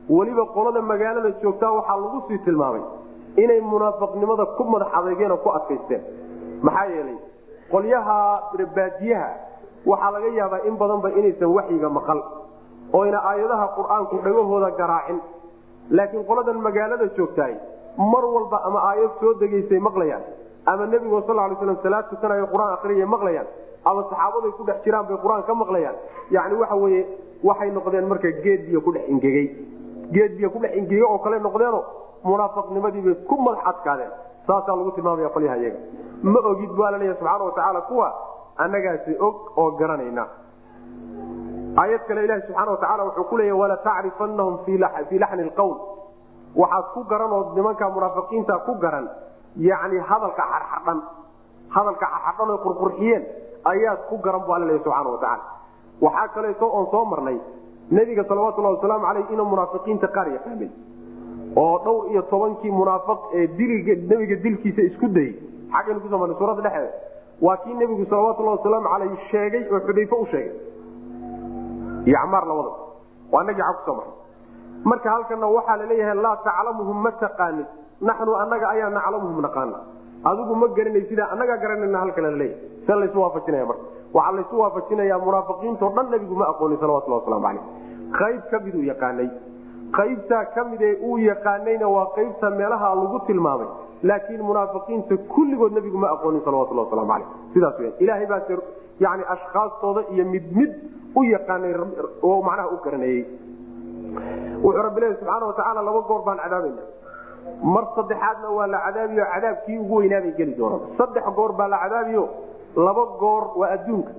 weliba 0.09 0.45
qolada 0.55 0.81
magaalada 0.81 1.31
joogtaa 1.41 1.71
waxaa 1.77 1.97
lagu 2.03 2.21
sii 2.27 2.37
tilmaamay 2.45 2.81
inay 3.43 3.61
munaafiqnimada 3.61 4.45
ku 4.57 4.63
madax 4.63 4.87
adeegeen 4.99 5.31
oo 5.31 5.37
ku 5.37 5.49
adkaysteen. 5.49 6.01
Maxaa 6.61 6.85
yeelay 6.93 7.17
qolyaha 7.71 8.17
baadiyaha 8.75 9.29
waxaa 9.85 10.11
laga 10.15 10.27
yaabaa 10.39 10.61
in 10.69 10.75
badanba 10.77 11.09
inaysan 11.19 11.49
waxyiga 11.57 11.89
maqal 11.89 12.19
oyna 12.93 13.17
aayadaha 13.29 13.65
qur'aanku 13.77 14.15
dhagahooda 14.25 14.69
garaacin. 14.79 15.19
Laakiin 15.89 16.23
qoladan 16.29 16.57
magaalada 16.67 17.07
joogtahay 17.17 17.55
mar 17.97 18.23
walba 18.35 18.57
ama 18.67 18.79
aayad 18.89 19.11
soo 19.19 19.33
degaysay 19.41 19.79
maqlayaan 19.79 20.23
ama 20.65 20.85
nebigo 20.85 21.21
sal 21.27 21.35
lay 21.35 21.55
slam 21.59 21.77
salaad 21.83 22.05
tukanayo 22.09 22.47
qur'aan 22.53 22.73
akriyay 22.77 23.05
maqlayaan 23.15 23.47
ama 23.85 24.01
saxaabaday 24.09 24.51
ku 24.57 24.63
dhex 24.69 24.77
jiraan 24.85 25.05
bay 25.09 25.17
qur'aan 25.23 25.43
ka 25.49 25.53
maqlayaan 25.53 25.95
yani 26.35 26.55
waxa 26.61 26.75
weye 26.83 27.01
waxay 27.43 27.69
noqdeen 27.77 28.07
marka 28.11 28.31
geed 28.43 28.61
biyo 28.69 28.81
kudhex 28.81 29.05
ingegey 29.13 29.45
geed 30.13 30.31
biyo 30.37 30.49
kudhex 30.49 30.71
ingegey 30.79 31.03
oo 31.03 31.17
kale 31.25 31.39
noqdeeno 31.39 31.79
munaafiqnimadiibay 32.23 33.15
ku 33.29 33.35
madax 33.45 33.63
adkaadeen 33.71 34.11
saasaa 34.47 34.75
lagu 34.79 34.91
tilmaamaya 34.91 35.29
qolyaha 35.35 35.57
iyaga. 35.61 35.79
Ma 36.23 36.39
ogid 36.51 36.71
baa 36.77 36.91
laleeyahy 36.91 37.17
subxaana 37.19 37.43
watacaala 37.49 37.81
kuwa 37.89 38.07
annagaasi 38.63 39.13
og 39.27 39.35
oo 39.57 39.71
garanayna. 39.79 40.25
Aayad 41.81 42.01
kale 42.07 42.23
ilahi 42.25 42.41
subxaana 42.47 42.71
watacaala 42.71 43.03
wuxuu 43.07 43.23
ku 43.29 43.37
leeya 43.37 43.55
wala 43.61 43.77
tacrifanahum 43.77 44.57
fii 44.65 44.77
laxni 44.77 45.43
lqowl 45.49 45.75
waxaad 46.55 46.85
ku 46.93 47.03
garan 47.11 47.31
oo 47.37 47.51
nimanka 47.55 47.89
munaafiqiinta 47.89 48.53
ku 48.65 48.73
garan 48.83 49.09
yani 49.57 49.97
hadalka 50.09 50.43
xarxadhan 50.51 50.99
hadalka 51.75 52.05
xarxadhan 52.13 52.49
oy 52.53 52.59
qurqurxiyeen 52.65 53.23
ayaad 53.71 53.99
ku 54.09 54.15
garan 54.25 54.41
bu 54.47 54.51
alla 54.55 54.65
leeya 54.69 54.83
subxaana 54.83 55.09
watacaala 55.09 55.43
waxaa 56.05 56.27
kaleeto 56.35 56.65
oon 56.77 56.87
soo 56.93 57.05
marnay 57.11 57.37
nebiga 57.91 58.23
salawatullahi 58.29 58.75
wasalaamu 58.77 59.05
caleyh 59.07 59.25
inuu 59.33 59.45
munaafiqiinta 59.53 60.07
qaar 60.15 60.27
yaqaanay. 60.35 60.69
Oo 61.55 61.75
dhowr 61.85 62.03
iyo 62.11 62.21
tobankii 62.31 62.71
munaafiq 62.71 63.19
ee 63.39 63.47
diliga 63.57 63.93
nebiga 64.11 64.35
dilkiisa 64.43 64.81
isku 64.89 65.07
dayey 65.17 65.33
xaggaynu 65.75 65.99
ku 66.03 66.07
soo 66.09 66.17
marnay 66.21 66.37
suuradda 66.39 66.61
dhexeeda 66.65 66.91
waa 67.45 67.57
kii 67.63 67.73
nebigu 67.81 68.05
salawatullahi 68.11 68.57
wasalaamu 68.57 68.87
caleyh 68.93 69.11
sheegay 69.31 69.63
oo 69.73 69.79
xudayfe 69.87 70.15
u 70.15 70.25
sheegay. 70.31 70.53
Iyo 72.09 72.17
camaar 72.21 72.43
labada. 72.49 72.71
Waa 73.31 73.43
nagii 73.47 73.61
xag 73.69 73.75
ku 73.77 73.83
soo 73.87 73.95
marnay 73.99 74.13
marka 74.89 75.09
halkana 75.09 75.47
waxaa 75.57 75.77
la 75.81 75.85
leeyahay 75.91 76.17
laa 76.25 76.35
taclamuhum 76.47 76.97
ma 77.05 77.11
taqaanid 77.23 77.67
naxnu 78.01 78.31
anaga 78.43 78.65
ayaa 78.73 78.89
naclamuhum 78.97 79.41
naqaana. 79.45 79.77
Adigu 80.29 80.53
ma 80.61 80.67
garanay 80.77 81.03
sidaa 81.09 81.27
anagaa 81.33 81.57
garanayna 81.63 81.99
halkana 82.03 82.29
la 82.33 82.37
leeyahay 82.37 82.85
se 82.87 82.93
laysu 83.01 83.17
waafajinaya 83.23 83.65
marka 83.65 83.83
waxaa 84.17 84.35
laysu 84.37 84.59
waafajinayaa 84.63 85.19
munaafiqiintao 85.27 85.89
dhan 85.97 86.07
nabigu 86.13 86.35
ma 86.41 86.45
aqoonin 86.53 86.79
salawatullah 86.83 87.19
waslamu 87.21 87.45
caleyh 87.47 87.63
qayb 88.19 88.41
ka 88.51 88.57
miduu 88.65 88.83
yaqaanay 88.91 89.29
qaybtaa 89.97 90.43
ka 90.55 90.63
mid 90.71 90.81
ee 90.89 90.93
uu 91.09 91.17
yaqaanayna 91.29 91.87
waa 91.95 92.05
qaybta 92.17 92.49
meelaha 92.59 92.89
lagu 93.01 93.19
tilmaamay 93.29 93.67
laakiin 94.09 94.43
munaafiqiinta 94.49 95.17
kulligood 95.35 95.73
nabigu 95.79 95.97
ma 96.03 96.09
aqoonin 96.15 96.41
salawatullah 96.47 96.85
waslamu 96.87 97.11
caleyh 97.13 97.27
sidaas 97.53 97.79
weyaan 97.79 97.97
ilaahay 98.05 98.27
baase 98.33 98.57
yani 99.05 99.23
ashkaastooda 99.35 100.01
iyo 100.13 100.25
mid 100.33 100.45
mid 100.59 100.71
u 101.19 101.23
yaqaanay 101.35 101.73
oo 102.29 102.37
macnaha 102.47 102.67
u 102.75 102.77
garanayey 102.85 103.21
wuxuu 104.63 104.81
rabbi 104.87 105.01
leeya 105.01 105.15
subxaana 105.19 105.45
watacaala 105.51 105.81
laba 105.87 106.01
goor 106.09 106.21
baan 106.27 106.39
cadaabayna. 106.43 106.83
Mar 107.73 107.83
saddexaadna 107.95 108.49
waa 108.57 108.67
la 108.73 108.79
cadaabiyo 108.85 109.25
cadaabkii 109.33 109.77
ugu 109.83 109.95
weynaabay 109.99 110.31
geli 110.39 110.53
doonaan. 110.59 110.81
Saddex 110.99 111.23
goor 111.39 111.51
baa 111.59 111.67
la 111.73 111.77
cadaabiyo 111.83 112.23
laba 112.75 113.03
goor 113.19 113.43
waa 113.59 113.69
adduunka. 113.75 114.11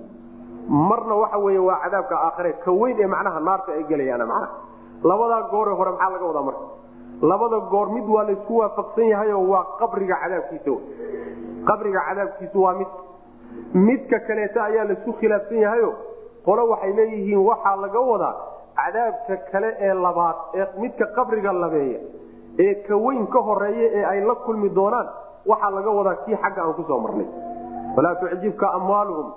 Marna 0.69 1.15
waxa 1.15 1.37
wey 1.45 1.57
waa 1.57 1.79
cadaabka 1.83 2.15
aakhare 2.27 2.53
ka 2.63 2.71
weyn 2.71 2.97
ee 2.99 3.07
macnaha 3.07 3.39
naarta 3.39 3.71
ay 3.77 3.83
gelayaan 3.89 4.27
macnaha. 4.27 4.47
Labadaa 5.03 5.41
gooree 5.51 5.75
hore 5.79 5.91
maxaa 5.91 6.09
laga 6.13 6.25
wadaa 6.25 6.41
marka? 6.49 6.65
Labada 7.21 7.59
goor 7.71 7.87
mid 7.95 8.07
waa 8.15 8.23
laysku 8.29 8.57
waafaqsan 8.61 9.07
yahayo 9.13 9.37
waa 9.51 9.63
qabriga 9.79 10.15
cadaabkiisa 10.23 10.71
qabriga 11.69 11.99
cadaabkiisu 12.09 12.57
waa 12.65 12.73
mid. 12.79 12.87
Midka 13.73 14.19
kaleeta 14.27 14.59
ayaa 14.69 14.85
laysku 14.89 15.11
khilaafsan 15.19 15.57
yahayo 15.65 15.89
qolo 16.45 16.63
waxay 16.71 16.93
leeyihiin 16.99 17.39
waxaa 17.49 17.75
laga 17.83 17.99
wadaa 18.11 18.33
cadaabka 18.79 19.35
kale 19.51 19.69
ee 19.87 19.93
labaad 20.05 20.35
ee 20.59 20.65
midka 20.81 21.05
qabriga 21.17 21.51
labeeya 21.63 21.99
ee 22.65 22.73
ka 22.87 22.95
weyn 23.05 23.23
ka 23.33 23.39
horreeya 23.47 23.87
ee 23.99 24.03
ay 24.11 24.19
la 24.29 24.35
kulmi 24.45 24.69
doonaan 24.77 25.07
waxaa 25.51 25.71
laga 25.77 25.91
wadaa 25.99 26.15
kii 26.25 26.35
xagga 26.43 26.61
aan 26.63 26.73
ku 26.79 26.83
soo 26.89 26.99
marnay 27.05 27.27
walaa 27.95 28.15
tucjibka 28.15 28.71
amwaaluhum 28.73 29.31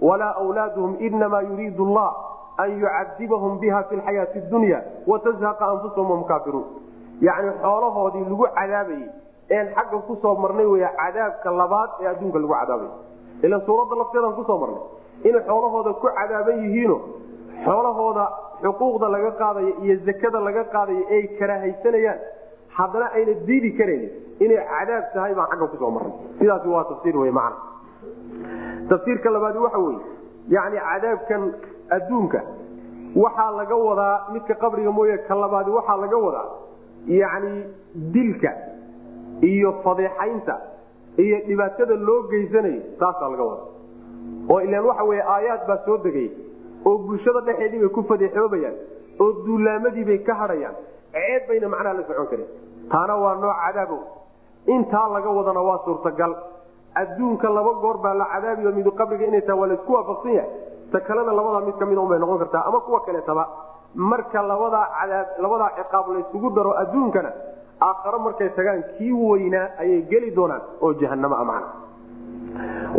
walaa 0.00 0.34
wlaaduhum 0.48 0.96
inamaa 0.98 1.40
yuriidu 1.40 1.84
allah 1.88 2.10
an 2.58 2.70
yucadibahum 2.80 3.58
biha 3.58 3.82
fi 3.88 3.96
lxayaati 3.96 4.40
dunya 4.50 4.82
watazhaqa 5.06 5.66
anfusahum 5.72 6.06
hum 6.14 6.24
kaafiruun 6.24 6.64
yacni 7.20 7.50
xoolahoodii 7.62 8.24
lagu 8.30 8.46
cadaabayey 8.58 9.08
een 9.50 9.66
xagga 9.76 9.98
ku 10.06 10.16
soo 10.22 10.34
marnay 10.42 10.66
wey 10.66 10.86
cadaabka 11.00 11.50
labaad 11.50 11.90
ee 12.02 12.06
adduunka 12.12 12.38
lagu 12.38 12.54
cadaabay 12.60 12.90
ila 13.42 13.60
suuradda 13.66 13.94
lafteedaan 14.00 14.34
ku 14.34 14.44
soo 14.50 14.58
marnay 14.62 14.82
inay 15.28 15.42
xoolahooda 15.48 15.92
ku 16.02 16.06
cadaaban 16.18 16.58
yihiino 16.64 16.96
xoolahooda 17.64 18.24
xuquuqda 18.62 19.08
laga 19.14 19.30
qaadayo 19.40 19.72
iyo 19.84 19.96
zakada 20.06 20.40
laga 20.40 20.64
qaadayo 20.74 21.02
ay 21.16 21.22
karaahaysanayaan 21.38 22.20
haddana 22.76 23.06
ayna 23.16 23.32
diidi 23.46 23.70
karaynin 23.78 24.10
inay 24.44 24.60
cadaab 24.72 25.04
tahay 25.14 25.34
baan 25.38 25.48
xagga 25.52 25.66
ku 25.72 25.76
soo 25.82 25.90
marnay 25.96 26.12
sidaasi 26.38 26.68
waa 26.74 26.84
tafsiir 26.90 27.16
wey 27.22 27.30
macna 27.30 27.71
tafsiirka 28.88 29.30
labaadi 29.30 29.58
waxa 29.58 29.78
weye 29.78 30.00
yani 30.48 30.78
cadaabkan 30.88 31.42
adduunka 31.96 32.40
waxaa 33.24 33.50
laga 33.60 33.76
wadaa 33.88 34.14
midka 34.32 34.54
qabriga 34.62 34.90
mooye 34.98 35.18
ka 35.28 35.34
labaadi 35.34 35.70
waxaa 35.70 35.96
laga 36.04 36.16
wadaa 36.26 36.48
yani 37.06 37.52
dilka 38.14 38.52
iyo 39.50 39.72
fadeexaynta 39.84 40.54
iyo 41.24 41.38
dhibaatada 41.48 41.94
loo 42.08 42.22
geysanayo 42.30 42.82
taasaa 43.00 43.28
laga 43.32 43.44
wadaa. 43.50 43.68
Oo 44.50 44.60
ilaan 44.66 44.84
waxa 44.90 45.04
wey 45.10 45.20
aayaad 45.34 45.66
baa 45.68 45.78
soo 45.86 45.96
degay 46.04 46.28
oo 46.86 46.98
bulshada 46.98 47.40
dhexeedii 47.46 47.80
bay 47.82 47.88
ku 47.96 48.02
fadeexoobayaan 48.10 48.74
oo 49.22 49.32
duulaamadii 49.46 50.04
bay 50.10 50.18
ka 50.28 50.34
hadhayaan 50.42 50.74
ceeb 51.12 51.42
bayna 51.48 51.68
macnaha 51.74 51.94
la 51.98 52.02
socon 52.08 52.26
karin. 52.32 52.46
Taana 52.92 53.14
waa 53.22 53.34
nooc 53.42 53.56
cadaabow. 53.64 54.00
Intaa 54.74 55.08
laga 55.14 55.30
wadana 55.38 55.60
waa 55.68 55.78
suurtagal 55.84 56.32
adduunka 56.94 57.48
laba 57.48 57.72
goor 57.82 57.96
baa 58.04 58.14
la 58.14 58.26
cadaabiyo 58.34 58.72
midu 58.72 58.90
qabriga 58.92 59.26
inay 59.26 59.40
taha 59.42 59.58
waa 59.60 59.66
laysku 59.72 59.92
waafaqsan 59.92 60.32
yahay. 60.38 60.50
Ta 60.92 61.00
kalena 61.00 61.32
labadaa 61.32 61.64
mid 61.66 61.76
ka 61.80 61.86
mid 61.86 61.98
unbay 61.98 62.18
noqon 62.18 62.38
kartaa 62.42 62.64
ama 62.68 62.80
kuwa 62.80 63.00
kaleetaba 63.00 63.44
marka 63.94 64.42
labadaa 64.42 64.86
cadaab 65.00 65.26
labadaa 65.44 65.70
ciqaab 65.78 66.06
laysugu 66.14 66.50
daro 66.56 66.72
adduunkana 66.82 67.30
aakharo 67.80 68.18
markay 68.26 68.48
tagaan 68.58 68.82
kii 68.98 69.12
weynaa 69.12 69.66
ayay 69.82 70.02
geli 70.10 70.30
doonaan 70.36 70.62
oo 70.82 70.92
jahanamo 71.00 71.34
a 71.36 71.44
macna. 71.44 71.68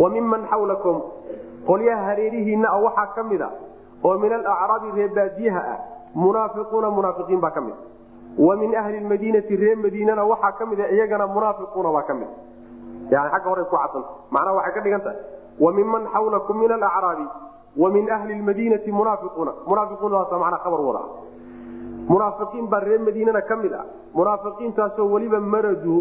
Wa 0.02 0.10
miman 0.10 0.48
xawlakum 0.52 0.98
qolyaha 1.68 2.04
hareerihiinna 2.10 2.68
a 2.70 2.78
waxaa 2.86 3.08
ka 3.16 3.24
mid 3.24 3.42
a 3.42 3.50
oo 4.04 4.18
min 4.18 4.34
alacraabi 4.34 4.90
reebaadiyaha 5.00 5.62
ah 5.74 5.78
munaafiquuna 6.16 6.90
munaafiqiin 6.98 7.40
baa 7.46 7.52
ka 7.58 7.62
mid. 7.62 7.76
Wa 8.38 8.56
min 8.56 8.76
ahli 8.76 9.00
lmadiinati 9.06 9.56
ree 9.56 9.76
madiinana 9.76 10.24
waxaa 10.32 10.52
ka 10.60 10.66
mid 10.66 10.80
a 10.80 10.88
iyagana 10.96 11.28
munaafiquuna 11.28 11.90
baa 11.96 12.02
ka 12.10 12.14
mid 12.14 12.28
yani 13.14 13.30
agga 13.38 13.50
hore 13.50 13.64
ku 13.72 13.76
cadanta 13.78 14.10
macnaha 14.36 14.56
waxay 14.60 14.74
ka 14.78 14.82
dhigan 14.86 15.02
tahay 15.06 15.20
wa 15.64 15.72
miman 15.78 16.04
xawlakum 16.14 16.56
min 16.64 16.72
alacraabi 16.78 17.26
wa 17.82 17.90
min 17.90 18.10
ahli 18.16 18.34
lmadiinati 18.40 18.92
munaafiquuna. 18.92 19.52
Munaafiquunadaasa 19.70 20.38
manaa 20.44 20.62
kabar 20.66 20.82
wada 20.88 21.02
munaafiqiin 22.12 22.68
baa 22.72 22.80
reer 22.86 23.00
madiinana 23.08 23.42
ka 23.50 23.56
mid 23.56 23.74
ah. 23.74 23.86
Munaafiqiintaasoo 24.14 25.08
weliba 25.14 25.40
maraduu 25.40 26.00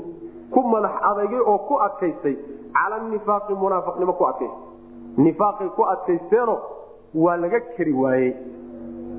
ku 0.52 0.60
madax 0.72 0.92
adagay 1.10 1.40
oo 1.40 1.58
ku 1.68 1.74
adkaystay 1.86 2.36
cala 2.76 2.98
nifaaqi 3.12 3.54
munaafiqnimo 3.64 4.12
ku 4.20 4.24
adkaystay 4.30 4.60
nifaaqay 5.26 5.68
ku 5.76 5.82
adkaysteeno 5.94 6.56
waa 7.14 7.36
laga 7.36 7.60
keri 7.76 7.92
waayey. 7.92 8.32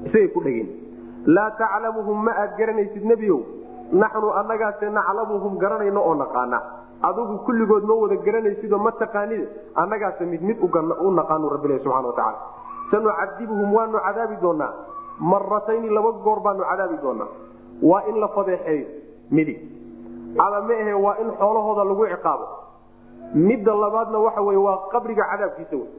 Isagay 0.05 0.27
ku 0.35 0.39
dhegeen. 0.45 0.69
Laa 1.25 1.51
taclamuhum 1.61 2.23
ma 2.25 2.31
aad 2.43 2.57
garanaysid 2.57 3.05
nebiow 3.05 3.39
naxnu 3.93 4.29
annagaase 4.39 4.89
naclamuhum 4.89 5.57
garanayno 5.57 6.01
oo 6.01 6.15
naqaana 6.21 6.59
adigu 7.10 7.38
kulligood 7.45 7.84
ma 7.89 7.93
wada 8.01 8.16
garanaysidoo 8.26 8.80
ma 8.80 8.91
taqaanid? 8.91 9.41
Annagaase 9.76 10.26
mid 10.26 10.41
mid 10.41 10.58
u 10.62 11.12
naqaanu 11.20 11.49
rabbilahi 11.56 11.84
subxana 11.84 12.08
watacaala 12.08 12.39
sanucadibuhum 12.91 13.74
waanu 13.78 13.97
cadaabi 14.08 14.36
doonaa 14.41 14.72
maratayni 15.20 15.89
laba 15.97 16.12
goor 16.26 16.39
baanu 16.45 16.64
cadaabi 16.72 16.97
doonaa 17.04 17.28
waa 17.89 18.01
in 18.10 18.20
la 18.24 18.28
fadeexeeyo 18.36 18.88
midig 19.32 19.60
ama 20.45 20.62
ma 20.68 20.74
ahe 20.84 20.93
waa 21.06 21.16
in 21.24 21.30
xoolahooda 21.39 21.84
lagu 21.89 22.06
ciqaabo. 22.14 22.45
Midda 23.36 23.74
labaadna 23.84 24.20
waxa 24.26 24.41
wey 24.47 24.58
waa 24.58 24.78
qabriga 24.93 25.24
cadaabkiisa 25.32 25.76
wey 25.76 25.89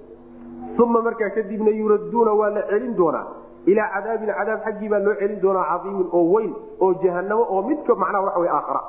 uma 0.85 1.03
markaa 1.03 1.31
kadibna 1.37 1.71
yuraduuna 1.71 2.33
waa 2.41 2.51
la 2.57 2.63
celin 2.71 2.95
doonaa. 2.97 3.27
Ilaa 3.67 3.89
cadaabin 3.95 4.31
cadaab 4.39 4.61
xaggii 4.67 4.89
baa 4.93 4.99
loo 5.07 5.15
celin 5.21 5.41
doonaa 5.45 5.65
caiimin 5.71 6.09
oo 6.13 6.25
weyn 6.35 6.53
oo 6.81 6.93
jahanamo 7.03 7.45
oo 7.55 7.63
midka 7.69 7.95
macnaha 7.95 8.25
waxa 8.27 8.53
aakhara 8.59 8.81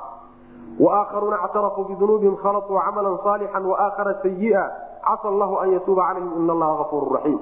waakharuuna 0.80 1.38
ctarafuu 1.48 1.84
bidunuubihim 1.84 2.36
khalauu 2.36 2.78
camalan 2.84 3.18
saalixan 3.24 3.64
waakhara 3.64 4.14
sayia 4.22 4.62
casa 5.06 5.28
allahu 5.28 5.56
an 5.62 5.72
yatuuba 5.72 6.02
calayhim 6.08 6.32
in 6.42 6.50
allaha 6.50 6.80
afuur 6.84 7.04
raxiim 7.16 7.38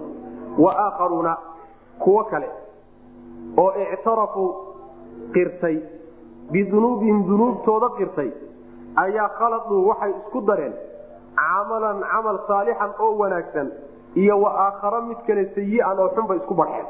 waakharuuna 0.59 1.37
kuwo 1.99 2.25
kale 2.25 2.49
oo 3.59 3.73
ictarafuu 3.93 4.49
qirtay 5.35 5.77
bidunuubihim 6.53 7.27
dunuubtooda 7.29 7.89
qirtay 7.99 8.31
ayaa 9.05 9.29
khaladuu 9.39 9.89
waxay 9.89 10.11
isku 10.21 10.41
dareen 10.51 10.75
camalan 11.37 12.03
camal 12.13 12.39
saalixan 12.49 12.91
oo 13.01 13.19
wanaagsan 13.19 13.73
iyo 14.15 14.39
wa 14.41 14.51
aakhara 14.67 15.01
mid 15.01 15.19
kale 15.27 15.45
sayi'an 15.55 15.99
oo 15.99 16.09
xunbay 16.15 16.39
isku 16.39 16.55
barxeen 16.55 16.87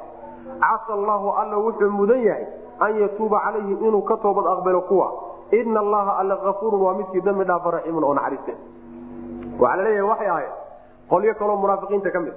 casa 0.60 0.92
allaahu 0.92 1.30
alla 1.40 1.56
wuxuu 1.66 1.90
mudan 1.90 2.20
yahay 2.28 2.44
an 2.80 3.00
yatuuba 3.00 3.40
calayhim 3.44 3.78
inuu 3.88 4.02
ka 4.10 4.16
toobad 4.16 4.46
aqbalo 4.54 4.80
kuwa 4.90 5.08
ina 5.52 5.80
allaha 5.80 6.12
alla 6.20 6.34
afuurun 6.50 6.80
waa 6.86 6.94
midkii 7.00 7.20
dambi 7.28 7.44
dhaafa 7.50 7.70
raxiimun 7.76 8.04
oo 8.04 8.14
naxariiste 8.14 8.52
waxaa 9.60 9.76
la 9.76 9.82
leeyahay 9.86 10.08
waxay 10.10 10.28
ahayd 10.34 10.50
qolyo 11.10 11.34
kaloo 11.40 11.56
munaafiqiinta 11.62 12.10
ka 12.14 12.20
mid. 12.20 12.34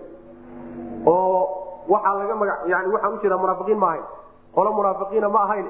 Oo 1.05 1.39
waxaa 1.93 2.13
laga 2.19 2.35
maga 2.41 2.53
yani 2.71 2.87
waxaan 2.93 3.13
u 3.13 3.19
jeedaa 3.23 3.37
munaafiqiin 3.43 3.79
ma 3.83 3.87
ahayn 3.91 4.03
qolo 4.55 4.69
munaafiqiina 4.79 5.29
ma 5.35 5.39
ahayn 5.47 5.67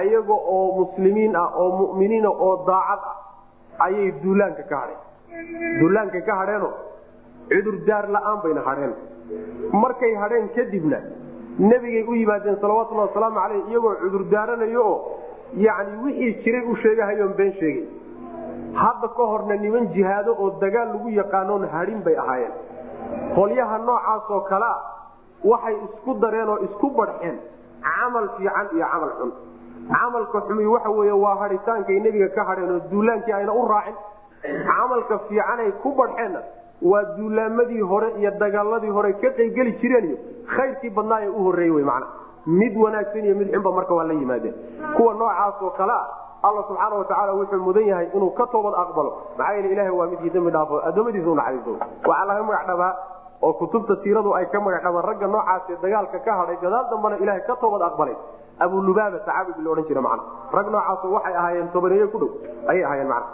ayaga 0.00 0.34
oo 0.56 0.64
muslimiin 0.80 1.36
ah 1.42 1.48
oo 1.60 1.68
mu'miniina 1.80 2.28
oo 2.46 2.52
daacad 2.68 3.00
ah 3.10 3.16
ayay 3.86 4.10
duulaanka 4.22 4.62
ka 4.70 4.76
hadheen 4.82 5.00
duulaanka 5.80 6.20
ka 6.28 6.34
hadheeno 6.40 6.68
cudurdaar 7.52 8.04
la'aan 8.16 8.38
bayna 8.44 8.60
hadheen 8.68 8.92
markay 9.82 10.12
hadheen 10.22 10.48
kadibna 10.56 10.98
nebigay 11.70 12.04
u 12.10 12.14
yimaadeen 12.20 12.56
salawatullhi 12.62 13.04
wasalaamu 13.08 13.38
caleyh 13.42 13.62
iyagoo 13.70 13.94
cudurdaaranayo 14.02 14.82
oo 14.90 14.96
yacni 15.56 15.96
wixii 16.04 16.34
jiray 16.44 16.64
u 16.72 16.76
sheegahayoon 16.82 17.34
been 17.36 17.52
sheegay. 17.60 17.86
Hadda 18.74 19.08
ka 19.16 19.22
horna 19.32 19.56
niman 19.56 19.86
jihaado 19.94 20.32
oo 20.38 20.50
dagaal 20.60 20.88
lagu 20.94 21.08
yaqaanoon 21.10 21.66
hadhin 21.72 22.02
bay 22.04 22.16
ahaayeen. 22.16 22.52
Qolyaha 23.34 23.78
noocaasoo 23.78 24.40
kale 24.50 24.64
a 24.64 24.76
waxay 25.44 25.74
isku 25.86 26.14
dareen 26.20 26.48
oo 26.48 26.58
isku 26.66 26.90
badxeen 26.98 27.38
camal 27.82 28.28
fiican 28.36 28.66
iyo 28.76 28.86
camal 28.92 29.10
xun. 29.18 29.30
Camalka 29.92 30.40
xumi 30.48 30.66
waxa 30.66 30.90
weeye 30.90 31.12
waa 31.12 31.36
hadhitaankay 31.42 32.00
nebiga 32.00 32.28
ka 32.36 32.44
hadheen 32.44 32.70
oo 32.74 32.80
duulaankii 32.90 33.32
ayna 33.32 33.52
u 33.52 33.66
raacin. 33.68 33.94
Camalka 34.68 35.18
fiicanay 35.28 35.72
ku 35.82 35.92
badxeenna 35.98 36.40
waa 36.82 37.04
duulaamadii 37.16 37.80
hore 37.80 38.08
iyo 38.20 38.30
dagaaladii 38.30 38.90
hore 38.90 39.12
ka 39.12 39.30
qaybgeli 39.38 39.72
jireen 39.80 40.04
iyo 40.10 40.16
khayrkii 40.56 40.90
badnaa 40.90 41.20
ee 41.24 41.28
u 41.28 41.42
horreeyey 41.46 41.70
wy 41.76 41.82
macna 41.82 42.06
mid 42.48 42.74
wanaagsan 42.84 43.24
iyo 43.24 43.34
mid 43.40 43.48
xunba 43.54 43.70
marka 43.78 43.94
waa 43.94 44.04
la 44.04 44.14
yimaadeen. 44.14 44.54
Kuwa 44.96 45.14
noocaasoo 45.14 45.70
kale 45.78 45.92
a 45.92 46.02
alla 46.42 46.62
subxaana 46.68 46.94
watacaala 47.00 47.32
wuxuu 47.38 47.62
mudan 47.66 47.86
yahay 47.90 48.08
inuu 48.14 48.30
ka 48.38 48.46
toobad 48.46 48.74
aqbalo. 48.82 49.10
Maxaa 49.38 49.54
yeele 49.54 49.68
ilaha 49.74 49.92
waa 49.98 50.06
midkii 50.12 50.30
dambi 50.30 50.50
dhaafo 50.50 50.80
addoommadiisa 50.88 51.30
unaxariiso 51.30 51.72
waxaa 52.06 52.24
laga 52.28 52.42
magac 52.48 52.66
dhabaa 52.70 52.92
oo 53.42 53.52
kutubta 53.52 53.96
siiradu 54.02 54.34
ay 54.38 54.46
ka 54.52 54.60
magac 54.60 54.82
dhabaan 54.86 55.04
ragga 55.08 55.26
noocaasee 55.26 55.76
dagaalka 55.82 56.18
ka 56.26 56.32
hadhay 56.40 56.56
gadaal 56.62 56.86
dambana 56.90 57.16
ilahay 57.22 57.40
ka 57.48 57.56
toobad 57.56 57.82
aqbalay. 57.88 58.16
Abulubaaba 58.64 59.18
saxaabigii 59.26 59.62
la 59.66 59.70
odhan 59.70 59.84
jira 59.88 60.00
macna. 60.06 60.22
Rag 60.56 60.66
noocaasu 60.74 61.12
waxay 61.14 61.34
ahaayeen 61.40 61.68
tobaneeye 61.74 62.06
ku 62.12 62.18
dhow 62.22 62.30
ayay 62.70 62.84
ahaayeen 62.84 63.08
macna. 63.08 63.28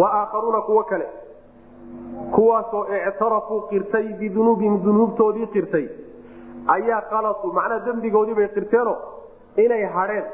Wa 0.00 0.08
aakharuuna 0.20 0.60
kuwo 0.68 0.82
kale 0.90 1.06
kuwaasoo 2.34 2.82
ictarafuu 3.08 3.60
qirtay 3.70 4.06
bidunuubihim 4.20 4.82
dunuubtoodii 4.84 5.46
qirtay 5.54 5.86
ayaa 6.74 7.00
qalasuu 7.10 7.52
macnaha 7.58 7.80
dembigoodii 7.86 8.34
bay 8.38 8.48
qirteeno 8.56 8.94
inay 9.64 9.84
hadheen 9.96 10.24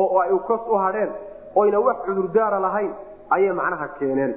oo 0.00 0.18
ay 0.24 0.30
kas 0.48 0.60
u 0.68 0.74
hadheen 0.84 1.10
oyna 1.60 1.78
wax 1.86 1.96
cudurdaara 2.06 2.58
lahayn 2.66 2.92
ayay 3.36 3.52
macnaha 3.60 3.88
keeneen. 3.98 4.32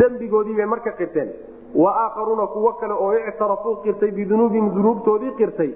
Dembigoodii 0.00 0.56
bay 0.56 0.66
marka 0.66 0.90
qirteen. 0.98 1.28
Wa 1.74 1.90
aakharuuna 2.04 2.46
kuwo 2.46 2.72
kale 2.80 2.94
oo 2.94 3.12
ictarafuu 3.30 3.76
qirtay 3.84 4.10
bidunuubihim 4.10 4.70
dunuubtoodii 4.74 5.32
qirtay 5.38 5.70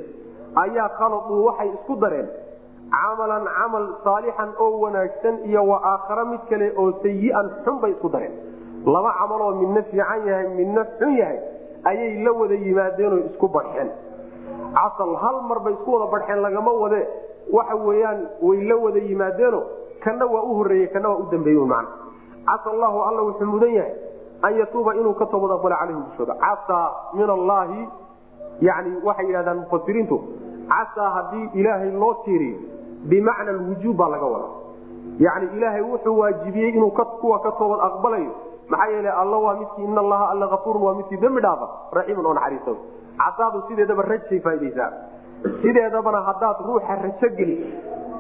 ayaa 0.65 0.89
khaladuu 0.99 1.45
waxay 1.47 1.69
isku 1.77 1.97
dareen. 2.03 2.29
Camalan 2.91 3.45
camal 3.57 3.85
saalixan 4.05 4.51
oo 4.59 4.81
wanaagsan 4.83 5.37
iyo 5.49 5.63
wa 5.71 5.79
aakhara 5.93 6.25
mid 6.25 6.41
kale 6.51 6.73
oo 6.77 6.93
sayi'an 7.03 7.47
xun 7.65 7.77
bay 7.83 7.91
isku 7.93 8.09
dareen. 8.09 8.33
Laba 8.87 9.13
camaloo 9.21 9.53
midna 9.61 9.83
fiican 9.91 10.27
yahay 10.27 10.49
midna 10.59 10.83
xun 10.99 11.13
yahay 11.21 11.39
ayay 11.91 12.11
la 12.25 12.33
wada 12.41 12.55
yimaadeenoo 12.65 13.19
isku 13.31 13.47
badxeen 13.49 13.89
casal 14.75 15.17
hal 15.23 15.37
mar 15.49 15.59
isku 15.73 15.93
wada 15.93 16.07
badxeen 16.13 16.41
lagama 16.43 16.73
wade. 16.73 17.03
Waxa 17.53 17.75
weyaan 17.77 18.19
way 18.43 18.65
la 18.69 18.77
wada 18.77 18.99
yimaadeeno 18.99 19.63
kana 20.05 20.27
waa 20.27 20.43
u 20.43 20.55
horeeye 20.55 20.87
kana 20.87 21.09
waa 21.09 21.17
u 21.17 21.27
dambeeye 21.31 21.67
man 21.67 21.87
casa 22.47 22.71
allahu 22.71 23.03
alla 23.09 23.23
wuxuu 23.23 23.47
mudan 23.47 23.75
yahay 23.75 23.95
an 24.43 24.59
yatuuba 24.59 24.95
inuu 24.95 25.15
ka 25.15 25.27
toobad 25.27 25.51
aqbalo 25.51 25.77
calayhim 25.77 26.03
dushooda 26.11 26.35
casaa 26.35 26.91
min 27.15 27.31
allaahi 27.31 27.89
yani 28.61 28.91
waxay 29.05 29.27
yidhahdaan 29.27 29.59
mufasiriintu 29.59 30.17
casaa 30.69 31.11
haddii 31.17 31.51
ilaahay 31.61 31.91
loo 31.91 32.15
tiiriyo 32.25 32.59
bimacna 33.11 33.51
alwujuub 33.51 33.97
baa 33.97 34.09
laga 34.09 34.27
wada 34.27 34.49
yani 35.19 35.49
ilaahay 35.57 35.83
wuxuu 35.83 36.19
waajibiyey 36.19 36.69
inuu 36.71 36.91
kuwa 36.91 37.39
ka 37.41 37.51
toobad 37.53 37.81
aqbalayo. 37.81 38.33
Maxaa 38.69 38.87
yeele 38.89 39.11
alla 39.11 39.37
waa 39.37 39.55
midkii 39.57 39.85
in 39.85 39.99
allaha 39.99 40.29
alla 40.31 40.53
afuurun 40.53 40.83
waa 40.83 40.95
midkii 40.95 41.17
dembi 41.17 41.41
dhaafa 41.41 41.69
raxiimun 41.93 42.27
oo 42.27 42.35
naxariiso 42.35 42.77
casaadu 43.25 43.63
sideedaba 43.69 44.03
rajay 44.13 44.41
faa'idaysaa 44.47 44.91
sideedabana 45.63 46.21
haddaad 46.29 46.57
ruuxa 46.69 46.97
rajo 47.05 47.29
geliso 47.39 47.69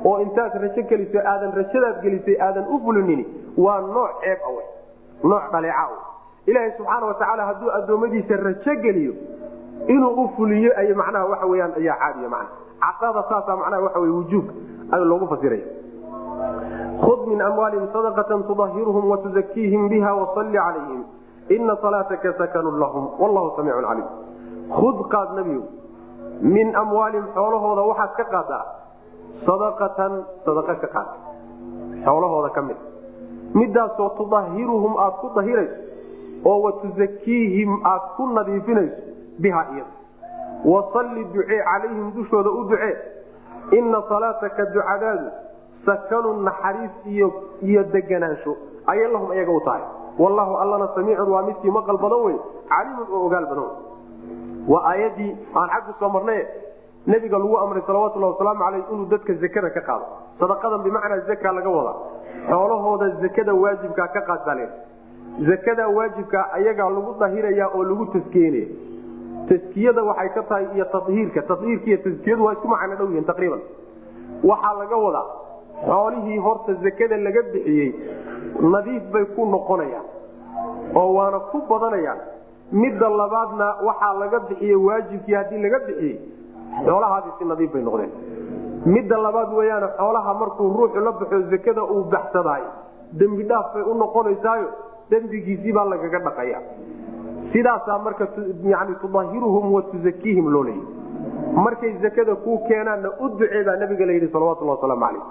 oo 0.05 0.19
intaad 0.27 0.55
rajo 0.65 0.83
geliso 0.93 1.19
aadan 1.33 1.53
rajadaad 1.61 2.01
gelisay 2.03 2.37
aadan 2.47 2.65
u 2.75 2.81
fulinin 2.85 3.23
waa 3.65 3.81
nooc 3.81 4.21
ceeb 4.25 4.39
awe 4.51 4.65
nooc 5.33 5.45
dhaleeca 5.53 5.89
ilaahay 6.47 6.73
subxaana 6.79 7.07
watacaala 7.13 7.47
hadduu 7.51 7.71
addoommadiisa 7.79 8.37
rajo 8.49 8.75
geliyo 8.87 9.15
inuu 9.87 10.13
u 10.25 10.29
fuliyo 10.37 10.73
ay 10.77 10.95
macnaha 10.95 11.27
waxa 11.33 11.47
weyaan 11.47 11.73
ayaa 11.81 11.97
caadiya 12.03 12.29
mana 12.29 12.49
casada 12.81 13.23
saasaa 13.29 13.57
macnaha 13.57 13.83
waxa 13.83 13.99
wey 14.01 14.11
wujuubka 14.11 14.99
loogu 15.13 15.29
fasiray 15.35 15.63
khud 17.05 17.21
min 17.29 17.41
amwaalihim 17.49 17.89
sadaqatan 17.93 18.45
tudahiruhum 18.51 19.11
watuzakiihim 19.11 19.89
biha 19.89 20.15
wasalli 20.15 20.59
calayhim 20.59 21.05
ina 21.49 21.77
salaataka 21.83 22.33
sakanun 22.39 22.81
lahum 22.81 23.09
wallahu 23.23 23.53
samiicun 23.57 23.85
caliim 23.91 24.09
khud 24.77 24.99
qaad 25.13 25.29
nabiyow 25.39 25.65
min 26.57 26.75
amwaalihim 26.83 27.27
xoolahooda 27.35 27.83
waxaad 27.91 28.13
ka 28.19 28.25
qaadaa 28.35 28.65
sadaqatan 29.47 30.13
sadaqa 30.45 30.75
ka 30.83 30.89
qaad. 30.95 31.09
Xoolahooda 32.05 32.51
ka 32.57 32.63
mid. 32.63 32.77
Midaasoo 33.55 34.09
tudahiruhum 34.19 34.97
aad 35.05 35.15
ku 35.21 35.29
dahirayso 35.37 35.77
oo 36.51 36.59
watuzakiihim 36.65 37.71
aad 37.93 38.05
ku 38.17 38.27
nadiifinayso 38.37 38.97
biha 39.43 39.63
iyada. 39.75 39.93
Wasalli 40.65 41.25
ducee 41.35 41.61
calayhim 41.69 42.13
dushooda 42.17 42.51
u 42.51 42.65
ducee. 42.71 42.95
Ina 43.79 44.03
salaataka 44.09 44.65
ducadaadu 44.75 45.29
sakanun 45.87 46.45
naxariis 46.45 46.95
iyo 47.07 47.83
deganaansho. 47.93 48.57
Ayay 48.87 49.09
lahum 49.13 49.33
iyaga 49.33 49.53
u 49.53 49.61
tahay. 49.65 49.83
Wallahu 50.19 50.57
allana 50.63 50.89
samiicun 50.95 51.29
waa 51.33 51.43
midkii 51.49 51.71
maqal 51.71 51.97
badan 51.97 52.21
wey 52.27 52.37
caliimun 52.69 53.07
oo 53.13 53.27
ogaal 53.27 53.47
badan 53.51 53.65
wey 53.65 53.90
waa 54.69 54.83
aayadii 54.93 55.33
aan 55.57 55.69
xag 55.75 55.85
ku 55.87 55.93
soo 56.01 56.09
marnaye 56.09 56.47
nebiga 57.07 57.39
lagu 57.39 57.57
amray 57.59 57.83
salawatullahi 57.87 58.33
wasalaamu 58.33 58.61
caleyh 58.65 58.85
inuu 58.93 59.07
dadka 59.13 59.35
zakada 59.43 59.71
ka 59.71 59.81
qaado. 59.81 60.07
Sadaqadan 60.41 60.83
bimacnaa 60.85 61.21
zaka 61.29 61.53
laga 61.53 61.71
wadaa 61.71 61.97
xoolahooda 62.51 63.07
zakada 63.23 63.55
waajibkaa 63.63 64.09
ka 64.15 64.21
qaad 64.29 64.41
baa 64.47 64.55
leedahay 64.55 65.47
zakada 65.51 65.89
waajibkaa 65.97 66.45
ayagaa 66.59 66.91
lagu 66.97 67.15
dahiraya 67.21 67.67
oo 67.75 67.83
lagu 67.91 68.07
taskiyenaya 68.15 68.69
taskiyada 69.49 70.03
waxay 70.09 70.29
ka 70.37 70.43
tahay 70.51 70.67
iyo 70.77 70.85
tahiirka 70.95 71.43
tahiirka 71.51 71.87
iyo 71.91 71.99
taskiyadu 72.07 72.45
waa 72.45 72.53
isku 72.57 72.69
macno 72.69 72.95
dhow 73.01 73.09
yihiin 73.11 73.25
taqriiban. 73.31 73.61
Waxaa 74.51 74.75
laga 74.83 74.97
wadaa 75.07 75.27
xoolihii 75.89 76.39
horta 76.47 76.73
zakada 76.85 77.17
laga 77.17 77.43
bixiyey 77.53 77.91
nadiif 78.75 79.05
bay 79.13 79.25
ku 79.35 79.47
noqonayaan. 79.55 80.07
Oo 80.95 81.11
waana 81.17 81.39
ku 81.51 81.59
badanayaan 81.71 82.21
midda 82.73 83.09
labaadna 83.09 83.67
waxaa 83.89 84.15
laga 84.19 84.39
bixiyey 84.49 84.77
waajibkii 84.87 85.35
haddii 85.35 85.63
laga 85.63 85.79
bixiyey 85.87 86.17
xoolahaadii 86.87 87.33
si 87.39 87.45
nadiif 87.45 87.73
bay 87.73 87.83
noqdeen. 87.83 88.11
Midda 88.87 89.17
labaad 89.19 89.53
weeyaan 89.59 89.89
xoolaha 89.99 90.35
markuu 90.35 90.69
ruuxu 90.79 91.01
la 91.01 91.13
baxo 91.13 91.41
zakada 91.51 91.83
uu 91.85 92.05
baxsadaay 92.13 92.63
dembi 93.13 93.45
dhaaf 93.51 93.75
bay 93.75 93.83
u 93.83 93.95
noqonaysaayo 93.95 94.69
dembigiisii 95.11 95.73
baa 95.73 95.85
lagaga 95.93 96.19
dhaqaya. 96.27 96.59
Sidaasaa 97.53 97.99
marka 97.99 98.29
yani 98.63 98.95
tudahiruhum 99.03 99.73
wa 99.75 99.83
tuzakiihim 99.83 100.49
loo 100.55 100.65
leeyay 100.65 100.87
markay 101.65 101.93
zakada 102.03 102.35
kuu 102.35 102.59
keenaanna 102.69 103.11
u 103.21 103.29
ducee 103.29 103.65
baa 103.65 103.77
nabiga 103.77 104.07
la 104.07 104.13
yidhi 104.13 104.29
salawatullah 104.33 104.77
wasalaamu 104.79 105.05
calayh. 105.07 105.23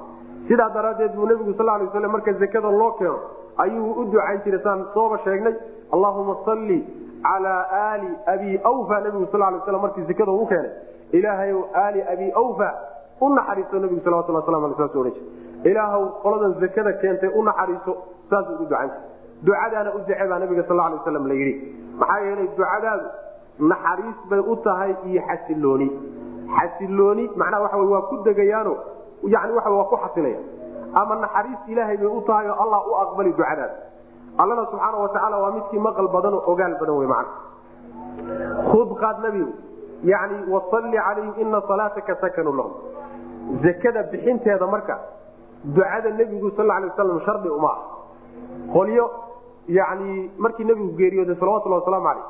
Sidaa 0.48 0.70
daraaddeed 0.76 1.16
buu 1.16 1.26
nebigu 1.26 1.54
sal 1.58 1.66
lay 1.66 1.88
slam 1.92 2.12
marka 2.12 2.34
zakada 2.34 2.72
loo 2.72 2.92
keeno 3.00 3.20
ayuu 3.58 3.92
u 4.02 4.06
ducayn 4.12 4.42
jiray 4.46 4.62
saan 4.64 4.86
sooba 4.94 5.18
sheegnay 5.24 5.56
allahuma 5.94 6.36
salli 6.46 6.80
calaa 7.24 7.62
aali 7.82 8.10
abi 8.34 8.60
awfa 8.72 9.02
nebigu 9.06 9.28
sal 9.32 9.40
lay 9.40 9.60
slam 9.66 9.82
markii 9.82 10.08
zakada 10.12 10.32
uu 10.32 10.46
keenay 10.52 10.72
ilaahayow 11.12 11.62
aali 11.84 12.02
abi 12.14 12.32
awfa 12.44 12.70
u 13.22 13.30
naxariiso 13.36 13.80
nebigu 13.80 14.02
salawatullah 14.04 14.42
waslamu 14.42 14.66
alay 14.66 14.78
saas 14.82 14.96
ohan 14.96 15.12
jir 15.12 15.72
ilaahow 15.72 16.04
qoladan 16.24 16.54
zakada 16.64 16.94
keentay 17.02 17.30
u 17.40 17.44
naxariiso 17.50 17.98
saasuu 18.30 18.54
u 18.54 18.66
ducayn 18.66 18.92
jir 18.96 19.02
ducadaana 19.48 19.96
u 19.96 20.00
duce 20.00 20.28
baa 20.30 20.40
nabiga 20.40 20.64
sal 20.70 20.78
lay 20.78 20.94
waslam 21.00 21.28
la 21.28 21.34
yidhi 21.34 21.54
maxaa 22.00 22.20
yeelay 22.28 22.48
ducadaadu 22.58 23.06
naxariis 23.72 24.20
bay 24.30 24.40
u 24.40 24.56
tahay 24.68 24.96
iyo 25.10 25.22
xasilooni 25.30 25.90
xasilooni 26.58 27.30
macnaha 27.36 27.62
waxa 27.64 27.78
waa 27.94 28.02
ku 28.10 28.18
degayaano 28.28 28.74
yani 29.36 29.54
waa 29.58 29.70
waa 29.78 29.90
ku 29.92 29.98
xasilaya 30.04 30.40
ama 31.02 31.16
naxariis 31.26 31.60
ilaahay 31.68 31.98
bay 31.98 32.08
u 32.08 32.22
tahay 32.28 32.50
oo 32.50 32.58
allah 32.64 32.82
u 32.88 32.96
aqbali 33.04 33.32
ducadaas 33.40 33.72
allana 34.42 34.66
subxaana 34.72 34.98
watacaala 35.04 35.38
waa 35.44 35.52
midkii 35.58 35.80
maqal 35.88 36.08
badan 36.16 36.34
oo 36.40 36.44
ogaal 36.54 36.76
badan 36.82 36.96
wey 37.02 37.08
man 37.14 37.26
ud 38.82 38.90
qaad 39.02 39.18
nabigu 39.26 39.52
yani 40.14 40.38
wasalli 40.54 40.98
calayhim 40.98 41.34
ina 41.44 41.62
salaataka 41.70 42.16
sakanu 42.22 42.52
lahum. 42.60 42.74
Zakada 43.64 44.04
bixinteeda 44.12 44.68
marka 44.74 44.96
ducada 45.76 46.10
nebigu 46.20 46.52
sal 46.58 46.68
lay 46.68 46.84
waslam 46.90 47.20
shardi 47.28 47.50
uma 47.58 47.68
ah 47.68 47.80
qolyo 48.76 49.06
yani 49.68 50.32
markii 50.38 50.66
nebigu 50.70 50.92
geeriyooday 51.00 51.36
salawatulli 51.42 51.76
wasalaamu 51.80 52.08
caleyh 52.10 52.28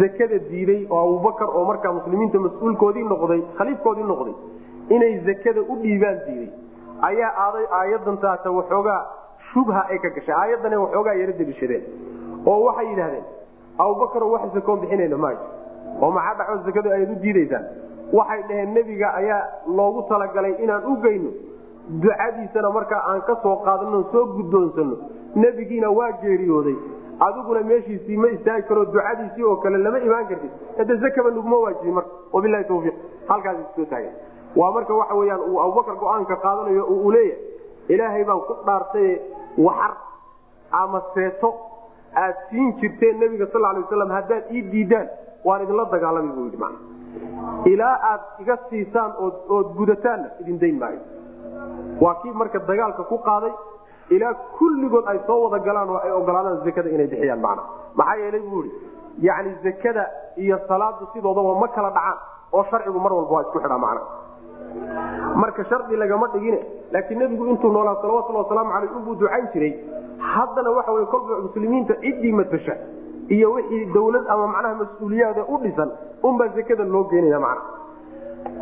zakada 0.00 0.38
diiday 0.50 0.80
oo 0.90 1.00
abubakar 1.06 1.48
oo 1.58 1.64
markaa 1.70 1.92
muslimiinta 1.98 2.38
mas'uulkoodii 2.46 3.04
noqday 3.12 3.40
khaliifkoodii 3.58 4.06
noqday 4.12 4.34
inay 4.96 5.12
zakada 5.28 5.60
u 5.72 5.76
dhiibaan 5.82 6.18
diiday 6.26 6.50
ayaa 7.10 7.32
aaday 7.46 7.66
aayadan 7.80 8.16
taata 8.24 8.50
waxoogaa 8.58 9.00
shubha 9.52 9.86
ay 9.90 9.98
ka 9.98 10.08
gashay. 10.16 10.34
Aayadane 10.34 10.76
waxoogaa 10.84 11.14
yaro 11.20 11.32
deliishadeen 11.38 11.84
oo 12.46 12.60
waxay 12.66 12.86
yidhahdeen 12.90 13.24
abubakar 13.78 14.22
wax 14.32 14.52
zakoon 14.54 14.80
bixinayna 14.80 15.16
maayo 15.16 15.38
oo 16.02 16.10
maxaa 16.10 16.34
dhaco 16.38 16.56
zakadu 16.66 16.88
ayaad 16.96 17.10
u 17.12 17.20
diidaysaan. 17.24 17.64
Waxay 18.12 18.42
dhaheen 18.48 18.74
nebiga 18.74 19.08
ayaa 19.20 19.40
loogu 19.76 20.02
talagalay 20.08 20.54
inaan 20.64 20.84
u 20.92 20.96
geyno 21.02 21.30
ducadiisana 22.02 22.70
markaa 22.70 23.02
aan 23.10 23.20
ka 23.26 23.34
soo 23.42 23.56
qaadano 23.64 24.04
soo 24.12 24.24
guddoonsano 24.36 24.96
nebigiina 25.34 25.90
waa 25.90 26.12
geeriyooday. 26.22 26.76
Adiguna 27.26 27.60
meeshiisii 27.70 28.16
ma 28.16 28.28
istaagi 28.28 28.62
karo 28.68 28.84
ducadiisii 28.84 29.44
oo 29.44 29.56
kale 29.56 29.78
lama 29.78 29.98
imaan 29.98 30.26
kartid. 30.28 30.50
Hade 30.78 30.96
zakaba 30.96 31.30
nuguma 31.30 31.56
waajibin 31.64 31.94
marka. 31.94 32.10
Wabilahi 32.32 32.64
tawfiiq. 32.64 32.94
Halkaas 33.28 33.56
soo 33.76 33.84
taagan 33.84 34.12
waa 34.56 34.70
marka 34.72 34.94
waxa 34.94 35.14
weyaan 35.14 35.40
uu 35.50 35.60
abubakar 35.60 35.96
go'aanka 35.96 36.36
qaadanayo 36.36 36.84
oo 36.84 36.94
uu 37.04 37.10
leeyahay 37.10 37.38
ilaahay 37.88 38.24
baan 38.24 38.40
ku 38.46 38.54
dhaartaye 38.66 39.20
waxar 39.66 39.92
ama 40.82 41.00
seeto 41.14 41.50
aad 42.24 42.36
siin 42.50 42.68
jirteen 42.80 43.18
nebiga 43.22 43.46
sal 43.52 43.62
lay 43.66 43.82
waslam 43.84 44.10
haddaad 44.18 44.44
ii 44.56 44.62
diidaan 44.72 45.08
waan 45.48 45.62
idinla 45.64 45.84
dagaalami 45.94 46.32
buu 46.36 46.44
yidhi 46.48 46.60
man 46.64 46.74
ilaa 47.72 47.94
aad 48.12 48.22
iga 48.44 48.56
siisaan 48.70 49.12
ood 49.56 49.66
gudataanna 49.78 50.28
idin 50.40 50.58
dayn 50.62 50.78
maayo. 50.82 51.00
Waa 52.02 52.14
kii 52.22 52.32
marka 52.40 52.58
dagaalka 52.70 53.02
ku 53.10 53.18
qaaday 53.28 53.52
ilaa 54.16 54.34
kulligood 54.58 55.06
ay 55.12 55.18
soo 55.26 55.38
wada 55.44 55.58
galaan 55.66 55.90
oo 55.94 56.00
ay 56.06 56.12
ogolaadaan 56.20 56.60
zakada 56.66 56.88
inay 56.96 57.06
bixiyaan 57.12 57.40
macna 57.46 57.62
maxaa 57.98 58.16
yeelay 58.22 58.40
buu 58.50 58.62
ihi 58.64 58.72
yani 59.28 59.50
zakada 59.64 60.04
iyo 60.44 60.58
salaadu 60.68 61.08
sidoodaba 61.12 61.54
ma 61.62 61.68
kala 61.76 61.90
dhacaan 61.96 62.18
oo 62.52 62.64
sharcigu 62.70 63.00
mar 63.04 63.12
walba 63.18 63.32
waa 63.36 63.42
isku 63.46 63.58
xidhaa 63.64 63.78
macna 63.86 64.02
marka 65.42 65.64
shardi 65.70 65.96
lagama 65.96 66.28
dhigine 66.34 66.58
laakiin 66.92 67.18
nebigu 67.22 67.46
intuu 67.52 67.72
noolaa 67.72 67.96
salawatulli 68.02 68.38
wasalaamu 68.42 68.70
caleyh 68.74 68.96
unbuu 68.98 69.14
ducayn 69.22 69.48
jiray 69.54 69.72
haddana 70.34 70.70
waxa 70.78 70.92
wey 70.96 71.06
kolba 71.14 71.40
muslimiinta 71.46 71.94
ciddii 72.04 72.32
matasha 72.40 72.74
iyo 73.36 73.52
wixii 73.56 73.84
dawlad 73.94 74.24
ama 74.34 74.46
macnaha 74.54 74.74
mas'uuliyaada 74.82 75.44
u 75.48 75.58
dhisan 75.64 75.90
unbaa 76.22 76.48
zakada 76.56 76.84
loo 76.84 77.04
geenaya 77.10 77.40
macna. 77.40 77.62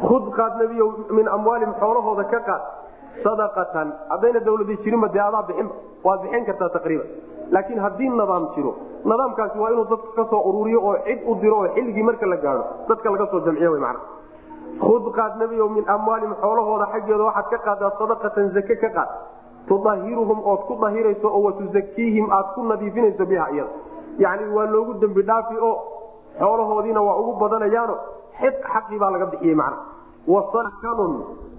Hud 0.08 0.24
qaad 0.36 0.52
nebiyo 0.62 0.86
min 1.18 1.28
amwaalihim 1.36 1.74
xoolahooda 1.80 2.24
ka 2.32 2.40
qaad 2.48 2.62
sadaqatan. 3.24 3.88
Haddayna 4.10 4.40
dawladi 4.46 4.76
jirinba 4.84 5.08
dee 5.14 5.20
adaa 5.28 5.42
bixinba 5.48 5.74
waad 6.06 6.20
bixin 6.24 6.44
kartaa 6.48 6.68
taqriiban 6.76 7.06
laakiin 7.54 7.80
haddii 7.84 8.08
nidaam 8.10 8.44
jiro 8.56 8.72
nidaamkaasi 9.10 9.58
waa 9.62 9.70
inuu 9.74 9.84
dadka 9.92 10.10
ka 10.18 10.24
soo 10.30 10.40
ururiyo 10.50 10.80
oo 10.88 10.96
cid 11.06 11.20
u 11.30 11.34
diro 11.42 11.56
oo 11.62 11.68
xilligii 11.76 12.02
marka 12.08 12.26
la 12.32 12.36
gaado 12.44 12.64
dadka 12.88 13.10
laga 13.14 13.26
soo 13.32 13.40
jamciyo 13.46 13.70
wy 13.72 13.80
macna 13.80 14.00
hud 14.80 15.12
qaad 15.16 15.38
nebiyo 15.38 15.68
min 15.68 15.84
amwaalihim 15.88 16.34
xoolahooda 16.40 16.86
xaggeeda 16.92 17.24
waxaad 17.24 17.48
ka 17.50 17.58
qaadaa 17.66 17.90
sadaqatan 17.98 18.50
zake 18.54 18.76
ka 18.76 18.90
qaad. 18.96 19.10
tudahiruhum 19.68 20.38
ood 20.46 20.60
ku 20.68 20.74
dahirayso 20.80 21.28
oo 21.28 21.42
watuzakiihim 21.46 22.30
aad 22.30 22.54
ku 22.54 22.62
nadiifinayso 22.62 23.26
biha 23.26 23.46
iyada. 23.50 23.70
Yacni 24.18 24.54
waa 24.54 24.66
loogu 24.66 24.94
dembi 25.00 25.22
dhaafi 25.22 25.56
oo 25.58 25.76
xoolahoodiina 26.38 27.02
waa 27.02 27.16
ugu 27.20 27.32
badanayaano 27.40 27.94
xid 28.38 28.54
xaqii 28.72 28.98
baa 28.98 29.10
laga 29.10 29.26
bixiyey 29.26 29.54
macna. 29.54 29.78
Wasakanun 30.26 31.14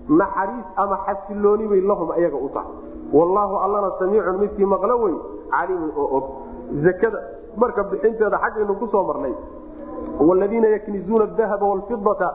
naxariis 0.09 0.67
ama 0.75 0.97
xasilooni 1.05 1.67
bay 1.67 1.81
lahum 1.81 2.11
ayaga 2.11 2.37
u 2.37 2.49
tahay. 2.49 2.71
Wallaahu 3.13 3.55
allana 3.65 3.91
samiicun 3.99 4.39
midkii 4.39 4.65
maqlo 4.65 4.95
wey 5.03 5.15
caliimun 5.51 5.91
oo 5.95 6.07
og. 6.17 6.25
Zakada 6.83 7.19
marka 7.57 7.83
bixinteeda 7.91 8.37
xaggaynu 8.39 8.75
ku 8.79 8.85
marnay. 9.07 9.35
Wladiina 10.19 10.67
yaknizuuna 10.67 11.23
adahaba 11.23 11.65
wlfidata 11.65 12.27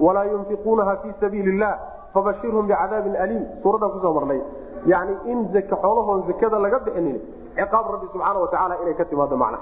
walaa 0.00 0.24
yunfiquunaha 0.24 0.96
fii 1.02 1.14
sabiili 1.20 1.50
illah 1.54 1.78
fabashirhum 2.14 2.66
bicadaabin 2.66 3.16
aliim 3.16 3.44
suuradan 3.62 3.90
ku 3.90 4.00
soo 4.00 4.14
marnay 4.14 4.40
yani 4.86 5.16
in 5.32 5.48
xoolahoon 5.70 6.22
zakada 6.26 6.58
laga 6.58 6.78
bixinin 6.86 7.20
ciqaab 7.56 7.86
rabbi 7.94 8.06
subxaana 8.12 8.38
watacaala 8.44 8.80
inay 8.82 8.94
ka 8.94 9.04
timaado 9.04 9.36
macna 9.36 9.58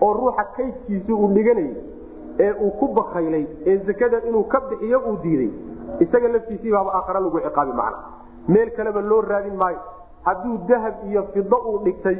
oo 0.00 0.12
ruuxa 0.14 0.44
kaydkiisi 0.56 1.12
uu 1.12 1.28
dhiganayay 1.34 1.74
ee 2.38 2.52
uu 2.52 2.70
ku 2.80 2.88
bakaylay 2.98 3.46
ee 3.66 3.76
zakada 3.88 4.22
inuu 4.28 4.44
ka 4.44 4.60
bixiyo 4.70 5.00
uu 5.08 5.16
diiday 5.22 5.50
isaga 6.00 6.28
laftiisii 6.28 6.74
aakhara 6.74 7.20
lagu 7.20 7.40
ciqaabi 7.46 7.72
macna 7.72 7.98
meel 8.48 8.70
kaleba 8.76 9.00
loo 9.00 9.20
raadin 9.32 9.56
maayo 9.62 9.80
hadduu 10.28 10.58
dahab 10.68 10.94
iyo 11.10 11.22
fido 11.34 11.58
uu 11.70 11.78
dhigtay 11.84 12.16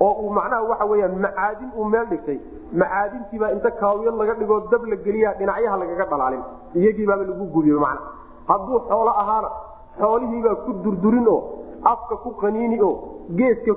oo 0.00 0.12
uu 0.22 0.30
macnaha 0.30 0.62
waxa 0.70 0.84
weyaan 0.90 1.20
macaadin 1.20 1.70
uu 1.76 1.84
meel 1.84 2.06
dhigtay. 2.10 2.38
Macaadintiibaa 2.72 3.50
inta 3.52 3.70
kaawiyad 3.70 4.14
laga 4.14 4.34
dhigoo 4.34 4.60
dab 4.70 4.84
la 4.84 4.96
geliya 4.96 5.34
dhinacyaha 5.38 5.76
lagaga 5.76 6.04
dhalaalin. 6.10 6.42
Iyagiibaaba 6.74 7.24
lagu 7.24 7.44
gubiye 7.54 7.74
macna 7.74 8.00
hadduu 8.48 8.80
xoolo 8.88 9.10
ahaana 9.22 9.50
xoolihiibaa 9.98 10.54
ku 10.64 10.72
durdurin 10.84 11.28
oo 11.28 11.40
afka 11.84 12.16
ku 12.16 12.30
qaniini 12.40 12.80
oo 12.82 12.94
geeska 13.36 13.74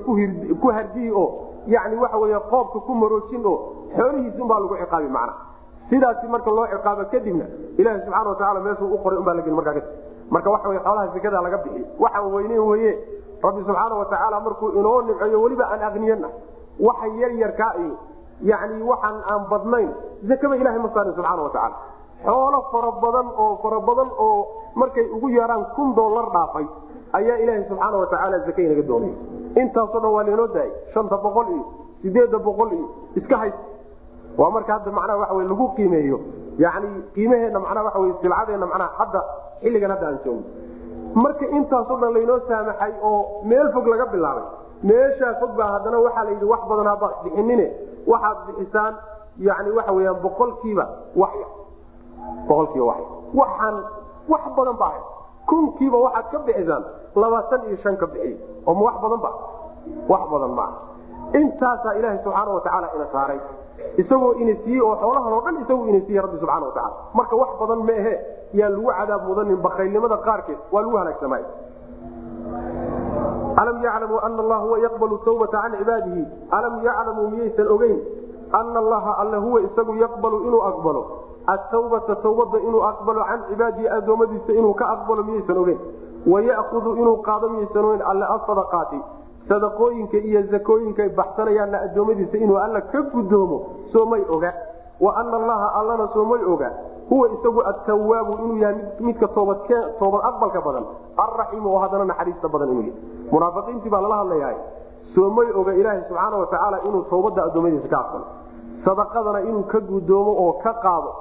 ku 0.61 0.67
hardiyi 0.71 1.11
oo 1.11 1.29
yani 1.67 1.95
waxa 1.97 2.17
wey 2.17 2.35
qoobka 2.49 2.79
ku 2.79 2.95
maroojin 2.95 3.45
oo 3.45 3.57
xoolihiisunbaa 3.97 4.59
lagu 4.59 4.75
ciqaabi 4.81 5.09
macna 5.17 5.33
sidaasi 5.89 6.27
marka 6.27 6.51
loo 6.51 6.67
ciqaabo 6.67 7.03
kadibna 7.11 7.45
ilahi 7.77 7.99
subxana 8.05 8.29
wataala 8.29 8.59
meeshuu 8.59 8.93
u 8.95 8.97
qoray 9.03 9.43
kadib. 9.63 9.83
Marka 10.29 10.49
waxa 10.49 10.69
wey 10.69 10.79
xoolaha 10.79 11.07
zakada 11.13 11.41
laga 11.41 11.57
bixi. 11.57 11.85
Waxaan 11.99 12.31
weyneyn 12.33 12.59
weye 12.59 12.91
rabbi 13.43 13.61
subxaana 13.67 13.95
watacaala 14.01 14.39
markuu 14.47 14.69
inoo 14.79 15.01
nimceeyo 15.07 15.41
weliba 15.43 15.65
aan 15.73 15.81
aqniyana 15.89 16.29
waxa 16.87 17.07
yaryarkaa 17.21 17.73
iyo 17.83 17.95
yani 18.51 18.83
waxaan 18.91 19.17
aan 19.31 19.41
badnayn 19.51 19.89
zakaba 20.31 20.55
ilahay 20.61 20.79
ma 20.85 20.89
saarin 20.95 21.13
subxaana 21.17 21.41
watacaala 21.47 21.75
xoolo 22.25 22.59
fara 22.71 22.91
badan 23.03 23.27
oo 23.43 23.49
fara 23.63 23.79
badan 23.89 24.09
oo 24.25 24.37
markay 24.81 25.05
ugu 25.15 25.29
yaraan 25.37 25.65
kun 25.75 25.89
doolar 25.99 26.27
dhaafay 26.35 26.65
ayaa 27.19 27.37
ilaaha 27.43 27.63
subxaana 27.69 27.97
watacaala 28.03 28.39
zaka 28.47 28.61
inaga 28.67 28.81
doonay. 28.91 29.13
Intaasoo 29.61 29.99
dhan 30.03 30.11
waa 30.15 30.23
lainoo 30.27 30.47
daayay 30.55 30.71
shanta 30.93 31.17
boqol 31.25 31.47
iyo 31.55 31.63
sideedda 32.01 32.39
boqol 32.47 32.71
iyo 32.77 32.87
iska 33.19 33.37
hays. 33.41 33.53
Waa 34.39 34.49
marka 34.55 34.71
hadda 34.77 34.91
macnaha 34.97 35.19
waxa 35.21 35.33
wey 35.39 35.45
lagu 35.51 35.67
qiimeeyo 35.77 36.17
yani 36.63 36.87
qiimaheena 37.15 37.59
macnaha 37.65 37.85
waxa 37.87 37.99
wey 38.03 38.11
silcadeena 38.21 38.65
macnaha 38.71 38.91
hadda 38.99 39.21
xilligan 39.61 39.91
hadda 39.93 40.07
aan 40.11 40.17
joogno 40.25 40.43
marka 41.15 41.45
intaasoo 41.57 41.97
dhan 42.01 42.13
laynoo 42.13 42.39
saamaxay 42.47 42.91
oo 43.01 43.41
meel 43.49 43.71
fog 43.73 43.87
laga 43.87 44.05
bilaabay. 44.13 44.43
Meeshaa 44.83 45.33
fog 45.39 45.51
baa 45.57 45.67
haddana 45.73 45.99
waxaa 46.05 46.23
la 46.23 46.31
yidhi 46.31 46.45
wax 46.53 46.61
badan 46.69 46.87
haba 46.91 47.07
bixinine 47.23 47.67
waxaad 48.11 48.37
bixisaan 48.47 48.93
yani 49.47 49.71
waxa 49.77 49.91
weyaan 49.97 50.19
boqolkiiba 50.25 50.85
waxya 51.21 51.47
boqolkiiba 52.47 52.85
waxya 52.85 53.07
waxaan 53.39 53.75
wax 54.31 54.41
badan 54.57 54.77
ba 54.81 54.89
kunkiiba 55.49 55.97
waxaad 56.05 56.25
ka 56.31 56.39
bixisaan 56.47 56.83
labaatan 57.21 57.61
iyo 57.67 57.77
shan 57.83 57.95
ka 58.01 58.05
bixiy 58.13 58.33
oo 58.67 58.73
ma 58.73 58.81
wax 58.89 58.95
badan 59.03 59.19
ba 59.25 59.31
wax 60.11 60.21
badan 60.33 60.51
maaha 60.59 60.75
intaasaa 61.39 61.93
ilaaha 61.99 62.17
subxaana 62.23 62.51
watacaala 62.57 62.87
ina 62.95 63.07
saaray 63.13 63.39
isagoo 64.01 64.33
ina 64.43 64.53
siiyey 64.63 64.81
oo 64.81 64.95
xoolahan 65.01 65.33
oo 65.37 65.41
dhan 65.45 65.55
isagoo 65.63 65.87
ina 65.91 65.99
siiyey 66.05 66.21
rabbi 66.25 66.37
subxana 66.41 66.65
watacaala 66.65 66.95
marka 67.19 67.35
wax 67.41 67.49
badan 67.61 67.81
maehe 67.89 68.13
yaan 68.59 68.71
lagu 68.75 68.89
cadaab 68.99 69.21
mudanin 69.29 69.57
bakaylnimada 69.67 70.17
qaarkeed 70.27 70.59
waa 70.73 70.81
lagu 70.85 70.97
halaagsamay 71.01 71.43
alam 73.61 73.77
yaclamuu 73.85 74.19
ana 74.27 74.39
allah 74.43 74.59
huwa 74.65 74.77
yaqbalu 74.79 75.17
tawbata 75.25 75.61
can 75.61 75.73
cibaadihi? 75.79 76.23
Alam 76.51 76.73
yaclamuu 76.83 77.27
miyaysan 77.29 77.67
ogeyn? 77.75 77.99
Ana 78.51 78.79
allaha 78.79 79.11
alle 79.21 79.37
huwa 79.37 79.61
isagu 79.61 79.93
yaqbalu 79.95 80.37
inuu 80.47 80.61
aqbalo. 80.69 81.01
Atawbata 81.47 82.15
tawbada 82.15 82.57
inuu 82.59 82.81
aqbalo 82.83 83.21
can 83.29 83.41
cibaadihi 83.49 83.87
addoommadiisa 83.97 84.51
inuu 84.53 84.73
ka 84.73 84.85
aqbalo 84.95 85.23
miyaysan 85.23 85.57
ogeyn. 85.57 85.79
Waya'kudu 86.27 86.95
inuu 86.97 87.17
qaado 87.21 87.49
miyaysan 87.49 87.85
ogeyn 87.85 88.01
alle 88.11 88.25
asadaqaati 88.25 88.99
sadaqooyinka 89.49 90.17
iyo 90.17 90.41
zakooyinka 90.51 91.03
baxsanayaanna 91.17 91.77
addoommadiisa 91.85 92.37
inuu 92.37 92.57
alla 92.65 92.81
ka 92.81 93.01
gudoomo 93.13 93.57
soomay 93.93 94.21
oga. 94.29 94.51
Wa 94.99 95.11
ana 95.19 95.35
allaha 95.37 95.67
allana 95.79 96.07
soomay 96.13 96.43
oga. 96.53 96.69
Huwa 97.09 97.27
isagu 97.35 97.61
atawaabu 97.71 98.33
inuu 98.43 98.57
yahay 98.57 98.77
midka 98.99 99.27
toobad 99.27 99.57
aqbalka 100.29 100.61
badan. 100.61 100.85
Alraxiimu 101.17 101.69
oo 101.73 101.79
haddana 101.83 102.05
naxariista 102.05 102.47
badan 102.53 102.69
inuu 102.71 102.81
yahay. 102.87 102.95
Munaafiqiintii 103.31 103.89
baa 103.89 104.01
lala 104.01 104.15
hadlayahay. 104.21 104.55
Soomay 105.15 105.47
oga 105.59 105.73
ilaaha 105.73 106.01
subxaana 106.07 106.37
watacaala 106.37 106.77
inuu 106.87 107.01
tawbada 107.11 107.43
addoommadiisa 107.47 107.87
ka 107.93 107.99
aqbalo. 107.99 108.25
Sadaqadana 108.85 109.39
inuu 109.49 109.63
ka 109.71 109.79
gudoomo 109.79 110.31
oo 110.43 110.53
ka 110.63 110.73
qaado. 110.83 111.11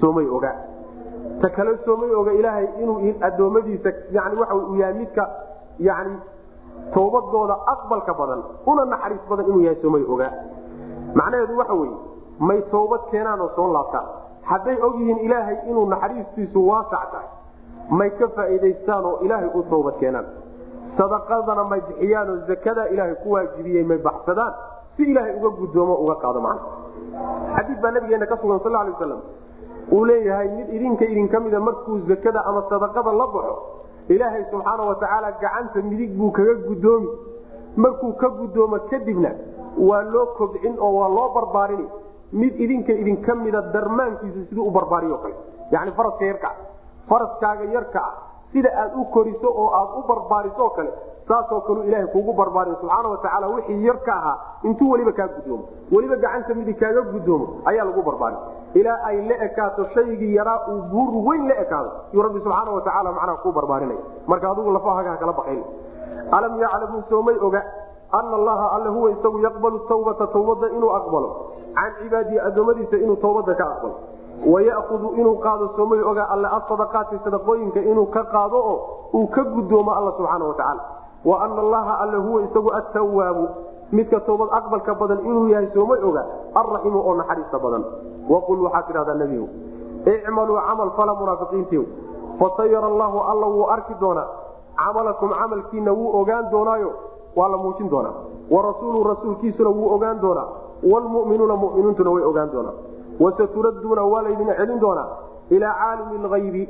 Soomay 0.00 0.26
oga. 0.26 0.52
Ta 1.40 1.48
kale 1.50 1.78
soomay 1.84 2.10
oga 2.20 2.32
ilaahay 2.32 2.66
inuu 2.82 3.14
addoommadiisa 3.28 3.90
yani 4.10 4.36
waxa 4.40 4.54
uu 4.54 4.76
yahay 4.76 4.94
midka 4.94 5.24
yani 5.78 6.16
towbadooda 6.92 7.56
aqbalka 7.72 8.12
badan 8.14 8.42
una 8.66 8.84
naxariis 8.84 9.20
badan 9.30 9.46
inuu 9.48 9.60
yahay 9.66 9.78
soomay 9.82 10.04
ogaa. 10.14 10.32
Macnaheedu 11.14 11.56
waxa 11.58 11.74
weye 11.74 11.96
may 12.40 12.60
towbad 12.70 13.00
keenaan 13.10 13.40
oo 13.40 13.50
soo 13.56 13.72
laabtaan. 13.72 14.06
Hadday 14.42 14.76
og 14.82 14.94
yihiin 15.00 15.18
ilaahay 15.26 15.56
inuu 15.70 15.86
naxariistiisu 15.88 16.66
waasac 16.68 17.04
tahay 17.12 17.28
may 17.90 18.10
ka 18.10 18.28
faa'iidaystaan 18.36 19.04
oo 19.04 19.18
ilaahay 19.24 19.48
u 19.54 19.62
towbad 19.70 19.94
keenaan. 20.00 20.26
Sadaqadana 20.98 21.64
may 21.64 21.80
bixiyaan 21.88 22.28
oo 22.30 22.38
zakada 22.48 22.88
ilaahay 22.88 23.14
ku 23.22 23.30
waajibiyey 23.32 23.84
may 23.84 23.98
baxsadaan 23.98 24.52
si 24.96 25.02
ilaahay 25.10 25.34
uga 25.40 25.50
gudoomo 25.60 25.94
uga 26.04 26.14
qaado 26.22 26.40
macna 26.40 26.62
xadiid 27.56 27.80
baa 27.82 27.90
nabigeena 27.90 28.26
ka 28.26 28.36
sugan 28.42 28.60
sal 28.62 28.76
alay 28.76 28.92
waslam 28.94 29.20
uu 29.92 30.04
leeyahay 30.04 30.48
mid 30.56 30.68
idinka 30.76 31.04
idinka 31.04 31.40
mida 31.40 31.60
markuu 31.60 31.98
zakada 32.08 32.40
ama 32.46 32.62
sadaqada 32.70 33.12
la 33.12 33.26
baxo 33.26 33.54
ilaahay 34.08 34.44
subxaana 34.50 34.82
watacaala 34.90 35.30
gacanta 35.42 35.82
midig 35.82 36.12
buu 36.18 36.30
kaga 36.30 36.54
gudoomi 36.68 37.08
markuu 37.76 38.12
ka 38.22 38.28
gudoomo 38.28 38.78
kadibna 38.90 39.30
waa 39.88 40.02
loo 40.02 40.26
kobcin 40.38 40.74
oo 40.78 40.92
waa 40.98 41.08
loo 41.08 41.28
barbaarini. 41.34 41.88
Mid 42.32 42.60
idinka 42.60 42.92
idinka 42.92 43.34
mida 43.34 43.60
darmaankiisa 43.74 44.40
siduu 44.48 44.66
u 44.66 44.70
barbaariyo 44.70 45.18
kale 45.18 45.34
yani 45.70 45.92
faraska 45.92 46.24
yarka 46.24 46.50
faraskaaga 47.08 47.64
yarka 47.74 48.00
ah 48.02 48.14
sida 48.52 48.70
aad 48.82 48.92
u 49.00 49.04
koriso 49.14 49.48
oo 49.62 49.68
aad 49.80 49.90
u 49.98 50.02
barbaariso 50.08 50.70
kale 50.76 50.90
saasoo 51.28 51.60
kalu 51.66 51.82
ilaahay 51.88 52.06
kuugu 52.14 52.32
barbaarin 52.40 52.74
subxaana 52.80 53.08
watacaala 53.12 53.46
wixii 53.54 53.84
yar 53.86 53.98
ka 54.06 54.12
ahaa 54.20 54.36
intuu 54.68 54.90
weliba 54.92 55.12
kaa 55.18 55.28
gudoomo. 55.36 55.64
Weliba 55.92 56.16
gacanta 56.24 56.54
midig 56.58 56.76
kaaga 56.82 57.02
gudoomo 57.12 57.46
ayaa 57.70 57.84
lagu 57.88 58.02
barbaarin 58.08 58.38
ilaa 58.80 58.98
ay 59.08 59.16
la 59.28 59.36
ekaato 59.46 59.86
shaygii 59.94 60.34
yaraa 60.38 60.58
uu 60.72 60.82
buur 60.92 61.12
weyn 61.28 61.48
la 61.48 61.54
ekaado 61.64 61.90
yuu 62.12 62.22
rabbi 62.26 62.40
subxaana 62.44 62.70
watacaala 62.76 63.12
macnaha 63.18 63.36
kuu 63.42 63.52
barbaarinaya 63.58 64.00
marka 64.26 64.50
adigu 64.50 64.70
lafahagaa 64.76 65.16
kala 65.22 65.32
baqayn. 65.40 65.62
Alam 66.36 66.52
yaclamuu 66.64 67.02
soomay 67.08 67.36
oga 67.48 67.62
ana 68.18 68.34
allaha 68.40 68.66
alle 68.76 68.88
huwa 68.96 69.10
isagu 69.10 69.38
yaqbalu 69.46 69.78
tawbata 69.88 70.26
tawbada 70.34 70.68
inuu 70.76 70.90
aqbalo. 70.98 71.30
Can 71.76 71.92
cibaadihi 72.02 72.38
addoommadiisa 72.48 72.96
inuu 73.04 73.16
tawbada 73.24 73.54
ka 73.60 73.64
aqbalo. 73.72 73.94
Wayakudu 74.52 75.08
inuu 75.20 75.36
qaado 75.44 75.66
soomay 75.76 76.00
oga 76.10 76.24
alle 76.34 76.48
asadaqaati 76.58 77.16
sadaqooyinka 77.24 77.80
inuu 77.90 78.06
ka 78.14 78.22
qaado 78.34 78.56
oo 78.72 78.76
uu 79.18 79.26
ka 79.34 79.42
gudoomo 79.54 79.90
alla 79.98 80.12
subxaana 80.18 80.44
watacaala 80.50 80.82
wa 81.24 81.36
ana 81.44 81.60
allaha 81.64 81.92
alle 82.04 82.16
huwa 82.16 82.42
isagu 82.42 82.70
attawaabu 82.78 83.44
midka 83.92 84.20
towbad 84.20 84.48
aqbalka 84.58 84.94
badan 84.94 85.20
inuu 85.24 85.48
yahay 85.48 85.68
soomay 85.74 86.00
oga 86.08 86.22
alraximu 86.54 86.98
oo 87.08 87.14
naxariista 87.14 87.58
badan. 87.58 87.84
Waqul 88.28 88.60
waxaa 88.64 88.82
tidhahdaa 88.88 89.14
nebigu 89.20 89.48
icmaluu 90.14 90.58
camal 90.68 90.90
fala 90.96 91.14
munaafiqiintii 91.14 91.84
fasayara 92.40 92.86
allahu 92.92 93.18
alla 93.32 93.46
wuu 93.46 93.66
arki 93.74 93.94
doonaa. 94.00 94.26
Camalakum 94.76 95.30
camalkiina 95.40 95.92
wuu 95.92 96.10
ogaan 96.20 96.50
doonaayo. 96.50 96.90
Waa 97.36 97.48
la 97.48 97.56
muujin 97.56 97.88
doonaa. 97.90 98.14
Warasuulu 98.50 99.04
rasuulkiisuna 99.04 99.70
wuu 99.70 99.94
ogaan 99.94 100.20
doonaa. 100.20 100.48
Wlmuminuuna 100.82 101.56
muminiintuna 101.56 102.10
way 102.10 102.24
ogaan 102.24 102.50
doonaa 102.52 102.74
wasaturaduuna 103.20 104.02
waa 104.12 104.22
laydin 104.22 104.50
celin 104.56 104.80
doonaa. 104.80 105.08
Ilaa 105.50 105.74
caalimi 105.80 106.18
lgaybi 106.24 106.62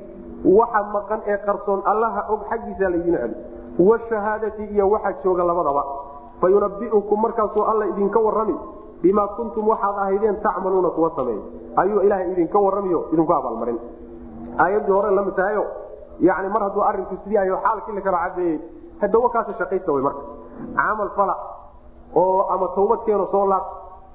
waxa 0.44 0.82
maqan 0.92 1.20
ee 1.26 1.36
qarsoon 1.46 1.80
allaha 1.84 2.20
og 2.32 2.40
xaggiisa 2.50 2.90
laydin 2.94 3.16
celi 3.16 3.34
washahaadati 3.78 4.64
iyo 4.64 4.90
waxa 4.90 5.12
jooga 5.24 5.44
labadaba. 5.44 5.84
Fayunabiukum 6.40 7.20
markaasuu 7.20 7.62
alla 7.64 7.86
idinka 7.86 8.18
warami 8.20 8.56
bimaa 9.02 9.26
kuntum 9.36 9.68
waxaad 9.68 9.96
ahaydeen 9.98 10.36
tacmaluuna 10.42 10.90
kuwa 10.90 11.10
sameey 11.16 11.38
ayuu 11.76 12.00
ilaahay 12.00 12.32
idinka 12.32 12.58
waramiyo 12.58 13.00
idinku 13.12 13.32
abaalmarin 13.32 13.78
aayadii 14.58 14.92
hore 14.92 15.10
la 15.10 15.22
mid 15.22 15.34
tahayo 15.36 15.64
yani 16.20 16.48
mar 16.48 16.62
hadduu 16.62 16.82
arinku 16.82 17.16
sidii 17.24 17.38
ayo 17.38 17.56
xaalkii 17.64 17.92
la 17.92 18.00
kala 18.00 18.18
cadeeyey 18.18 18.58
hadawa 19.00 19.30
kaasa 19.30 19.54
shaqaysta 19.58 19.92
way 19.92 20.02
marka. 20.02 20.22
Camal 20.76 21.10
fala 21.16 21.34
oo 22.14 22.46
ama 22.54 22.68
tawbad 22.74 23.00
keeno 23.06 23.26
soo 23.32 23.46
laab 23.46 23.64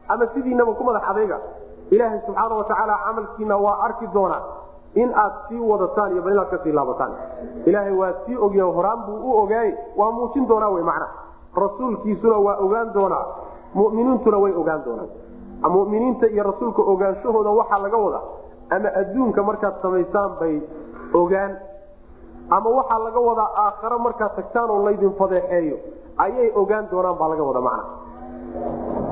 ama 0.07 0.27
sidiinaba 0.33 0.73
ku 0.73 0.83
madax 0.83 1.03
adayga 1.11 1.37
ilaahay 1.91 2.19
subxaana 2.25 2.55
watacaala 2.55 2.95
camalkiina 3.05 3.57
waa 3.57 3.77
arki 3.85 4.07
doonaa 4.13 4.41
in 4.95 5.13
aad 5.13 5.33
sii 5.49 5.59
wadataan 5.59 6.11
iyo 6.13 6.21
bal 6.21 6.33
inaad 6.33 6.49
ka 6.49 6.57
sii 6.63 6.71
laabataan. 6.71 7.11
Ilaahay 7.65 7.93
waa 7.93 8.13
sii 8.25 8.35
ogya 8.37 8.65
horaan 8.65 8.99
buu 9.05 9.19
u 9.31 9.37
ogaayey 9.43 9.73
waa 9.97 10.11
muujin 10.11 10.47
doonaa 10.47 10.69
wy 10.69 10.83
macna. 10.83 11.07
Rasuulkiisuna 11.55 12.37
waa 12.37 12.57
ogaan 12.65 12.93
doonaa. 12.93 13.25
Muminiintuna 13.73 14.37
way 14.37 14.53
ogaan 14.53 14.81
doonaan. 14.85 15.09
Muminiinta 15.69 16.27
iyo 16.27 16.43
rasuulka 16.43 16.81
ogaanshahooda 16.81 17.49
waxaa 17.49 17.79
laga 17.83 17.97
wada 17.97 18.21
ama 18.75 18.89
adduunka 19.01 19.43
markaad 19.43 19.75
samaysaan 19.81 20.31
bay 20.39 20.61
ogaan. 21.13 21.51
Ama 22.49 22.69
waxaa 22.69 22.99
laga 22.99 23.19
wadaa 23.19 23.49
aakharo 23.65 23.99
markaad 23.99 24.35
tagtaan 24.35 24.69
oo 24.69 24.83
laydin 24.85 25.13
fadeexeeyo. 25.19 25.77
Ayay 26.17 26.51
ogaan 26.55 26.87
doonaan 26.91 27.17
baa 27.19 27.29
laga 27.29 27.43
wada 27.43 27.61
macna. 27.61 27.83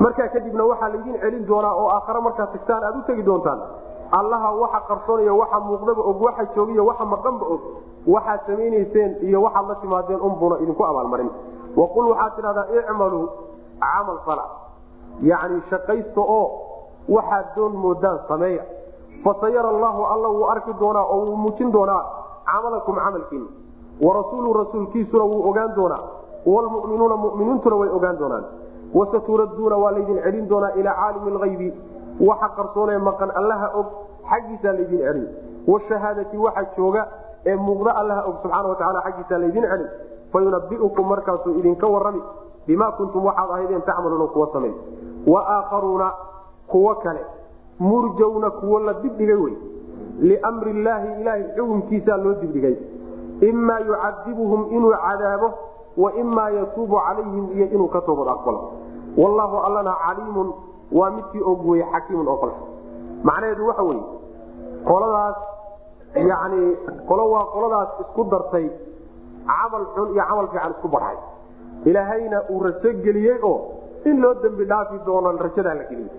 Markaa 0.00 0.28
kadibna 0.28 0.64
waxaa 0.64 0.88
laydin 0.88 1.16
celin 1.20 1.46
doonaa 1.48 1.74
oo 1.74 1.88
aakhare 1.88 2.20
markaad 2.20 2.50
tagtaan 2.52 2.84
aad 2.84 2.96
u 2.96 3.02
tegi 3.06 3.22
doontaan 3.26 3.60
allaha 4.10 4.52
waxa 4.62 4.80
qarsoonaya 4.88 5.32
waxa 5.34 5.60
muuqdaba 5.60 6.02
og 6.02 6.22
waxa 6.22 6.44
joogiyo 6.54 6.84
waxa 6.86 7.04
maqanba 7.04 7.44
og 7.46 7.60
waxaad 8.06 8.40
samaynayseen 8.46 9.16
iyo 9.28 9.42
waxaad 9.42 9.68
la 9.68 9.74
timaadeen 9.74 10.20
unbuna 10.20 10.56
idinku 10.62 10.84
abaalmarin. 10.84 11.30
Waqul 11.76 12.06
waxaad 12.12 12.32
tidhahdaa 12.36 12.66
icmaluu 12.78 13.28
camal 13.80 14.18
fala. 14.26 14.44
Yacni 15.22 15.60
shaqaysta 15.70 16.20
oo 16.20 16.46
waxaad 17.08 17.46
doon 17.56 17.72
moodaan 17.76 18.18
sameeya. 18.28 18.62
Fasayara 19.24 19.68
allahu 19.68 20.02
alla 20.04 20.28
wuu 20.28 20.44
arki 20.50 20.72
doonaa 20.80 21.04
oo 21.04 21.20
wuu 21.26 21.36
muujin 21.36 21.72
doonaa 21.72 22.02
camalakum 22.46 22.94
camalkiina 22.96 23.46
warasuulu 24.00 24.52
rasuulkiisuna 24.52 25.24
wuu 25.24 25.48
ogaan 25.50 25.74
doonaa. 25.76 26.02
Wlmuminuuna 26.46 27.16
muminiintuna 27.16 27.76
way 27.76 27.88
ogaan 27.88 28.18
doonaan. 28.18 28.44
Wasaturaduuna 28.94 29.76
waa 29.76 29.90
laydin 29.92 30.18
celin 30.24 30.48
doonaa 30.48 30.70
ilaa 30.80 30.94
caalimi 30.94 31.30
lgaybi 31.30 31.68
waxa 32.20 32.48
qarsoonee 32.56 32.98
maqan 32.98 33.30
allaha 33.40 33.68
og 33.78 33.86
xaggiisaa 34.30 34.72
laydin 34.72 34.98
celin. 34.98 35.26
Washahaadati 35.66 36.36
waxa 36.36 36.64
jooga 36.76 37.02
ee 37.46 37.56
muuqda 37.56 37.90
allaha 38.00 38.22
og 38.28 38.34
subxaana 38.42 38.68
wataala 38.68 39.00
xaggiisaa 39.06 39.38
laydin 39.38 39.62
celin. 39.70 39.88
Fayunabiukum 40.32 41.06
markaasuu 41.08 41.58
idinka 41.58 41.86
warami 41.86 42.20
bimaa 42.66 42.92
kuntum 42.92 43.24
waxaad 43.24 43.50
ahaydeen 43.50 43.82
tacmaluuna 43.82 44.26
kuwa 44.26 44.48
samay 44.52 44.72
waaakharuuna 45.26 46.12
kuwo 46.66 46.94
kale. 46.94 47.20
Murjawna 47.78 48.50
kuwo 48.50 48.78
la 48.78 48.92
dibdhigay 48.94 49.36
wey. 49.36 49.54
Limri 50.20 50.72
llaahi 50.84 51.20
ilaahay 51.20 51.44
xukunkiisaa 51.56 52.16
loo 52.16 52.34
dibdhigay. 52.40 52.76
Imaa 53.40 53.78
yucadibuhum 53.78 54.66
inuu 54.76 54.92
cadaabo 55.06 55.50
waimaa 55.96 56.50
yatuubu 56.50 56.96
calayhim 57.06 57.46
iyo 57.56 57.66
inuu 57.66 57.88
ka 57.88 58.00
toobad 58.00 58.28
aqbalo. 58.28 58.72
Wallaahu 59.16 59.56
allana 59.66 59.94
caliimun 60.06 60.52
waa 60.92 61.10
midkii 61.10 61.42
og 61.50 61.66
weye 61.68 61.84
xakiimun 61.92 62.28
oo 62.28 62.36
kale 62.42 62.52
macnaheedu 63.24 63.66
waxa 63.68 63.82
weye 63.82 64.02
qoladaas 64.88 65.36
yani 66.14 66.76
qolo 67.08 67.24
waa 67.30 67.44
qoladaas 67.54 67.88
isku 68.02 68.24
dartay 68.32 68.66
camal 69.48 69.84
xun 69.94 70.08
iyo 70.14 70.22
camal 70.28 70.46
fiican 70.52 70.70
isku 70.76 70.88
barxay. 70.88 71.16
Ilaahayna 71.84 72.38
uu 72.50 72.60
rajo 72.64 72.90
geliyey 73.04 73.38
oo 73.42 73.56
in 74.04 74.20
loo 74.22 74.34
dembi 74.42 74.64
dhaafi 74.70 74.96
doono 75.06 75.32
rajadaa 75.44 75.74
la 75.74 75.84
geliyey 75.90 76.10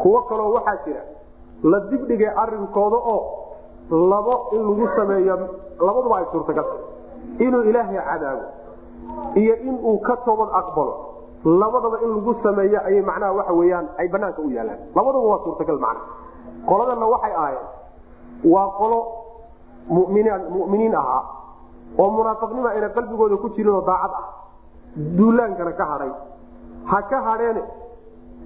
kuwo 0.00 0.22
kaloo 0.28 0.52
waxaa 0.54 0.76
jira 0.84 1.02
la 1.70 1.80
dibdhigay 1.90 2.30
arinkooda 2.42 2.96
oo 2.96 3.20
labo 4.12 4.34
in 4.52 4.62
lagu 4.68 4.88
sameeyo 4.96 5.36
labaduba 5.86 6.16
ay 6.18 6.24
suurtagal 6.32 6.64
inuu 7.38 7.62
ilaahay 7.70 7.98
cadaabo 8.10 8.44
iyo 9.34 9.54
in 9.68 9.76
uu 9.84 9.98
ka 10.06 10.16
toobad 10.24 10.48
aqbalo 10.60 10.94
labadaba 11.44 11.98
in 12.04 12.10
lagu 12.16 12.34
sameeyo 12.42 12.78
ayay 12.88 13.02
macnaha 13.02 13.32
waxa 13.38 13.52
weyaan 13.52 13.86
ay 13.98 14.08
banaanka 14.08 14.42
u 14.42 14.50
yaalaan. 14.50 14.78
Labaduba 14.94 15.26
waa 15.32 15.40
suurtagal 15.44 15.78
macna 15.78 16.00
qoladanna 16.68 17.06
waxay 17.14 17.32
ahaayeen 17.32 17.66
waa 18.54 18.68
qolo 18.78 18.98
muminiin 19.90 20.94
ahaa 20.94 21.22
oo 21.98 22.10
munaafiqnimo 22.10 22.68
ayna 22.68 22.88
qalbigooda 22.96 23.36
ku 23.36 23.48
jirin 23.56 23.74
oo 23.74 23.80
daacad 23.86 24.12
ah. 24.20 24.26
Duulaankana 25.18 25.72
ka 25.72 25.84
hadhay. 25.92 26.12
Ha 26.90 27.02
ka 27.10 27.18
hadheene 27.26 27.62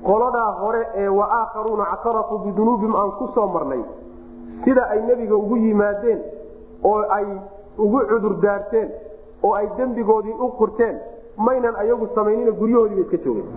qoladaa 0.06 0.50
hore 0.60 0.82
ee 0.94 1.08
waaakharuuna 1.08 1.84
ctarafuu 2.02 2.38
bidunuubihim 2.44 2.94
aan 2.96 3.10
ku 3.18 3.28
soo 3.34 3.46
marnay 3.48 3.82
sida 4.64 4.82
ay 4.90 5.00
nebiga 5.08 5.34
ugu 5.36 5.56
yimaadeen 5.56 6.20
oo 6.84 7.00
ay 7.16 7.26
ugu 7.78 8.00
cudur 8.10 8.34
daarteen 8.40 8.88
oo 9.42 9.52
ay 9.54 9.66
dembigoodii 9.76 10.32
u 10.38 10.48
qurteen 10.58 10.96
maynan 11.38 11.74
ayagu 11.82 12.08
samaynina 12.14 12.50
guryahoodiiba 12.60 13.02
iska 13.02 13.16
joogeen. 13.24 13.48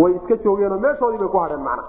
way 0.00 0.12
iska 0.16 0.36
joogeenoo 0.44 0.78
meeshoodii 0.78 1.18
bay 1.18 1.28
ku 1.28 1.38
hadheen 1.38 1.62
macna. 1.68 1.84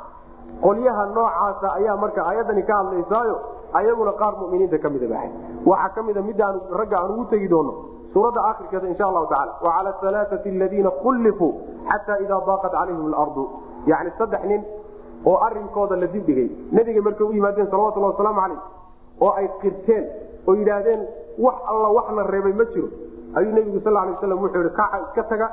qolyaha 0.62 1.06
noocaasa 1.16 1.68
ayaa 1.80 1.98
marka 1.98 2.22
ayadani 2.32 2.64
ka 2.70 2.74
hadlaysaayo 2.80 3.36
ayaguna 3.74 4.12
qaar 4.22 4.34
muminiinta 4.42 4.78
ka 4.84 4.90
mida 4.90 5.08
baahay 5.08 5.30
waxaa 5.66 5.90
ka 5.96 6.02
mida 6.04 6.22
midaan 6.22 6.56
ragga 6.80 6.98
aan 7.02 7.12
ugu 7.12 7.26
tegi 7.34 7.48
doono 7.54 7.74
suuradda 8.14 8.42
akhirkeeda 8.52 8.88
insha 8.88 9.06
allahu 9.10 9.28
tacala 9.34 9.54
wacala 9.62 9.94
alaaati 10.12 10.50
aladiina 10.56 10.92
kullifuu 11.04 11.52
xataa 11.92 12.18
idaa 12.26 12.42
daaqat 12.48 12.72
calayhim 12.72 13.06
alardu. 13.14 13.44
yani 13.92 14.12
saddex 14.18 14.44
nin 14.52 14.62
oo 15.26 15.38
arinkooda 15.48 15.96
la 15.96 16.08
dibdhigay 16.08 16.50
nebiga 16.72 17.02
markay 17.02 17.28
u 17.28 17.32
yimaadeen 17.34 17.68
salawatulhi 17.72 18.08
wasalaamu 18.12 18.42
calayh 18.42 18.60
oo 19.22 19.32
ay 19.40 19.48
qirteen 19.62 20.04
oo 20.48 20.54
yidhaahdeen 20.56 21.02
wax 21.46 21.56
alla 21.72 21.88
wax 21.98 22.08
la 22.18 22.24
reebay 22.34 22.54
ma 22.62 22.66
jiro 22.74 22.88
ayuu 23.38 23.52
nebigu 23.58 23.80
sal 23.86 23.94
lay 23.94 24.12
waslam 24.16 24.40
wuxuu 24.44 24.62
yihi 24.64 24.76
kaca 24.80 24.98
iska 25.06 25.24
taga 25.32 25.48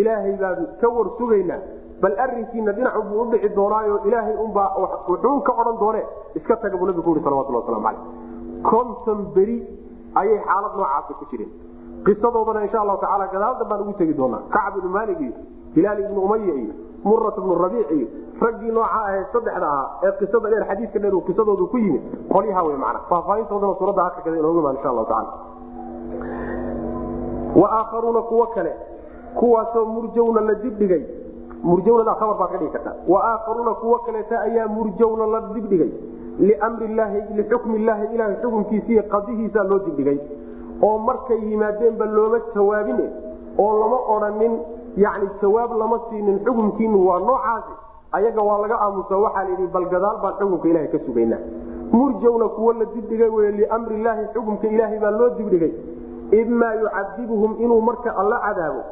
ilaahay 0.00 0.34
baan 0.42 0.66
ka 0.80 0.88
war 0.96 1.06
sugaynaa. 1.18 1.60
Bal 2.02 2.14
arinkiina 2.24 2.72
dhinacu 2.76 3.02
buu 3.08 3.20
u 3.22 3.30
dhici 3.32 3.48
doonaayo 3.56 4.00
ilaahay 4.08 4.36
unbaa 4.44 4.68
wuxuun 5.08 5.42
ka 5.46 5.52
odhan 5.60 5.76
doone. 5.82 6.02
Iska 6.34 6.56
taga 6.56 6.76
buu 6.76 6.86
nabigu 6.86 7.10
uhi 7.10 7.20
salawatulhi 7.26 7.58
waslamu 7.60 7.82
calayh 7.82 8.00
konton 8.70 9.18
beri 9.34 9.58
ayay 10.20 10.38
xaalad 10.48 10.72
noocaasa 10.78 11.12
ku 11.20 11.24
jireen. 11.30 11.50
Qisadoodana 12.06 12.62
insha 12.66 12.80
allahu 12.82 12.98
tacala 13.04 13.26
gadaaldan 13.34 13.68
baan 13.70 13.80
ugu 13.84 13.92
tegi 14.00 14.14
doonaa. 14.14 14.42
Kacb 14.54 14.76
ibnu 14.80 14.90
maalik 14.96 15.20
iyo 15.20 15.32
hilaal 15.76 15.98
ibnu 16.04 16.20
umaya 16.26 16.54
iyo 16.62 16.72
murat 17.04 17.36
ibnu 17.38 17.54
rabiic 17.64 17.90
iyo 17.98 18.06
raggii 18.44 18.72
nooca 18.76 18.98
ahee 19.06 19.22
saddexda 19.32 19.66
ahaa 19.66 19.86
ee 20.06 20.12
qisada 20.20 20.48
dheer 20.52 20.64
xadiiska 20.70 20.98
dheer 21.02 21.14
uu 21.14 21.22
qisadoodu 21.28 21.66
ku 21.72 21.78
yimid 21.78 22.02
qolyaha 22.34 22.62
wey 22.66 22.76
macana 22.82 23.00
faahfaahintoodana 23.10 23.74
suuradda 23.80 24.02
akhirkeeda 24.08 24.38
inoogu 24.42 24.58
imaan 24.62 24.76
insha 24.78 24.88
allahu 24.92 25.06
tacala 25.06 25.32
aakharuuna 27.62 28.22
kuwo 28.22 28.46
kale 28.46 28.72
kuwaasoo 29.34 29.84
murjawna 29.84 30.40
la 30.40 30.54
dibdhigay. 30.54 31.02
Murjawnada 31.64 32.14
khabar 32.14 32.36
baad 32.38 32.50
ka 32.52 32.58
dhigi 32.58 32.70
kartaa. 32.72 32.94
Wa 33.08 33.24
aakharuuna 33.24 33.74
kuwo 33.74 33.98
kaleeta 33.98 34.40
ayaa 34.40 34.68
murjawna 34.68 35.26
la 35.26 35.40
dibdhigay. 35.54 35.90
Limri 36.38 36.88
llaahi 36.94 37.20
lixukmi 37.36 37.76
illaahi 37.78 38.14
ilahay 38.14 38.36
xukunkiisiiy 38.42 39.02
qadihiisaa 39.02 39.64
loo 39.64 39.78
dibdhigay. 39.78 40.18
Oo 40.82 40.98
markay 40.98 41.38
yimaadeenba 41.50 42.04
looma 42.06 42.38
jawaabine 42.54 43.06
oo 43.58 43.72
lama 43.80 43.98
odhanin 44.14 44.58
yani 44.96 45.28
jawaab 45.42 45.72
lama 45.78 46.00
siinin 46.10 46.38
xukunkiinu 46.44 47.06
waa 47.08 47.18
noocaasi. 47.18 47.72
Ayaga 48.12 48.42
waa 48.42 48.58
laga 48.58 48.76
aamusa 48.80 49.16
waxaa 49.16 49.44
layidhi 49.44 49.66
bal 49.66 49.86
gadaal 49.86 50.18
baan 50.22 50.34
xukunka 50.38 50.68
ilaha 50.68 50.86
ka 50.86 50.98
sugaynaa. 51.06 51.38
Murjawna 51.92 52.48
kuwo 52.48 52.72
la 52.72 52.84
dibdhigay 52.84 53.28
wey 53.28 53.50
liamri 53.52 53.94
illaahi 54.00 54.26
xukunka 54.34 54.66
ilaahay 54.68 54.98
baa 54.98 55.10
loo 55.10 55.28
dibdhigay 55.38 55.72
imaa 56.40 56.72
yucadibuhum 56.82 57.52
inuu 57.64 57.80
marka 57.88 58.10
alla 58.20 58.38
cadaabo 58.46 58.82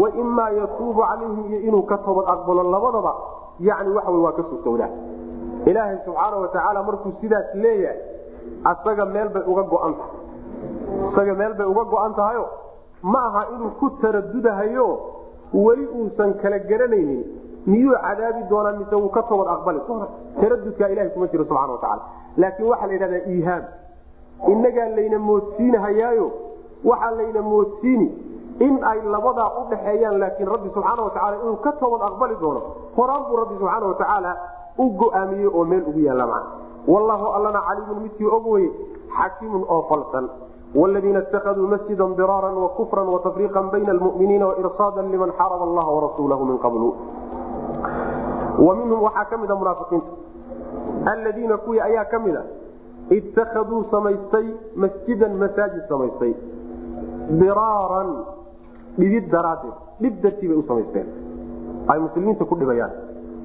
wa 0.00 0.08
imaa 0.22 0.50
yatuubu 0.60 1.00
calayhim 1.08 1.44
iyo 1.50 1.60
inuu 1.68 1.82
ka 1.90 1.96
toobad 2.04 2.26
aqbalo 2.34 2.62
labadaba 2.74 3.12
yani 3.68 3.90
waxa 3.96 4.10
waa 4.24 4.32
ka 4.38 4.42
sugtowdaa 4.50 4.90
ilaahay 5.70 5.96
subxaana 6.06 6.36
watacaala 6.44 6.82
markuu 6.88 7.12
sidaas 7.20 7.54
leeyahay 7.54 7.98
asaga 8.70 9.04
meel 9.14 9.28
bay 9.34 9.42
uga 9.52 9.62
goan 9.72 9.94
tahay. 9.98 10.18
Isaga 11.10 11.34
meel 11.40 11.54
bay 11.58 11.66
uga 11.72 11.84
go-an 11.92 12.12
tahayo 12.18 12.44
ma 13.12 13.20
aha 13.28 13.42
inuu 13.54 13.70
ku 13.80 13.86
taradudahayo 14.02 14.86
weli 15.64 15.86
uusan 15.98 16.34
kala 16.42 16.58
garanaynin 16.70 17.22
miyuu 17.66 17.94
cadaabi 18.06 18.42
doonaa 18.50 18.72
mise 18.80 18.94
wuu 19.02 19.08
ka 19.16 19.22
toobad 19.30 19.48
aqbali? 19.54 19.80
Doona 19.88 20.06
taradudkaa 20.40 20.88
ilahay 20.94 21.10
kuma 21.14 21.26
jiro 21.32 21.44
subxana 21.44 21.72
watacaala 21.72 22.02
laakiin 22.42 22.68
waxaa 22.72 22.86
la 22.86 22.92
yidhahdaa 22.96 23.24
iihaam 23.34 23.64
innagaa 24.52 24.88
layna 24.98 25.18
moodsiinahayaayo 25.28 26.26
waxaa 26.84 27.10
layna 27.18 27.42
moodsiini 27.42 28.06
in 28.66 28.74
ay 28.90 28.98
labadaa 29.14 29.48
u 29.60 29.62
dhaxeeyaan 29.70 30.18
laakiin 30.22 30.48
rabbi 30.54 30.68
subxaana 30.74 31.02
watacaala 31.02 31.36
inuu 31.42 31.56
ka 31.66 31.72
toobad 31.80 32.02
aqbali 32.08 32.36
doono 32.40 32.60
horaan 32.96 33.22
buu 33.28 33.36
rabbi 33.42 33.54
subxaana 33.60 33.86
watacaala 33.92 34.32
u 34.78 34.90
go'aamiyey 35.00 35.46
oo 35.46 35.64
meel 35.64 35.82
ugu 35.90 36.00
yaalla 36.08 36.26
macna. 36.26 36.50
Wallahu 36.92 37.26
allana 37.36 37.60
caliimun 37.68 38.02
midkii 38.02 38.26
og 38.36 38.46
weye 38.52 38.70
xakiimun 39.16 39.64
oo 39.68 39.82
falsan. 39.88 40.28
Wladiina 40.74 41.20
itakaduu 41.22 41.66
masjida 41.68 42.04
diraara 42.16 42.48
wakufra 42.64 43.02
watafriiqa 43.02 43.62
bayna 43.72 43.90
almuminiina 43.92 44.46
wairsaada 44.46 45.02
liman 45.02 45.32
xaraba 45.38 45.64
allaha 45.68 45.90
warasuulahu 45.96 46.44
min 46.50 46.58
qablu. 46.64 46.88
Wa 48.66 48.74
minhum 48.74 49.02
waxaa 49.02 49.24
ka 49.30 49.36
mida 49.42 49.54
munaafiqiinta. 49.54 50.10
Alladiina 51.12 51.56
kuwii 51.56 51.80
ayaa 51.80 52.04
ka 52.04 52.18
mida 52.18 52.42
itakaduu 53.10 53.84
samaystay 53.90 54.46
masjidan 54.76 55.34
masaajid 55.42 55.82
samaystay 55.88 56.32
diraaran 57.40 58.10
dhibid 58.98 59.30
daraaddeed. 59.32 59.74
Dhib 60.02 60.14
dartii 60.22 60.48
bay 60.48 60.56
u 60.56 60.64
samaysteen. 60.68 61.06
Ay 61.88 61.98
muslimiinta 61.98 62.44
ku 62.44 62.54
dhibayaan. 62.60 62.92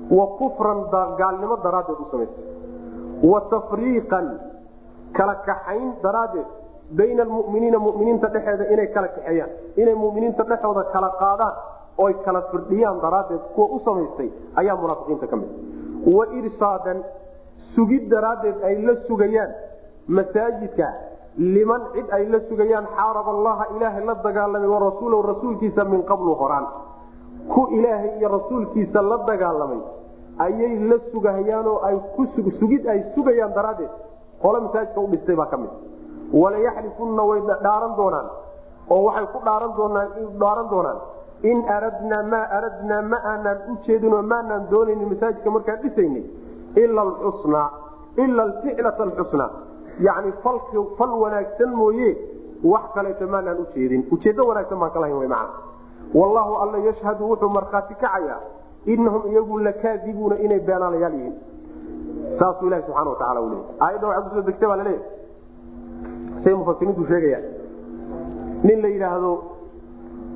Wa 0.09 0.25
kufran 0.39 0.79
gaalnimo 1.19 1.55
daraaddeed 1.63 1.99
u 1.99 2.07
samaystay 2.11 2.45
wa 3.31 3.39
tafriiqan 3.49 4.27
kala 5.17 5.35
kaxayn 5.47 5.87
daraaddeed 6.03 6.45
bayna 6.99 7.23
almuminiina 7.23 7.79
muminiinta 7.79 8.27
dhexeeda 8.33 8.65
inay 8.73 8.87
kala 8.93 9.07
kaxeeyaan. 9.15 9.49
Inay 9.81 9.95
muminiinta 9.95 10.43
dhexooda 10.43 10.83
kala 10.93 11.09
qaadaan 11.21 11.53
oy 11.97 12.13
kala 12.25 12.41
firdhiyaan 12.51 12.99
daraaddeed 13.01 13.41
kuwa 13.55 13.67
u 13.75 13.79
samaystay 13.85 14.29
ayaa 14.55 14.75
munaafiqiinta 14.81 15.27
ka 15.31 15.35
mid 15.35 15.49
wa 16.15 16.23
irsaadan 16.39 16.99
sugid 17.75 18.03
daraaddeed 18.13 18.57
ay 18.69 18.75
la 18.85 18.93
sugayaan 19.07 19.51
masaajidka 20.07 20.87
liman 21.37 21.81
cid 21.93 22.07
ay 22.17 22.25
la 22.33 22.39
sugayaan 22.49 22.85
xaarab 22.97 23.27
allaha 23.35 23.63
ilaahay 23.77 24.05
la 24.05 24.15
dagaalamay 24.25 24.69
wa 24.75 24.79
rasuulahu 24.89 25.21
rasuulkiisa 25.31 25.83
min 25.85 26.01
qablu 26.11 26.33
horaan 26.41 26.65
ku 27.53 27.67
ilaahay 27.77 28.17
iyo 28.19 28.27
rasuulkiisa 28.37 29.01
la 29.01 29.17
dagaalamay 29.29 29.81
ayay 30.45 30.73
la 30.89 30.97
sugahayaanoo 31.11 31.77
ay 31.89 31.95
ku 32.15 32.25
sugid 32.59 32.83
ay 32.87 32.99
sugayaan 33.15 33.53
daraaddeed. 33.53 33.89
Qole 34.41 34.59
masaajidka 34.65 34.99
u 35.01 35.07
dhistay 35.13 35.35
baa 35.35 35.45
ka 35.49 35.57
mid. 35.57 35.69
Walayaxlifunna 36.41 37.23
way 37.29 37.39
dhaaran 37.63 37.93
doonaan 37.97 38.27
oo 38.89 39.01
waxay 39.07 39.25
ku 39.33 39.39
dhaaran 39.45 39.71
doonaan 39.77 40.09
dhaaran 40.41 40.67
doonaan 40.73 40.99
in 41.51 41.57
aradnaa 41.75 42.23
maa 42.33 42.45
aradnaa 42.57 43.01
ma 43.11 43.17
aanaan 43.31 43.57
u 43.71 43.77
jeedinoo 43.85 44.21
maanaan 44.33 44.67
doonaynin 44.71 45.09
masaajidka 45.13 45.49
markaan 45.55 45.79
dhisaynay 45.85 46.23
ila 46.83 47.01
alxusnaa 47.07 47.67
ila 48.25 48.41
alficlata 48.47 49.03
alxusnaa 49.07 49.49
falki 50.43 50.77
fal 50.97 51.09
wanaagsan 51.23 51.71
mooye 51.75 52.17
wax 52.63 52.81
kaleeto 52.95 53.27
maanaan 53.27 53.57
ujeedin 53.65 54.07
ujeeddo 54.11 54.47
wanaagsan 54.47 54.79
baan 54.79 54.91
ka 54.91 54.99
lahayn 54.99 55.17
wy 55.17 55.27
macana 55.27 55.49
wallahu 56.13 56.55
alla 56.63 56.77
yashhadu 56.77 57.29
wuxuu 57.29 57.49
markhaati 57.49 57.95
kacayaa 57.95 58.39
inahum 58.85 59.31
iyagu 59.31 59.59
lakaadibuuna 59.59 60.35
inay 60.39 60.59
beenaalayaal 60.59 61.13
yihiin. 61.13 61.35
Saasuu 62.39 62.67
ilahi 62.67 62.83
subxana 62.83 63.09
watacala 63.09 63.41
u 63.41 63.49
leeyay 63.49 63.65
aayadda 63.79 64.07
waxay 64.07 64.23
ku 64.29 64.35
soo 64.35 64.41
degtay 64.47 64.67
baa 64.67 64.75
laleeyahy 64.77 65.03
say 66.43 66.53
mufasiriintu 66.53 67.05
sheegayaan. 67.07 67.43
Nin 68.63 68.81
la 68.81 68.87
yidhaahdo 68.87 69.31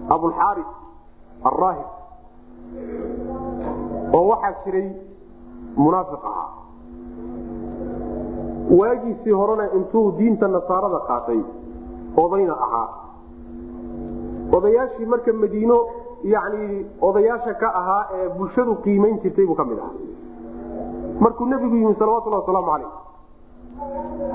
abulxaari 0.10 0.64
alraahib 1.44 1.90
oo 4.14 4.28
waxaa 4.32 4.54
jiray 4.66 4.88
munaafiq 5.78 6.24
ahaa 6.32 6.50
waagiisii 8.80 9.32
horena 9.42 9.66
intuu 9.78 10.12
diinta 10.18 10.48
nasaarada 10.48 11.00
qaatay 11.10 11.40
odayna 12.24 12.54
ahaa. 12.66 12.88
Odayaashii 14.58 15.06
marka 15.06 15.34
madiino 15.34 15.78
yani 16.34 16.86
odayaasha 17.02 17.54
ka 17.62 17.68
ahaa 17.82 18.04
ee 18.18 18.30
bulshadu 18.38 18.76
qiimayn 18.84 19.20
jirtay 19.24 19.46
buu 19.50 19.56
ka 19.56 19.66
mid 19.66 19.80
ahaa. 19.80 19.96
Markuu 21.24 21.46
nebigu 21.52 21.76
yimi 21.76 21.96
salawatulhi 22.00 22.38
wasalaamu 22.40 22.72
calayh 22.72 22.92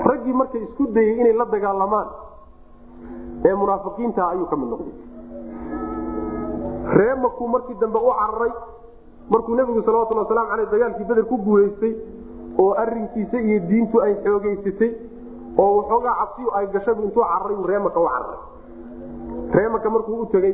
raggii 0.09 0.33
markay 0.41 0.61
isku 0.67 0.87
dayey 0.95 1.19
inay 1.21 1.33
la 1.41 1.45
dagaalamaan 1.53 2.07
ee 3.47 3.53
munaafiqiinta 3.61 4.21
ayuu 4.31 4.45
ka 4.51 4.55
mid 4.61 4.69
noqday. 4.73 4.95
Ree 6.97 7.15
makuu 7.25 7.47
markii 7.55 7.75
dambe 7.81 7.99
u 7.99 8.11
cararay 8.19 8.53
markuu 9.29 9.55
nebigu 9.59 9.81
salawatulhi 9.87 10.21
waslamu 10.23 10.51
aleyh 10.53 10.69
dagaalkii 10.73 11.07
beder 11.09 11.25
ku 11.31 11.37
guulaystay 11.47 11.93
oo 12.63 12.71
arinkiisa 12.83 13.37
iyo 13.47 13.59
diintu 13.69 14.01
ay 14.05 14.13
xoogeysatay 14.25 14.91
oo 15.63 15.69
waxoogaa 15.77 16.15
cabsiyu 16.21 16.49
ay 16.59 16.65
gashabu 16.75 17.01
intuu 17.07 17.23
cararay 17.31 17.57
reemaka 17.71 17.99
u 17.99 18.07
cararay 18.13 18.39
reemaka 19.57 19.89
markuu 19.95 20.21
u 20.21 20.25
tegey 20.33 20.53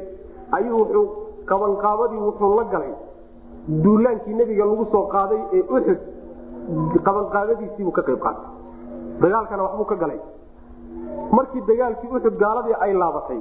ayuu 0.57 0.77
wuxuu 0.81 1.05
qabanqaabadii 1.51 2.21
wuxuu 2.27 2.51
la 2.59 2.63
galay 2.73 2.93
duulaankii 3.83 4.33
nebiga 4.39 4.65
lagu 4.71 4.85
soo 4.91 5.05
qaaday 5.15 5.41
ee 5.57 5.63
uxud 5.77 5.99
qabanqaabadiisiibuu 7.05 7.91
ka 7.97 8.01
qayb 8.07 8.19
qaatay. 8.25 8.45
Dagaalkana 9.21 9.63
waxbuu 9.63 9.85
ka 9.91 9.95
galay. 10.03 10.19
Markii 11.31 11.61
dagaalkii 11.67 12.09
uxud 12.17 12.35
gaaladii 12.43 12.75
ay 12.85 12.93
laabatay 12.93 13.39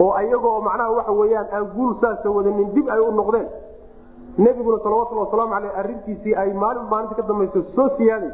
oo 0.00 0.10
ayagoo 0.20 0.60
macnaha 0.66 0.90
waxa 0.98 1.12
weyaan 1.20 1.46
aan 1.56 1.66
guul 1.74 1.92
saasa 2.00 2.30
wadanin 2.36 2.72
dib 2.74 2.88
ay 2.90 3.00
u 3.00 3.10
noqdeen 3.18 3.46
nebiguna 4.38 4.78
salawatulli 4.82 5.20
wasalaamu 5.20 5.54
aleyh 5.54 5.78
arintiisii 5.78 6.34
ay 6.34 6.52
maalin 6.52 6.86
maalinta 6.90 7.14
ka 7.14 7.22
dambayso 7.22 7.62
soo 7.76 7.88
siyaaday 7.96 8.30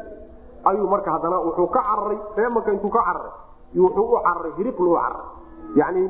ayuu 0.69 0.87
marka 0.87 1.11
haddana 1.11 1.37
wuxuu 1.45 1.67
ka 1.67 1.81
cararay 1.89 2.17
reemanka 2.37 2.73
intuu 2.73 2.89
ka 2.89 3.01
cararay 3.07 3.31
wuxuu 3.75 4.05
u 4.15 4.19
cararay 4.25 4.51
hiriql 4.57 4.87
u 4.87 4.95
cararay 4.95 5.25
yani 5.75 6.03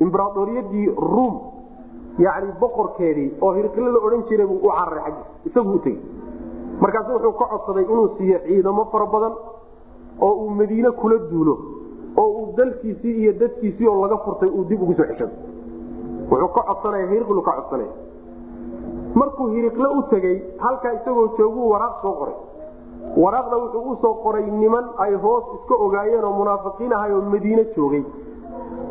imberaadoriyadii 0.00 0.86
ruum 0.96 1.34
yani 2.18 2.52
boqorkeedii 2.60 3.28
oo 3.40 3.52
hiriqle 3.52 3.90
la 3.92 3.98
odhan 4.06 4.22
jiray 4.28 4.46
buu 4.46 4.60
u 4.66 4.70
cararay 4.76 5.02
xaggiis 5.04 5.46
isaguu 5.46 5.74
utegi 5.74 6.00
markaasu 6.80 7.12
wuxuu 7.12 7.32
ka 7.40 7.44
codsaday 7.52 7.84
inuu 7.84 8.08
siiyo 8.18 8.38
ciidamo 8.46 8.84
fara 8.92 9.06
badan 9.06 9.34
oo 10.20 10.32
uu 10.44 10.50
madiine 10.50 10.90
kula 10.90 11.16
duulo 11.30 11.54
oo 12.16 12.28
uu 12.40 12.52
dalkiisii 12.56 13.14
iyo 13.22 13.32
dadkiisii 13.40 13.86
oo 13.88 14.00
laga 14.02 14.16
furtay 14.24 14.48
uu 14.48 14.64
dib 14.68 14.82
ugu 14.82 14.94
soo 14.94 15.04
ceshado 15.10 15.32
wuxuu 16.30 16.48
ka 16.54 16.62
codsanaya 16.68 17.06
hiriqlu 17.12 17.42
ka 17.42 17.52
codsanaya 17.58 17.90
markuu 19.14 19.46
hiriqle 19.54 19.88
u 19.98 20.02
tegey 20.10 20.36
halkaa 20.58 20.92
isagoo 20.98 21.28
jooguu 21.38 21.70
waraaq 21.72 21.94
soo 22.02 22.12
qoray. 22.20 22.34
Waraaqda 23.22 23.56
wuxuu 23.62 23.90
u 23.92 23.96
soo 24.02 24.14
qoray 24.24 24.44
niman 24.50 24.84
ay 25.04 25.14
hoos 25.14 25.44
iska 25.54 25.74
ogaayeen 25.86 26.24
oo 26.24 26.32
munaafiqiin 26.40 26.92
ahay 26.98 27.12
oo 27.14 27.20
madiine 27.34 27.64
joogay. 27.76 28.04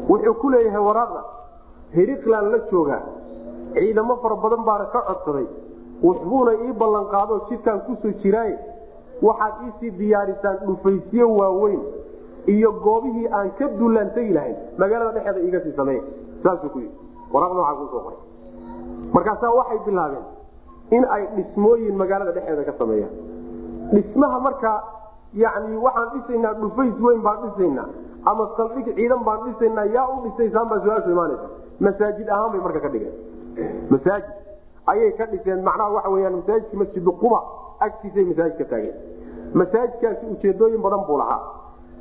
Wuxuu 0.10 0.34
ku 0.42 0.50
leeyahay 0.50 0.84
waraaqda 0.90 1.22
hiriqlaan 1.96 2.52
la 2.52 2.60
joogaa. 2.72 3.02
Ciidamo 3.74 4.16
fara 4.22 4.36
badan 4.36 4.64
baana 4.66 4.86
ka 4.94 5.02
codsaday. 5.08 5.48
Waxbuuna 6.04 6.52
ii 6.66 6.74
ballanqaado 6.82 7.40
jidkaan 7.50 7.82
ku 7.88 7.96
soo 8.02 8.12
jiraaye 8.24 8.58
waxaad 9.22 9.56
iisii 9.68 9.92
diyaarisaan 10.00 10.58
dhufaysyo 10.68 11.26
waaweyn 11.40 11.82
iyo 12.48 12.72
goobihii 12.72 13.28
aan 13.38 13.52
ka 13.60 13.68
duulaan 13.80 14.10
tegi 14.16 14.34
lahayn 14.34 14.56
magaalada 14.78 15.12
dhexeeda 15.20 15.40
iiga 15.46 15.60
sii 15.64 15.74
sameeya 15.80 16.04
saasuu 16.44 16.70
ku 16.70 16.80
yidhi. 16.80 16.96
Waraaqda 17.34 17.60
waxaa 17.62 17.76
kuusoo 17.80 18.00
qoray 18.06 18.20
markaasaa 19.14 19.52
waxay 19.60 19.80
bilaabeen 19.86 20.26
in 20.98 21.04
ay 21.16 21.24
dhismooyin 21.36 21.96
magaalada 22.02 22.32
dhexeeda 22.38 22.64
ka 22.70 22.74
sameeyaan. 22.80 23.14
Dhismaha 23.94 24.40
markaa 24.40 24.78
yani 25.34 25.78
waxaan 25.86 26.10
dhisaynaa 26.14 26.54
dhufays 26.62 26.96
weyn 27.06 27.22
baan 27.28 27.38
dhisaynaa 27.46 27.88
ama 28.32 28.50
saldhig 28.58 28.88
ciidan 28.96 29.24
baan 29.28 29.40
dhisaynaa 29.46 29.86
yaa 29.96 30.08
u 30.14 30.18
dhisaysaan 30.26 30.68
baa 30.70 30.80
su'aashu 30.86 31.12
imaanaysa 31.12 31.48
masaajid 31.88 32.28
ahaan 32.36 32.52
bay 32.52 32.62
marka 32.66 32.80
ka 32.86 32.90
dhigeen. 32.90 33.14
Masaajid 33.90 34.30
ayay 34.94 35.12
ka 35.20 35.26
dhiseen 35.32 35.64
macnaha 35.68 35.90
waxa 35.98 36.10
weyaan 36.16 36.36
masaajidka 36.42 36.78
masjidu 36.82 37.12
quba 37.22 37.40
agtiisay 37.88 38.26
masaajid 38.32 38.58
ka 38.62 38.66
taageen. 38.74 38.98
Masaajidkaasi 39.54 40.26
ujeedooyin 40.34 40.82
badan 40.82 41.06
buu 41.08 41.18
lahaa. 41.18 41.42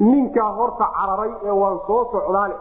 Ninkaa 0.01 0.51
horta 0.59 0.87
cararay 0.97 1.33
ee 1.47 1.51
waan 1.61 1.79
soo 1.87 2.03
socdaale 2.13 2.55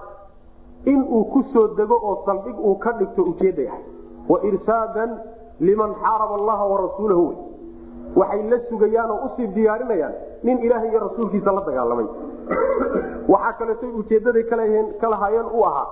inuu 0.85 1.23
ku 1.33 1.43
soo 1.53 1.67
dego 1.77 1.95
oo 2.09 2.15
saldhig 2.25 2.59
uu 2.59 2.75
ka 2.75 2.91
dhigto 2.99 3.23
ujeedda 3.31 3.61
yahay 3.61 3.83
wa 4.31 4.37
irsaadan 4.49 5.11
liman 5.69 5.91
xaaraba 6.03 6.35
allaha 6.39 6.65
warasuulahu 6.71 7.25
waxay 8.21 8.41
la 8.51 8.57
sugayaan 8.69 9.11
oo 9.15 9.19
u 9.25 9.29
sii 9.35 9.47
diyaarinayaan 9.57 10.13
nin 10.43 10.57
ilaahay 10.65 10.89
iyo 10.89 10.99
rasuulkiisa 11.07 11.51
la 11.57 11.61
dagaalamay 11.67 12.07
waxaa 13.33 13.53
kaleetoy 13.59 13.91
ujeedaday 14.01 14.43
ka 15.01 15.09
lahaayeen 15.13 15.47
u 15.59 15.63
ahaa 15.69 15.87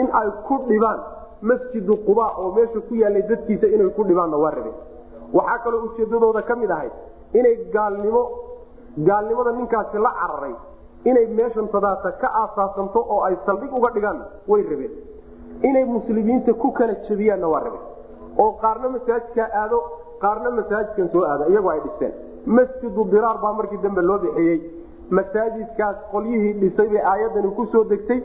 in 0.00 0.06
ay 0.20 0.28
ku 0.48 0.58
dhibaan 0.68 1.00
masjidu 1.50 1.96
quba 2.06 2.26
oo 2.42 2.52
meesha 2.56 2.80
ku 2.88 2.94
yaalay 3.02 3.22
dadkiisa 3.30 3.66
inay 3.74 3.90
ku 3.98 4.04
dhibaanna 4.10 4.36
waa 4.44 4.50
rabeen 4.56 4.76
waxaa 5.38 5.58
kaloo 5.64 5.82
ujeedadooda 5.90 6.42
ka 6.50 6.56
mid 6.62 6.70
ahayd 6.76 6.92
inay 7.40 7.54
gaalnimo 7.76 8.22
gaalnimada 9.08 9.52
ninkaasi 9.60 9.98
la 10.06 10.12
cararay 10.20 10.54
inay 11.10 11.26
meeshan 11.40 11.68
sadaata 11.74 12.12
ka 12.22 12.28
aasaasanto 12.42 13.00
oo 13.14 13.20
ay 13.28 13.36
saldhig 13.46 13.72
uga 13.80 13.90
dhigaanna 13.96 14.24
way 14.52 14.62
rabeen 14.72 14.92
inay 15.62 15.84
muslimiinta 15.84 16.52
ku 16.54 16.72
kala 16.72 16.94
jebiyaanna 17.08 17.48
waa 17.52 17.60
rabeen 17.66 17.84
oo 18.42 18.50
qaarna 18.62 18.88
masaajidkaa 18.96 19.48
aado 19.60 19.78
qaarna 20.24 20.50
masaajidkan 20.58 21.08
soo 21.12 21.22
aado 21.30 21.44
iyagoo 21.52 21.70
ay 21.74 21.80
dhisteen. 21.86 22.12
Masjidu 22.46 23.04
diraar 23.12 23.38
baa 23.42 23.52
markii 23.52 23.78
dambe 23.82 24.02
loo 24.02 24.18
bixiyey. 24.18 24.58
Masaajidkaas 25.10 25.96
qolyihii 26.12 26.52
dhisay 26.60 26.88
bay 26.92 27.02
aayadani 27.12 27.50
ku 27.56 27.66
soo 27.72 27.84
degtay 27.84 28.20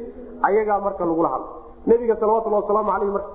ayagaa 0.47 0.79
marka 0.85 1.05
lagula 1.05 1.29
hadlo. 1.33 1.49
Nebiga 1.87 2.15
salawatulhi 2.21 2.55
wasalaamu 2.61 2.91
aleyh 2.95 3.11
marka 3.15 3.31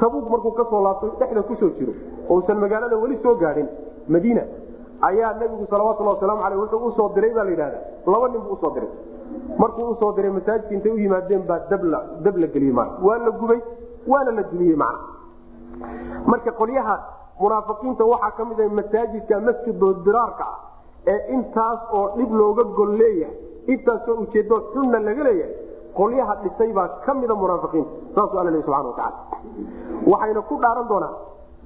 tabuuk 0.00 0.26
markuu 0.30 0.52
ka 0.58 0.64
soo 0.70 0.82
laabtay 0.86 1.10
dhexda 1.20 1.42
ku 1.48 1.54
soo 1.60 1.70
jiro 1.78 1.92
ousan 2.28 2.58
magaalada 2.64 2.96
weli 3.02 3.18
soo 3.22 3.34
gaadhin 3.42 3.68
madiina 4.08 4.42
ayaa 5.08 5.32
nebigu 5.40 5.66
salawatuli 5.70 6.08
wasalaamu 6.08 6.42
aleyh 6.46 6.58
wuxuu 6.62 6.86
u 6.86 6.92
soo 6.98 7.08
diray 7.14 7.32
baa 7.36 7.44
la 7.44 7.50
yidhahda 7.50 7.78
laba 8.06 8.28
nin 8.28 8.40
buu 8.46 8.54
u 8.56 8.60
soo 8.62 8.70
diray 8.76 8.88
markuu 9.58 9.88
u 9.92 9.96
soo 10.00 10.12
diray 10.16 10.30
masaajidka 10.38 10.74
intay 10.74 10.92
u 10.92 10.98
yimaadeen 11.04 11.42
baa 11.50 11.58
dab 11.70 12.36
la 12.42 12.46
geliyey 12.54 12.74
waa 13.06 13.18
la 13.26 13.30
gubay 13.40 13.60
waana 14.12 14.30
la 14.38 14.42
dumiyey 14.42 14.76
macna. 14.76 14.98
Marka 16.26 16.52
qolyaha 16.60 16.94
munaafiqiinta 17.40 18.04
waxaa 18.12 18.30
ka 18.36 18.44
mid 18.44 18.60
ah 18.60 18.68
masaajidka 18.80 19.40
masjido 19.46 19.88
diraarka 20.04 20.44
ah 20.52 20.58
ee 21.12 21.18
intaas 21.36 21.80
oo 21.98 22.06
dhib 22.16 22.30
looga 22.40 22.64
gol 22.78 22.92
leeyahay 23.00 23.36
intaasoo 23.74 24.14
ujeedo 24.24 24.56
xunna 24.72 24.98
laga 25.08 25.22
leeyahay 25.28 25.54
qolyaha 25.98 26.34
dhisay 26.42 26.72
baa 26.78 26.88
ka 27.04 27.14
mida 27.14 27.34
munaafiqiinta. 27.34 27.90
Saasuu 28.14 28.38
alla 28.40 28.50
leey 28.54 28.62
subxana 28.62 28.88
watacaala 28.88 29.18
waxayna 30.12 30.40
ku 30.50 30.54
dhaaran 30.62 30.88
doonaan 30.88 31.14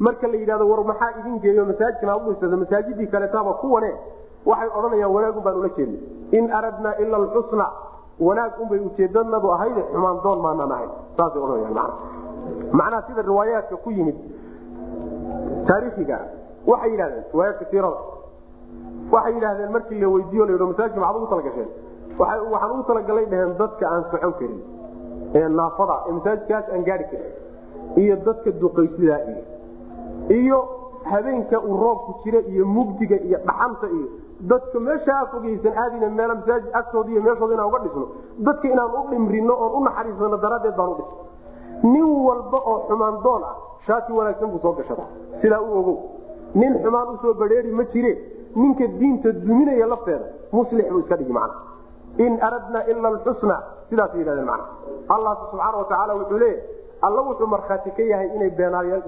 marka 0.07 0.27
la 0.33 0.37
yidhahdo 0.43 0.65
war 0.71 0.85
maxaa 0.91 1.11
idin 1.21 1.37
geeyo 1.45 1.65
masaajidkan 1.71 2.09
aad 2.15 2.27
udhisata 2.29 2.57
masaajidii 2.63 3.07
kaletaaba 3.15 3.53
kuwane 3.63 3.91
waxay 4.51 4.69
odhanayaan 4.79 5.13
wanaagun 5.17 5.43
baan 5.47 5.57
ula 5.61 5.69
jeednay 5.77 6.01
in 6.39 6.45
aradnaa 6.59 6.95
ila 7.03 7.17
alxusna. 7.23 7.67
Wanaag 8.27 8.53
unbay 8.63 8.79
ujeedanadu 8.89 9.49
ahayde 9.55 9.83
xumaan 9.93 10.19
doon 10.25 10.39
maanaan 10.45 10.73
ahayn 10.77 10.91
saasay 11.17 11.41
odhanayaan 11.47 11.75
macna. 11.75 11.95
Macnaha 12.79 13.03
sida 13.09 13.23
riwaayaadka 13.31 13.77
ku 13.85 13.91
yimid 13.97 14.17
taariikhiga 15.69 16.19
waxay 16.71 16.91
yidhahdeen 16.93 17.25
riwaayaadka 17.33 17.65
siirada 17.71 18.01
waxay 19.15 19.33
yidhahdeen 19.37 19.73
markii 19.77 20.01
la 20.05 20.09
weydiiyo 20.15 20.45
la 20.47 20.67
masaajidka 20.71 21.01
maxaad 21.01 21.17
ugu 21.21 21.27
talagasheen 21.33 21.69
waxaan 22.19 22.71
ugu 22.75 22.83
talagalay 22.91 23.27
dheheen 23.33 23.53
dadka 23.61 23.85
aan 23.93 24.05
socon 24.13 24.33
karin 24.39 24.57
ee 25.39 25.49
naafada 25.59 25.97
ee 26.09 26.13
masaajidkaas 26.19 26.67
aan 26.75 26.85
gaari 26.89 27.05
karin 27.13 27.33
iyo 28.03 28.17
dadka 28.27 28.51
duqaysidaa 28.63 29.21
iyo 29.29 29.43
iyo 30.41 30.59
habeenka 31.11 31.59
uu 31.69 31.77
roobku 31.85 32.13
jira 32.25 32.41
iyo 32.53 32.65
mugdiga 32.77 33.17
iyo 33.29 33.39
dhaxanta 33.49 33.87
iyo 33.97 34.09
dadka 34.41 34.79
meeshaa 34.81 35.27
fogeysan 35.33 35.73
aadina 35.83 36.09
meel 36.19 36.35
masaajid 36.35 36.71
agtooda 36.81 37.11
iyo 37.11 37.23
meeshooda 37.23 37.55
inaan 37.55 37.69
uga 37.71 37.79
dhisno 37.85 38.07
dadka 38.49 38.69
inaan 38.69 38.91
u 38.99 39.07
dhimrino 39.11 39.55
oon 39.65 39.73
u 39.81 39.85
naxariisano 39.85 40.37
daraaddeed 40.45 40.77
baan 40.77 40.91
u 40.91 40.95
dhisno 40.99 41.93
nin 41.93 42.05
walba 42.27 42.59
oo 42.71 42.79
xumaan 42.89 43.17
doon 43.25 43.43
ah 43.51 43.57
shaati 43.87 44.13
wanaagsan 44.13 44.51
buu 44.51 44.59
soo 44.63 44.73
gashada 44.73 45.05
sidaa 45.41 45.61
u 45.61 45.79
ogow. 45.79 45.97
Nin 46.55 46.73
xumaan 46.83 47.09
u 47.09 47.17
soo 47.23 47.35
badheeri 47.35 47.71
ma 47.73 47.85
jire 47.93 48.13
ninka 48.55 48.87
diinta 48.99 49.33
duminaya 49.33 49.87
lafteeda 49.87 50.25
muslix 50.53 50.89
buu 50.93 50.99
iska 51.01 51.17
dhigi 51.17 51.33
macna. 51.33 51.55
In 52.19 52.39
aradna 52.47 52.81
ila 52.91 53.09
alxusna 53.09 53.57
sidaasay 53.91 54.19
yidhahdeen 54.21 54.47
macna. 54.47 54.65
Allah 55.15 55.33
subxaana 55.51 55.77
watacaala 55.81 56.15
wuxuu 56.21 56.39
leeyahy 56.39 56.61
alla 57.03 57.23
wuxuu 57.23 57.47
markhaati 57.47 57.91
ka 57.91 58.03
yahay 58.03 58.29
inay 58.37 58.51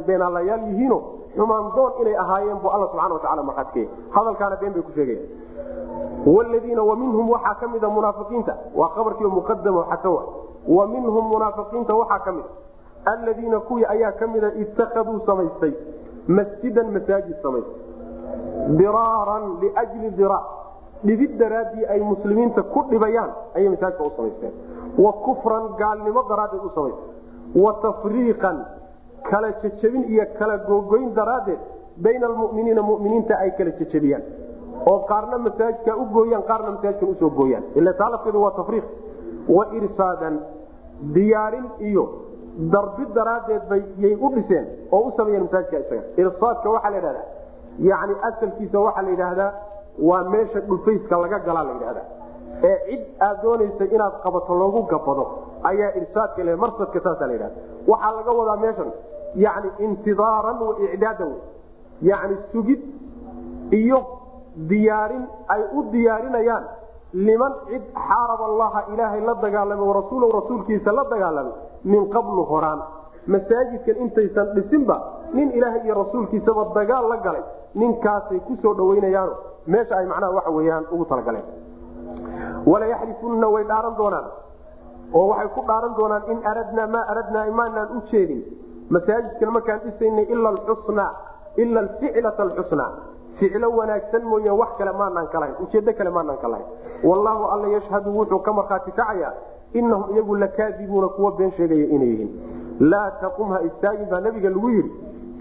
beenaalayaal 0.07 0.62
yihiino. 0.70 0.99
Xumaan 1.36 1.70
doon 1.76 1.93
inay 2.01 2.16
ahaayeen 2.16 2.59
buu 2.62 2.68
alla 2.70 2.86
subxana 2.93 3.14
watacala 3.14 3.43
markhaati 3.43 3.72
ka 3.72 3.80
yahay. 3.80 3.95
Hadalkaana 4.16 4.57
been 4.61 4.72
bay 4.72 4.82
ku 4.82 4.93
sheegayaan 4.93 5.47
wladiina 6.26 6.82
wa 6.82 6.97
minhum 6.97 7.30
waxaa 7.30 7.55
ka 7.61 7.68
mida 7.68 7.89
munaafiqiinta. 7.89 8.55
Waa 8.74 8.89
qabarkii 8.97 9.24
muqadamo 9.26 9.82
xasawa 9.91 10.22
wa 10.76 10.86
minhum 10.86 11.24
munaafiqiinta 11.32 11.95
waxaa 11.95 12.18
ka 12.24 12.32
mida 12.32 12.49
aladiina 13.12 13.61
kuwii 13.61 13.84
ayaa 13.89 14.12
ka 14.12 14.26
mida 14.26 14.53
itakaduu 14.55 15.20
samaystay. 15.26 15.72
Masjidan 16.28 16.91
masaajid 16.93 17.36
samaystay. 17.43 17.82
Diraaran 18.78 19.45
liajli 19.61 20.11
diraar 20.16 20.45
dhibid 21.05 21.39
daraaddii 21.39 21.86
ay 21.86 22.01
muslimiinta 22.03 22.62
ku 22.62 22.82
dhibayaan 22.91 23.30
ayay 23.57 23.68
masaajidka 23.68 24.05
u 24.05 24.11
samaysteen. 24.16 24.53
Wa 24.99 25.12
kufran 25.24 25.68
gaalnimo 25.78 26.22
daraaddeed 26.28 26.64
u 26.64 26.70
samaysteen 26.74 27.16
wa 27.55 27.72
tafriiqan 27.82 28.57
kala 29.30 29.51
jejebin 29.62 30.05
iyo 30.12 30.24
kala 30.38 30.57
googoyn 30.68 31.14
daraaddeed 31.14 31.59
bayna 32.05 32.26
almuminiina 32.26 32.82
muminiinta 32.82 33.34
ay 33.44 33.51
kala 33.59 33.70
jejebiyaan 33.80 34.22
oo 34.90 34.99
qaarna 35.11 35.38
masaajidka 35.46 35.96
u 35.96 36.05
gooyaan 36.16 36.42
qaarna 36.51 36.70
masaajidkan 36.70 37.09
u 37.09 37.14
soo 37.20 37.30
gooyaan. 37.30 37.64
Ila 37.74 37.92
taa 38.01 38.11
lafteedu 38.11 38.42
waa 38.42 38.51
tafriiq 38.61 38.84
wa 39.57 39.64
irsaadan 39.78 40.34
diyaarin 41.14 41.66
iyo 41.88 42.05
darbi 42.74 43.05
daraaddeed 43.14 43.62
bay 43.70 43.82
yay 44.05 44.14
u 44.14 44.28
dhiseen 44.34 44.66
oo 44.92 45.01
u 45.09 45.12
sameeyeen 45.16 45.42
masaajidka 45.46 45.78
isaga. 45.78 46.03
Irsaadka 46.22 46.68
waxaa 46.74 46.90
la 46.90 46.96
yidhahdaa 46.96 47.26
yani 47.90 48.14
asalkiisa 48.28 48.78
waxaa 48.86 49.03
la 49.03 49.11
yidhaahdaa 49.14 49.51
waa 50.09 50.22
meesha 50.32 50.61
dhufayska 50.68 51.16
laga 51.22 51.38
galaa 51.46 51.64
la 51.64 51.72
yidhahda 51.76 52.03
ee 52.62 52.76
cid 52.88 53.02
aad 53.26 53.42
doonaysa 53.42 53.84
inaad 53.94 54.14
qabato 54.24 54.54
loogu 54.54 54.82
gabado 54.92 55.24
ayaa 55.70 55.90
irsaadka 56.00 56.44
le 56.44 56.56
marsadka 56.56 56.98
la 57.26 57.32
yidhahda 57.32 57.61
waxaa 57.90 58.12
laga 58.16 58.32
wadaa 58.40 58.56
meeshan 58.64 58.90
yani 59.44 59.68
intidaaran 59.78 60.59
wa 60.68 60.74
icdaadan 60.86 61.32
yani 62.11 62.36
sugid 62.52 62.80
iyo 63.80 63.98
diyaarin 64.70 65.24
ay 65.48 65.62
u 65.72 65.82
diyaarinayaan 65.92 66.64
liman 67.12 67.52
cid 67.68 67.82
xaarab 68.06 68.40
allaha 68.50 68.80
ilaahay 68.92 69.20
la 69.20 69.34
dagaalamay 69.34 69.86
warasuulahu 69.90 70.32
rasuulkiisa 70.40 70.92
la 70.92 71.04
dagaalamay 71.12 71.52
min 71.84 72.09
qablu 72.14 72.42
horaan. 72.44 72.80
Masaajidkan 73.26 73.96
intaysan 74.04 74.48
dhisinba 74.56 74.96
nin 75.36 75.52
ilaahay 75.52 75.80
iyo 75.84 75.94
rasuulkiisaba 75.94 76.62
dagaal 76.74 77.09
la 77.12 77.16
galay 77.16 77.42
ninkaasay 77.74 78.40
ku 78.46 78.56
soo 78.62 78.74
dhawaynayaano. 78.74 79.32
Meesha 79.66 79.94
ay 80.00 80.06
macnaha 80.06 80.32
waxa 80.38 80.50
weyaan 80.50 80.84
ugu 80.92 81.04
talagaleen 81.04 81.44
walayaxlifunna 82.70 83.46
way 83.54 83.64
dhaaran 83.70 83.94
doonaan. 84.00 84.26
Oo 85.18 85.26
waxay 85.32 85.48
ku 85.56 85.60
dhaaran 85.68 85.94
doonaan 85.98 86.22
in 86.32 86.38
aradnaa 86.52 86.86
maa 86.94 87.04
aradnaa 87.12 87.46
maanaan 87.60 87.88
u 87.96 88.00
jeedin. 88.10 88.40
Masaajidkan 88.94 89.50
markaan 89.56 89.80
dhisaynay 89.84 90.26
ila 90.34 90.48
alxusna 90.54 91.06
ila 91.62 91.80
alficlata 91.84 92.42
alxusna. 92.42 92.86
Ficlo 93.38 93.68
wanaagsan 93.78 94.22
mooye 94.30 94.50
wax 94.60 94.70
kale 94.78 94.92
maanaan 95.00 95.28
kalahayn 95.32 95.56
ujeedo 95.64 95.92
kale 95.98 96.10
maanaan 96.16 96.38
ka 96.42 96.48
lahayn. 96.52 96.68
Wallaahu 97.08 97.44
alla 97.54 97.68
yashhadu 97.76 98.10
wuxuu 98.18 98.38
ka 98.46 98.52
markhaati 98.58 98.90
kacayaa 98.98 99.32
inahum 99.80 100.14
iyagu 100.14 100.34
lakaadibuuna 100.44 101.08
kuwa 101.16 101.30
been 101.38 101.52
sheegaya 101.58 101.86
inay 101.96 102.08
yihiin. 102.08 102.30
Laa 102.80 103.10
taqum 103.20 103.48
ha 103.54 103.60
istaagin 103.68 104.08
baa 104.10 104.20
nabiga 104.20 104.50
lagu 104.50 104.70
yidhi 104.70 104.90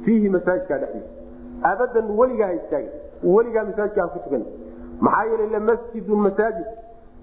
fiihi 0.06 0.30
masaajidkaa 0.36 0.78
dhexdiisa 0.78 1.10
abadan 1.72 2.12
weligaa 2.20 2.48
ha 2.52 2.54
istaagin 2.60 2.92
weligaa 3.36 3.64
masaajidka 3.70 4.02
ha 4.02 4.08
ku 4.16 4.20
tukan. 4.26 4.44
Maxaa 5.06 5.26
yeelay 5.32 5.50
lamasjidun 5.56 6.20
masaajid 6.28 6.68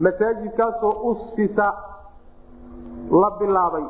masaajidkaasoo 0.01 0.91
usisa 1.11 1.75
la 3.11 3.31
bilaabay. 3.39 3.85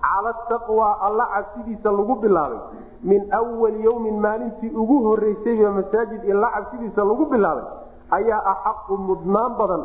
Cala 0.00 0.32
taqwa 0.48 1.00
alla 1.00 1.26
cabsidiisa 1.34 1.92
lagu 1.92 2.14
bilaabay. 2.14 2.58
Min 3.02 3.30
wali 3.60 3.84
yowmin 3.84 4.20
maalintii 4.20 4.70
ugu 4.70 4.98
horeysayba 5.04 5.70
masaajid 5.70 6.24
ila 6.24 6.50
cabsidiisa 6.50 7.04
lagu 7.04 7.26
bilaabay 7.26 7.64
ayaa 8.10 8.42
axaqu 8.52 8.96
mudnaan 8.96 9.56
badan. 9.58 9.84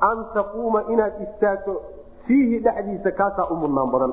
An 0.00 0.26
taquuma 0.34 0.82
inaad 0.88 1.20
istaagto 1.22 1.82
fiihi 2.26 2.58
dhexdiisa 2.58 3.10
kaasaa 3.12 3.46
u 3.50 3.56
mudnaan 3.56 3.90
badan. 3.90 4.12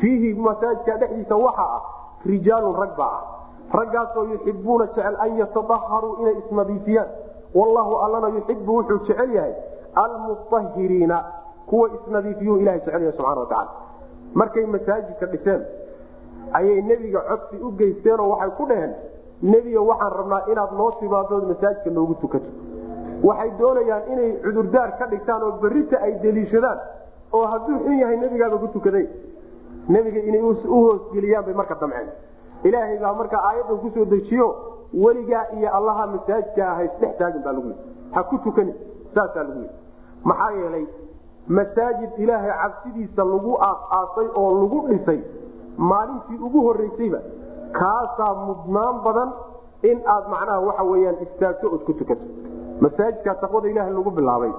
Fiihi 0.00 0.34
masaajidka 0.34 0.96
dhexdiisa 0.96 1.36
waxaa 1.36 1.76
ah 1.76 1.82
rijaalun 2.26 2.76
rag 2.76 2.96
baa 2.96 3.06
ah. 3.06 3.40
Raggaasoo 3.72 4.24
yuxibuuna 4.24 4.86
jecel 4.86 5.16
an 5.20 5.36
yatadaharuu 5.38 6.16
inay 6.20 6.38
isnadiifiyaan 6.38 7.08
wallahu 7.54 7.98
allana 8.04 8.28
yuxibu 8.28 8.76
wuxuu 8.76 8.98
jecel 9.06 9.34
yahay 9.34 9.54
almutahiriina 9.94 11.24
kuwa 11.66 11.90
isnadiifiyu 11.94 12.56
ilaha 12.58 12.78
jecel 12.78 12.92
yahay 12.94 13.12
subxana 13.12 13.40
watacaala 13.40 13.70
markay 14.34 14.66
masaajidka 14.66 15.26
dhiseen 15.26 15.62
ayay 16.52 16.82
nebiga 16.82 17.20
codsi 17.20 17.56
u 17.64 17.70
geysteenoo 17.72 18.28
waxay 18.30 18.50
ku 18.58 18.66
dhaheen 18.66 18.94
nebiga 19.42 19.80
waxaan 19.80 20.12
rabnaa 20.18 20.42
inaad 20.52 20.72
noo 20.78 20.90
timaadood 21.00 21.44
masaajidka 21.48 21.90
noogu 21.90 22.14
tukato. 22.14 22.50
Waxay 23.22 23.50
doonayaan 23.58 24.02
inay 24.12 24.32
cudurdaar 24.44 24.98
ka 24.98 25.06
dhigtaan 25.06 25.42
oo 25.42 25.52
berita 25.62 26.00
ay 26.00 26.12
deliishadaan 26.22 26.78
oo 27.32 27.46
hadduu 27.46 27.78
xun 27.84 27.98
yahay 27.98 28.16
nebigaaba 28.16 28.58
ku 28.58 28.68
tukaday. 28.68 29.06
Nebiga 29.88 30.20
inay 30.20 30.40
u 30.42 30.54
hoosgeliyaan 30.68 31.44
bay 31.44 31.54
marka 31.54 31.74
damceen. 31.80 32.08
Ilaahay 32.64 32.98
baa 32.98 33.12
markaa 33.14 33.42
aayaddan 33.48 33.78
ku 33.78 33.90
soo 33.94 34.04
dejiyo 34.04 34.48
weligaa 35.04 35.44
iyo 35.58 35.74
allaha 35.76 36.06
masaajidka 36.06 36.64
ha 36.74 36.82
isdhex 36.84 37.16
taagin 37.18 37.42
baa 37.42 37.52
lagu 37.52 37.68
yii 37.68 37.78
ha 38.14 38.22
ku 38.24 38.38
tukani 38.38 38.74
saasaa 39.14 39.42
lagu 39.42 39.60
yii 39.60 39.70
maxaa 40.24 40.50
yeelay 40.60 40.86
masaajid 41.58 42.10
ilaahay 42.18 42.52
cabsidiisa 42.62 43.24
lagu 43.24 43.52
aas-aasay 43.68 44.28
oo 44.40 44.50
lagu 44.62 44.80
dhisay 44.88 45.20
maalintii 45.90 46.38
ugu 46.46 46.60
horeysayba 46.66 47.20
kaasaa 47.78 48.34
mudnaan 48.48 49.00
badan 49.06 49.30
in 49.90 49.98
aad 50.14 50.24
macnaha 50.34 50.60
waxa 50.68 50.84
weyaan 50.90 51.16
istaagto 51.26 51.66
ood 51.74 51.82
ku 51.88 51.92
tukato. 52.00 52.24
Masaajidkaa 52.80 53.34
taqwada 53.42 53.68
ilaahay 53.68 53.94
lagu 53.98 54.10
bilaabay 54.18 54.52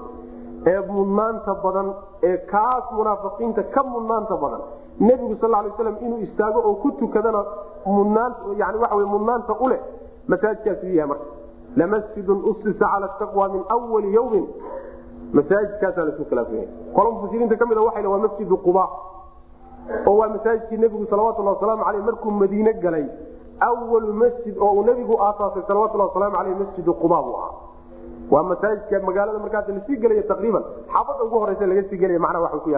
ee 0.72 0.80
mudnaanta 0.97 1.53
badan 1.64 1.88
ee 2.30 2.38
kaas 2.53 2.86
munaafiqiinta 2.97 3.64
ka 3.76 3.84
mudnaanta 3.84 4.36
badan. 4.43 4.62
Nebigu 4.99 5.36
sal 5.41 5.51
lay 5.51 5.72
slam 5.78 5.95
inuu 6.05 6.20
istaago 6.28 6.59
oo 6.70 6.74
ku 6.84 6.91
tukadana 6.99 7.41
mudnaan 7.86 8.34
yani 8.62 8.78
waxa 8.84 8.95
w 8.95 9.05
mudnaanta 9.16 9.53
u 9.59 9.70
leh 9.70 9.80
masaajidkaas 10.28 10.84
u 10.84 10.93
yahay 10.97 11.07
marka 11.14 11.26
lamasjidun 11.76 12.39
usisa 12.51 12.86
cala 12.93 13.07
taqwa 13.20 13.49
min 13.53 13.64
wali 13.93 14.14
yawmin 14.18 14.45
masaajidkaasaa 15.34 16.06
lasu 16.10 16.26
khilaafaya 16.30 16.66
qolo 16.96 17.12
mufasiriinta 17.12 17.56
ka 17.56 17.66
mida 17.66 17.82
waa 17.82 18.08
waa 18.14 18.18
masjidu 18.26 18.58
quba 18.58 18.86
oo 20.08 20.18
waa 20.18 20.30
masaajidkii 20.36 20.78
nebigu 20.78 21.06
salawatulhi 21.10 21.50
wasalaamu 21.50 21.84
aleyh 21.84 22.04
markuu 22.06 22.32
madiine 22.32 22.74
galay 22.74 23.06
awalu 23.60 24.14
masjid 24.14 24.58
oo 24.58 24.72
uu 24.74 24.84
nebigu 24.84 25.18
aasaasay 25.28 25.64
salawatulhi 25.68 26.08
wasalaamu 26.08 26.38
aleyh 26.38 26.58
masjidu 26.58 26.94
quba 26.94 27.22
buu 27.24 27.36
ahaa. 27.38 27.54
Waa 28.32 28.44
masaajidka 28.44 29.00
magaalada 29.00 29.40
markaas 29.40 29.68
la 29.68 29.82
sii 29.88 29.98
gelaya 29.98 30.24
taqriiban. 30.24 30.64
Xaafada 30.94 31.24
ugu 31.24 31.40
horeysa 31.40 31.66
laga 31.66 31.84
sii 31.90 31.98
gelaya 31.98 32.20
macnaha 32.20 32.44
waxa 32.44 32.60
ku 32.60 32.70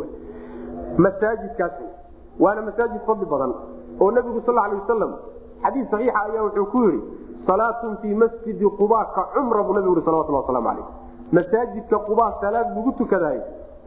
wey 0.00 0.08
masaajidkaasi 0.98 1.84
waana 2.40 2.62
masaajid 2.62 3.00
fadli 3.06 3.26
badan 3.26 3.54
oo 4.00 4.10
nebigu 4.10 4.40
sal 4.46 4.58
alay 4.58 4.78
wasalam 4.80 5.12
xadiis 5.62 5.90
saxiixa 5.90 6.20
ayaa 6.22 6.42
wuxuu 6.42 6.66
ku 6.72 6.82
yidhi 6.84 7.00
salaatun 7.46 7.96
fii 8.02 8.14
masjidi 8.14 8.66
quba 8.78 9.04
ka 9.14 9.22
cumra 9.34 9.62
buu 9.62 9.74
nabigu 9.78 9.94
yhi 9.96 10.04
salawatulhi 10.04 10.38
waslamu 10.40 10.68
aleyh 10.68 10.86
masaajidka 11.32 11.98
quba 12.08 12.26
salaad 12.40 12.68
lagu 12.76 12.92
tukadaay 12.98 13.40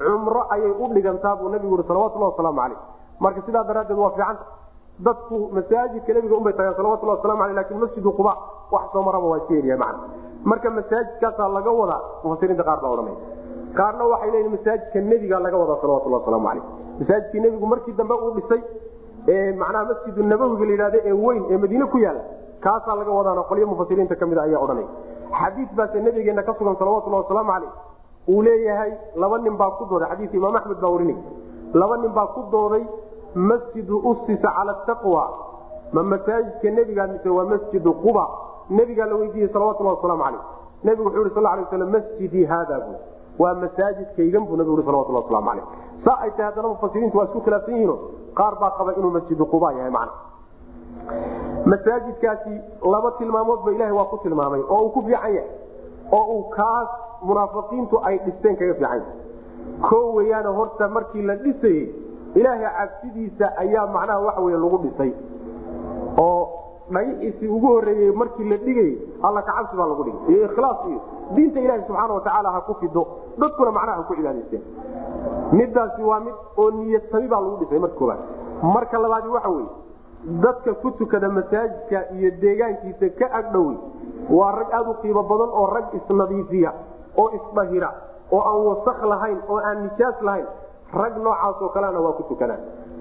cumro 0.04 0.42
ayay 0.56 0.72
u 0.72 0.88
dhigantaa 0.94 1.36
buu 1.36 1.50
nabigu 1.50 1.76
yhi 1.78 1.88
salawatulhi 1.88 2.26
wasalaamu 2.30 2.62
aleyh 2.62 2.80
marka 3.20 3.42
sidaa 3.48 3.64
daraaddeed 3.70 4.00
waa 4.00 4.10
fiicanta 4.16 4.46
dadku 5.08 5.38
masaajidka 5.58 6.14
nebiga 6.18 6.36
unbay 6.40 6.54
tagaan 6.54 6.76
salawatulhi 6.80 7.12
waslamu 7.16 7.44
aleyh 7.44 7.56
laakiin 7.60 7.80
masjidu 7.84 8.12
quba 8.20 8.34
wax 8.72 8.92
soo 8.94 9.04
maraba 9.08 9.28
waa 9.32 9.38
iska 9.42 9.54
heliya 9.54 9.78
macna 9.78 10.00
marka 10.52 10.70
masaajidkaasaa 10.80 11.48
laga 11.58 11.72
wadaa 11.82 12.02
mufasiriinta 12.24 12.64
qaar 12.70 12.80
baa 12.84 12.92
odhanaya 12.96 13.18
qaarna 13.80 14.04
waxay 14.12 14.32
leeyihiin 14.32 14.54
masaajidka 14.58 15.00
nebiga 15.12 15.40
laga 15.46 15.58
wadaa 15.64 15.78
salawatulhi 15.82 16.16
wasalaamu 16.20 16.50
aleyh 16.52 16.64
masaajidkii 17.00 17.40
nebigu 17.46 17.66
markii 17.74 17.96
dambe 18.02 18.14
uu 18.26 18.32
dhisay 18.38 18.62
ee 19.34 19.52
macnaha 19.62 19.86
masjidu 19.92 20.24
nabawiga 20.32 20.66
la 20.66 20.72
yidhahda 20.72 21.00
ee 21.10 21.16
weyn 21.26 21.44
ee 21.52 21.58
madiine 21.64 21.86
ku 21.94 21.98
yaalla 22.06 22.24
kaasaa 22.66 22.96
laga 23.00 23.12
wadaana 23.20 23.44
qolyo 23.50 23.68
mufasiriinta 23.72 24.16
ka 24.16 24.26
mida 24.26 24.42
ayaa 24.48 24.62
odhanaya 24.66 24.88
xadiis 25.40 25.70
baase 25.78 26.02
nabigeena 26.08 26.44
ka 26.44 26.54
sugan 26.60 26.76
salawatulhi 26.80 27.18
wasalaamu 27.22 27.52
caleyh 27.52 27.72
uu 28.34 28.42
leeyahay 28.48 28.92
laba 29.16 29.38
nin 29.46 29.58
baa 29.58 29.72
ku 29.80 29.86
dooday 29.92 30.10
xadiiska 30.12 30.38
imaam 30.42 30.56
axmed 30.60 30.80
baa 30.84 30.92
warinay 30.96 31.18
laba 31.74 31.98
nin 32.04 32.12
baa 32.18 32.28
ku 32.36 32.42
dooday 32.52 32.84
masjidu 33.36 33.98
usisa 34.12 34.50
cala 34.58 34.74
taqwa. 34.86 35.24
Ma 35.94 36.04
masaajidka 36.04 36.70
nebigaa 36.78 37.08
mise 37.08 37.30
waa 37.30 37.46
masjidu 37.52 37.94
quba? 38.04 38.26
Nebigaa 38.70 39.06
la 39.12 39.16
weydiiyey 39.16 39.50
salawatulhi 39.54 39.92
wasalaamu 39.96 40.24
caleyh 40.24 40.42
nebigu 40.84 41.08
wuxuu 41.10 41.24
yhi 41.26 41.34
sal 41.36 41.44
lay 41.44 41.62
waslam 41.62 41.90
masjidii 41.96 42.46
haada 42.52 42.80
bu 42.86 42.94
waa 43.44 43.54
masaajidkaygan 43.64 44.46
buu 44.48 44.56
nabigu 44.60 44.78
yhi 44.78 44.86
salawatulhi 44.86 45.22
waslamu 45.22 45.50
caleyh 45.50 45.66
saa 46.06 46.18
ay 46.24 46.32
tahay 46.32 46.46
haddana 46.50 46.68
mufasiriintu 46.74 47.18
waa 47.18 47.26
isku 47.30 47.42
khilaafsan 47.46 47.74
yihiino 47.74 47.96
qaar 48.40 48.54
baa 48.62 48.72
qaba 48.78 48.94
inuu 49.00 49.12
masjidu 49.18 49.46
quba 49.54 49.74
yahay 49.78 49.92
macna 49.92 51.49
masaajidkaasi 51.66 52.62
laba 52.92 53.12
tilmaamood 53.18 53.60
ba 53.66 53.72
ilahay 53.72 53.92
waa 53.94 54.06
ku 54.06 54.18
tilmaamay 54.24 54.62
oo 54.70 54.82
uu 54.86 54.90
ku 54.90 55.02
fiican 55.02 55.34
yahay 55.36 55.48
oo 56.12 56.26
uu 56.36 56.44
kaas 56.56 56.90
munaafiqiintu 57.22 58.00
ay 58.04 58.18
dhisteen 58.26 58.56
kaga 58.56 58.74
fiican 58.74 59.00
yahay. 59.00 59.02
Ko 59.90 59.98
weyaane 60.18 60.48
horta 60.58 60.88
markii 60.88 61.22
la 61.22 61.36
dhisayey 61.36 61.86
ilaahay 62.36 62.70
cabsidiisa 62.78 63.46
ayaa 63.64 63.88
macnaha 63.88 64.20
waxa 64.28 64.42
wey 64.42 64.56
lagu 64.64 64.78
dhisay. 64.86 65.12
Oo 66.18 66.42
dhagixiisii 66.94 67.48
ugu 67.48 67.68
horeeyey 67.68 68.12
markii 68.12 68.50
la 68.50 68.58
dhigayy 68.58 68.94
alla 69.24 69.42
kacabsi 69.42 69.76
baa 69.78 69.88
lagu 69.92 70.04
dhigay. 70.04 70.22
Iyo 70.36 70.46
ikhlaas 70.52 70.78
iyo 70.90 71.00
diinta 71.36 71.60
ilaahi 71.60 71.84
subxaana 71.88 72.14
watacaala 72.14 72.52
ha 72.52 72.62
ku 72.62 72.74
fido 72.80 73.04
dadkuna 73.38 73.72
macnaha 73.72 73.98
ha 73.98 74.04
ku 74.08 74.16
cibaadaysteen 74.16 74.64
midaasi 75.52 76.02
waa 76.04 76.20
mid 76.20 76.34
oo 76.58 76.72
niyadtami 76.72 77.28
baa 77.28 77.42
lagu 77.42 77.58
dhisay 77.62 77.80
marka 77.80 77.98
kooaad 78.00 78.20
marka 78.76 78.98
labaadi 78.98 79.28
waxa 79.36 79.50
weye 79.50 79.70
dadka 80.26 80.74
ku 80.84 80.92
tukada 80.92 81.30
masaajidka 81.30 82.12
iyo 82.20 82.32
deegaankiisa 82.42 83.10
ka 83.20 83.28
agdhowi 83.40 83.78
waa 84.30 84.52
rag 84.52 84.68
aada 84.74 84.90
u 84.90 84.94
qiimo 85.02 85.24
badan 85.24 85.50
oo 85.60 85.66
rag 85.76 85.86
isnadiifiya 85.96 86.74
oo 87.18 87.30
isdahira 87.40 87.90
oo 88.32 88.42
aan 88.50 88.62
wasak 88.68 89.00
lahayn 89.04 89.40
oo 89.50 89.58
aan 89.58 89.84
nijaas 89.84 90.22
lahayn. 90.22 90.46
Rag 90.94 91.18
noocaas 91.18 91.62
oo 91.62 91.70
kalena 91.70 92.00
waa 92.02 92.14
ku 92.20 92.24
tukanaan 92.24 92.60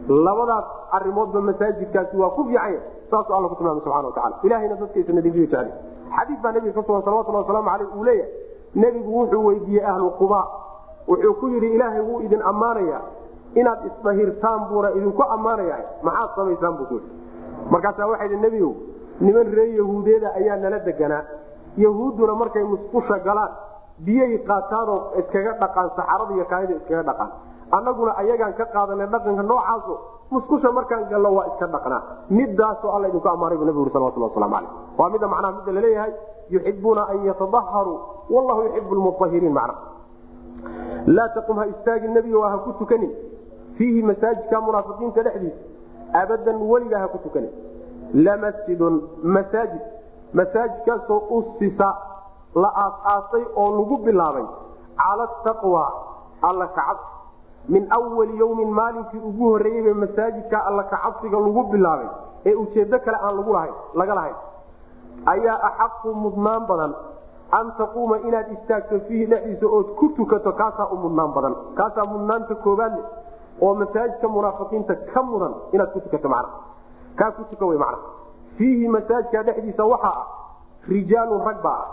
labadaas 0.09 0.65
arimoodba 0.93 1.41
masaajidkaasi 1.41 2.17
waa 2.17 2.31
ku 2.31 2.45
fiicanya 2.45 2.81
saasuu 3.11 3.35
alla 3.35 3.49
ku 3.49 3.55
tilmaamay 3.57 3.83
subxana 3.83 4.09
watacala 4.09 4.37
ilahayna 4.43 4.75
dadka 4.77 4.99
isnadiifiyo 5.01 5.47
jecel 5.47 5.69
xadiis 6.17 6.41
baa 6.43 6.53
nabiga 6.53 6.73
ka 6.73 6.83
sugan 6.87 7.03
salawatulhi 7.03 7.39
wasalaamu 7.43 7.69
caleyh 7.71 7.97
uu 7.99 8.05
leeyahay 8.05 8.33
nebigu 8.75 9.11
wuxuu 9.21 9.45
weydiiyey 9.47 9.85
ahlu 9.85 10.11
quba. 10.21 10.41
Wuxuu 11.09 11.35
ku 11.41 11.49
yidhi 11.49 11.75
ilaahay 11.75 12.01
wuu 12.01 12.21
idin 12.21 12.43
ammaanaya 12.43 13.01
inaad 13.61 13.81
isdahirtaan 13.91 14.61
buuna 14.71 14.89
idinku 14.99 15.23
ammaanaya 15.35 15.77
maxaad 16.07 16.31
samaysaan 16.37 16.75
buu 16.79 16.87
kuyii 16.91 17.07
markaasaa 17.73 18.11
waxay 18.13 18.37
nebigow 18.45 18.73
niman 19.27 19.47
reer 19.57 19.71
yahuudeeda 19.81 20.29
ayaa 20.41 20.57
nala 20.65 20.79
deganaa. 20.89 21.23
Yahuudduna 21.85 22.35
markay 22.41 22.63
musqusha 22.73 23.17
galaan 23.27 23.53
biyay 24.07 24.39
qaataanoo 24.49 24.99
iskaga 25.21 25.53
dhaqaan 25.63 25.89
saxarada 25.97 26.33
iyo 26.37 26.45
kaayada 26.51 26.75
iskaga 26.81 27.03
dhaqaan. 27.09 27.31
Annaguna 27.77 28.13
ayagaan 28.23 28.55
ka 28.59 28.65
qaadanay 28.75 29.07
dhaqanka 29.15 29.43
noocaaso 29.51 29.95
musqusha 30.35 30.73
markaan 30.79 31.05
gallo 31.11 31.31
waa 31.37 31.47
iska 31.51 31.67
dhaqnaa. 31.75 32.03
Midaasoo 32.39 32.91
alla 32.97 33.09
idinku 33.11 33.29
ammaanay 33.35 33.59
bu 33.61 33.65
nabigu 33.69 33.83
uri 33.85 33.93
salawatulhi 33.95 34.27
waslamu 34.29 34.55
caleyh 34.55 34.71
waa 34.99 35.11
midda 35.13 35.29
macnaha 35.33 35.53
midda 35.59 35.73
la 35.77 35.81
leeyahay 35.87 36.13
yuxibuuna 36.55 37.03
an 37.13 37.19
yatadaharuu 37.29 37.97
wallahu 38.35 38.61
yuxibu 38.67 38.95
lmutahiriin 38.99 39.55
macna. 39.59 39.75
Laa 41.17 41.29
taqum 41.37 41.57
ha 41.59 41.67
istaagin 41.73 42.13
nebigo 42.17 42.43
ha 42.43 42.59
ku 42.65 42.73
tukanin 42.81 43.13
fiihi 43.79 44.03
masaajidka 44.11 44.61
munaafiqiinta 44.67 45.23
dhexdiisa 45.23 46.21
abadan 46.23 46.63
weligaa 46.71 47.01
ha 47.05 47.09
ku 47.15 47.19
tukanin. 47.25 47.51
Lamasjidun 48.15 49.03
masaajid. 49.23 49.83
Masaajidkaasoo 50.33 51.19
usisa 51.39 51.89
la 52.55 52.71
aas-aasay 52.85 53.45
oo 53.57 53.71
lagu 53.79 53.97
bilaabay 54.05 54.47
cala 54.97 55.27
taqwa 55.45 55.85
alla 56.43 56.67
kacabsi 56.67 57.13
min 57.69 57.89
wali 58.17 58.39
yowmin 58.39 58.71
maalinkii 58.71 59.21
ugu 59.31 59.51
horreeyeyba 59.53 59.95
masaajidka 60.07 60.65
alla 60.67 60.83
kacabsiga 60.93 61.39
lagu 61.47 61.63
bilaabay 61.73 62.09
ee 62.47 62.55
ujeedo 62.55 62.99
kale 62.99 63.19
aan 63.23 63.37
lagu 63.37 63.53
lahayn 63.53 63.75
laga 63.95 64.15
lahayn. 64.15 64.37
Ayaa 65.27 65.59
axaqu 65.69 66.15
mudnaan 66.15 66.67
badan. 66.67 66.95
An 67.51 67.73
taquuma 67.79 68.19
inaad 68.29 68.53
istaagto 68.53 69.01
fiihi 69.09 69.27
dhexdiisa 69.27 69.67
ood 69.67 69.89
ku 69.99 70.09
tukato 70.17 70.53
kaasaa 70.53 70.89
u 70.93 70.97
mudnaan 70.97 71.33
badan. 71.37 71.55
Kaasaa 71.75 72.05
mudnaanta 72.05 72.55
koobaadle 72.55 73.03
oo 73.61 73.75
masaajidka 73.75 74.29
munaafiqiinta 74.29 74.95
ka 75.15 75.23
mudan 75.23 75.55
inaad 75.73 75.91
ku 75.93 76.01
tukato 76.01 76.29
macna. 76.29 76.51
Kaa 77.17 77.31
ku 77.31 77.45
tuka 77.51 77.67
wey 77.67 77.79
macna. 77.79 77.99
Fiihi 78.57 78.89
masaajka 78.89 79.43
dhexdiisa 79.43 79.85
waxaa 79.85 80.15
ah 80.23 80.27
rijaalun 80.89 81.45
rag 81.45 81.63
baa 81.63 81.79
ah. 81.83 81.89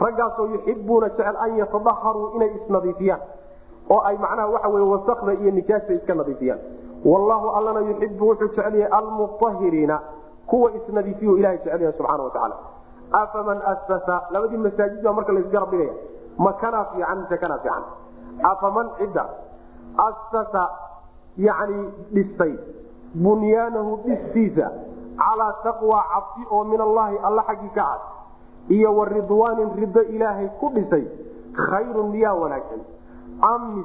Raggaasoo 0.00 0.46
yuxibuuna 0.46 1.08
jecel 1.08 1.36
an 1.36 1.56
yatadaharuu 1.56 2.30
inay 2.36 2.50
isnadiifiyaan. 2.58 3.20
Oo 3.90 4.00
ay 4.04 4.16
macnaha 4.18 4.48
waxa 4.48 4.68
wey 4.68 4.82
wasakda 4.82 5.32
iyo 5.32 5.50
nijaasta 5.50 5.92
iska 5.92 6.14
nadiifiyaan. 6.14 6.60
Wallahu 7.04 7.48
allana 7.56 7.80
yuxibu 7.80 8.28
wuxuu 8.28 8.48
jecel 8.48 8.74
yahay 8.74 8.92
almuahiriina 8.98 10.00
kuwa 10.46 10.72
isnadiifiyu 10.72 11.36
ilahay 11.36 11.58
jecel 11.58 11.80
yahay 11.80 11.96
subxana 11.96 12.22
wa 12.22 12.30
tacaala. 12.30 12.56
Afaman 13.12 13.62
asasa 13.62 14.22
labadii 14.30 14.56
masaajid 14.56 15.02
baa 15.02 15.12
marka 15.12 15.32
laisgarab 15.32 15.70
dhigaya 15.70 15.94
ma 16.38 16.52
kanaa 16.52 16.84
fiican 16.84 17.18
mise 17.20 17.36
kanaa 17.38 17.58
fiican. 17.58 17.84
Afaman 18.42 18.90
cidda 18.98 19.24
asasa 20.08 20.68
yani 21.36 21.88
dhistay. 22.14 22.54
Bunyaanahu 23.14 24.00
dhistiisa 24.04 24.70
calaa 25.16 25.52
taqwa 25.62 26.02
cabsi 26.12 26.46
oo 26.50 26.64
min 26.64 26.80
allahi 26.80 27.18
alla 27.22 27.42
xaggii 27.46 27.72
ka 27.74 27.84
cad 27.84 28.02
iyo 28.68 28.92
wa 28.96 29.04
ridwaanin 29.08 29.70
rido 29.80 30.02
ilaahay 30.02 30.48
ku 30.60 30.70
dhisay 30.74 31.04
khayrun 31.52 32.10
miyaa 32.12 32.34
wanaagsan. 32.34 32.80
Am 33.40 33.84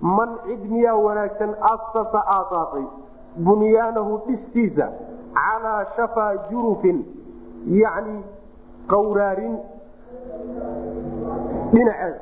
man 0.00 0.38
cid 0.46 0.70
miyaa 0.70 0.94
wanaagsan 0.94 1.54
asasa 1.72 2.20
aasaasay 2.36 2.84
bunyaanahu 3.44 4.20
dhistiisa 4.26 4.88
calaa 5.34 5.84
shafaa 5.96 6.32
jurufin 6.50 6.98
yacni 7.66 8.16
qawraarin 8.92 9.56
dhinaceeda 11.72 12.20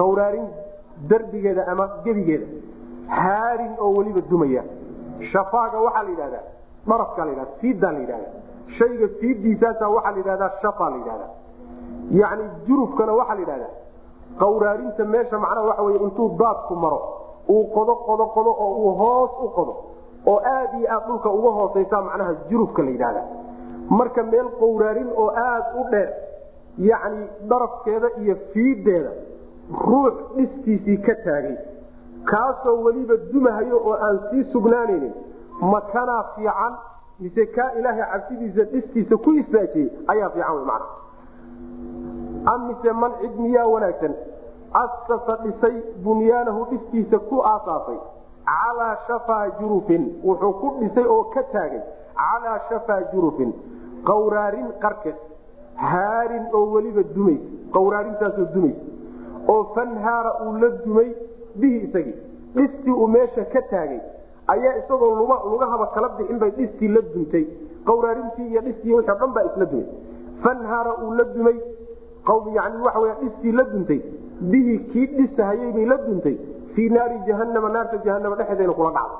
qawraarin 0.00 0.46
darbigeeda 1.08 1.66
ama 1.72 1.88
gebigeeda 2.04 2.46
haarin 3.08 3.72
oo 3.78 3.92
weliba 3.96 4.20
dumaya. 4.30 4.62
Shafaaga 5.32 5.78
waxaa 5.80 6.02
la 6.02 6.10
yidhahdaa 6.10 6.44
dharafkaa 6.88 7.24
la 7.24 7.30
yidhahda 7.30 7.52
fiiddaa 7.60 7.92
la 7.92 7.98
yidhahda 7.98 8.28
shayga 8.78 9.08
fiiddiisaasa 9.20 9.88
waxaa 9.88 10.10
la 10.10 10.16
yidhahdaa 10.18 10.50
shafaa 10.62 10.90
la 10.90 10.96
yidhahda 10.96 11.26
yacni 12.20 12.44
jurufkana 12.66 13.12
waxaa 13.12 13.34
la 13.34 13.40
yidhahdaa. 13.40 13.72
Qawraarinta 14.38 15.04
meesha 15.04 15.38
macnaha 15.38 15.66
waxa 15.68 15.82
wey 15.82 15.96
intuu 15.96 16.28
daadku 16.38 16.74
maro 16.76 17.00
uu 17.48 17.64
qodo 17.74 17.94
qodo 18.06 18.26
qodo 18.34 18.50
oo 18.64 18.74
uu 18.84 18.92
hoos 19.00 19.30
u 19.44 19.48
qodo 19.56 19.74
oo 20.26 20.38
aad 20.52 20.70
iyo 20.78 20.88
aad 20.94 21.06
dhulka 21.08 21.30
uga 21.30 21.50
hoosaysa 21.58 22.00
macnaha 22.02 22.32
jurufka 22.50 22.82
la 22.82 22.90
yidhahda 22.90 23.22
marka 23.98 24.22
meel 24.22 24.48
qawraarin 24.60 25.08
oo 25.16 25.28
aad 25.46 25.64
u 25.80 25.84
dheer 25.90 26.10
yacni 26.78 27.26
darafkeeda 27.50 28.08
iyo 28.22 28.36
fiiddeeda 28.52 29.10
ruux 29.86 30.14
dhistiisii 30.36 30.96
ka 31.06 31.14
taagay 31.24 31.56
kaasoo 32.30 32.76
weliba 32.84 33.16
dumahayo 33.32 33.76
oo 33.86 33.96
aan 34.08 34.18
sii 34.30 34.44
sugnaanaynin 34.52 35.14
makanaa 35.72 36.22
fiican 36.36 36.74
mise 37.20 37.46
kaa 37.56 37.70
ilaahay 37.78 38.06
cabsidiisa 38.12 38.64
dhistiisa 38.72 39.16
ku 39.26 39.32
istaajiyey 39.42 39.88
ayaa 40.14 40.30
fiican 40.36 40.56
wy 40.60 40.64
macna. 40.70 40.86
Am 42.52 42.66
mise 42.68 42.92
man 43.02 43.12
cid 43.20 43.36
miyaa 43.40 43.66
wanaagsan 43.74 44.14
asasa 44.82 45.36
dhisay 45.44 45.76
bunyaanahu 46.06 46.64
dhistiisa 46.70 47.18
ku 47.28 47.42
aasaasay 47.52 47.98
calaa 48.48 48.96
shafaa 49.08 49.44
jurufin 49.60 50.02
wuxuu 50.24 50.52
ku 50.62 50.72
dhisay 50.80 51.06
oo 51.16 51.22
ka 51.36 51.42
taagay 51.52 51.82
calaa 52.22 52.58
shafaa 52.70 53.00
jurufin 53.12 53.52
qawraarin 54.10 54.66
qarkeed 54.82 55.16
haarin 55.84 56.44
oo 56.58 56.64
weliba 56.74 57.02
dumays 57.14 57.40
qawraarintaasoo 57.76 58.48
dumays 58.54 58.76
oo 59.54 59.62
fanhaara 59.76 60.32
uu 60.46 60.52
la 60.64 60.68
dumay 60.84 61.08
bihi 61.60 61.76
isagii. 61.86 62.14
Dhistii 62.54 62.90
uu 62.90 63.06
meesha 63.06 63.44
ka 63.52 63.62
taagay 63.70 64.00
ayaa 64.54 64.74
isagoo 64.80 65.14
lugahaba 65.52 65.86
kala 65.94 66.08
bixin 66.18 66.38
bay 66.38 66.50
dhistii 66.50 66.88
la 66.88 67.00
duntay 67.14 67.44
qawraarintii 67.86 68.48
iyo 68.50 68.60
dhistii 68.60 68.92
wixii 68.94 69.12
o 69.12 69.16
dhan 69.20 69.32
baa 69.34 69.44
isla 69.50 69.64
dumay. 69.66 69.86
Fanhaara 70.42 70.92
uu 71.04 71.12
la 71.14 71.24
dumay 71.24 71.56
yani 72.54 72.82
waxa 72.84 73.00
w 73.00 73.06
dhistii 73.22 73.52
la 73.52 73.64
duntay 73.64 74.00
bihi 74.40 74.78
kii 74.92 75.06
dhisahayey 75.16 75.72
bay 75.72 75.84
la 75.84 75.96
duntay 76.06 76.36
fii 76.74 76.88
naari 76.88 77.18
jahanama 77.26 77.68
naarta 77.68 77.96
jahanama 78.04 78.36
dhexeedayna 78.36 78.72
kula 78.72 78.90
dhacday. 78.90 79.18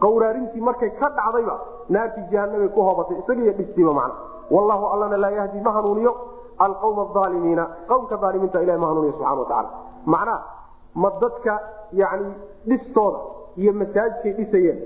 Qawraarintii 0.00 0.60
markay 0.60 0.90
ka 1.00 1.08
dhacdayba 1.16 1.56
naartii 1.88 2.28
jahanamay 2.32 2.68
ku 2.68 2.80
hoobatay. 2.80 3.16
Isagiiyo 3.22 3.52
dhistiiba 3.52 3.92
macna. 3.92 4.14
Wallahu 4.50 4.86
allana 4.94 5.16
laa 5.16 5.30
yahdi 5.30 5.60
ma 5.60 5.72
hanuuniyo. 5.72 6.12
Alqawma 6.58 7.06
aalimiina 7.22 7.64
qowmka 7.88 8.18
aalimiinta 8.22 8.62
ilahi 8.62 8.78
ma 8.78 8.86
hanuuniyo 8.86 9.12
subxana 9.12 9.40
watacaala 9.40 9.70
macnaha 10.06 10.55
ma 11.02 11.10
dadka 11.22 11.54
yani 12.00 12.30
dhistooda 12.68 13.18
iyo 13.62 13.72
masaajidkay 13.80 14.32
dhisayeen. 14.38 14.78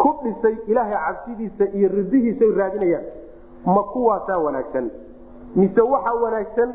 Ku 0.00 0.08
dhisay 0.24 0.54
ilaahay 0.70 0.98
cabsidiisa 1.06 1.64
iyo 1.78 1.88
ridihiisay 1.96 2.50
raadinayaan. 2.60 3.06
Ma 3.74 3.82
kuwaasaa 3.92 4.38
wanaagsan. 4.46 4.86
Mise 5.56 5.82
waxaa 5.92 6.14
wanaagsan 6.24 6.70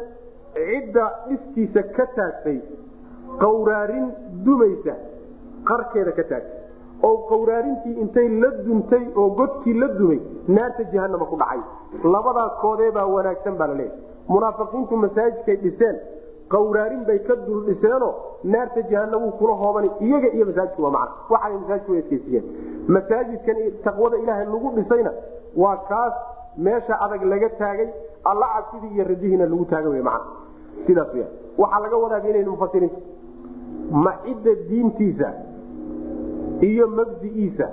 cidda 0.56 1.06
dhistiisa 1.30 1.82
ka 1.96 2.06
taagtay 2.18 2.58
qawraarin 3.44 4.06
dumaysa 4.46 4.94
qarkeeda 5.70 6.12
ka 6.20 6.24
taagtay. 6.32 6.60
Oo 7.08 7.18
qawraarintii 7.30 7.96
intay 8.04 8.28
la 8.42 8.50
duntay 8.68 9.04
oo 9.16 9.30
godkii 9.40 9.74
la 9.82 9.88
dumay 10.00 10.20
naarta 10.58 10.84
jahanama 10.94 11.26
ku 11.32 11.36
dhacay. 11.42 11.62
Labadaa 12.14 12.50
koodeebaa 12.62 13.06
wanaagsan 13.16 13.56
baa 13.60 13.68
laleeyahy 13.68 14.00
munaafiqiintu 14.28 14.96
masaajidkay 15.06 15.58
dhiseen 15.64 15.96
qawraarin 16.50 17.06
bay 17.06 17.20
ka 17.28 17.36
dul 17.36 17.66
dhiseenoo 17.66 18.14
naarta 18.44 18.82
jahanamuu 18.92 19.32
kula 19.32 19.54
hooban 19.54 19.90
iyaga 20.00 20.30
iyo 20.34 20.46
masaajidka 20.46 20.84
waa 20.84 20.92
macna 20.92 21.16
waxay 21.30 21.58
masaajidka 21.58 21.92
way 21.92 22.44
masaajidkan 22.88 23.58
taqwada 23.84 24.18
ilaahay 24.18 24.46
lagu 24.46 24.72
dhisayna 24.76 25.12
waa 25.64 25.78
kaas 25.90 26.14
meesha 26.58 27.00
adag 27.02 27.24
laga 27.24 27.50
taagay 27.50 27.90
alla 28.24 28.48
cabsidii 28.56 28.94
iyo 28.96 29.04
radihiina 29.04 29.46
lagu 29.46 29.66
taaga 29.66 29.90
w 29.90 30.04
man 30.04 30.22
sidaas 30.88 31.14
w 31.14 31.26
waxaa 31.58 31.80
laga 31.80 31.98
wadaagn 31.98 32.50
mufasiriinta 32.50 33.02
ma 33.92 34.14
cidda 34.26 34.56
diintiisa 34.70 35.34
iyo 36.62 36.88
mabdi'iisa 36.88 37.68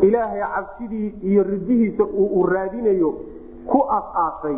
ilaahay 0.00 0.40
cabsidii 0.54 1.14
iyo 1.22 1.42
ridihiisa 1.42 2.04
uu 2.04 2.46
raadinayo 2.46 3.14
ku 3.66 3.82
as-aasay 3.98 4.56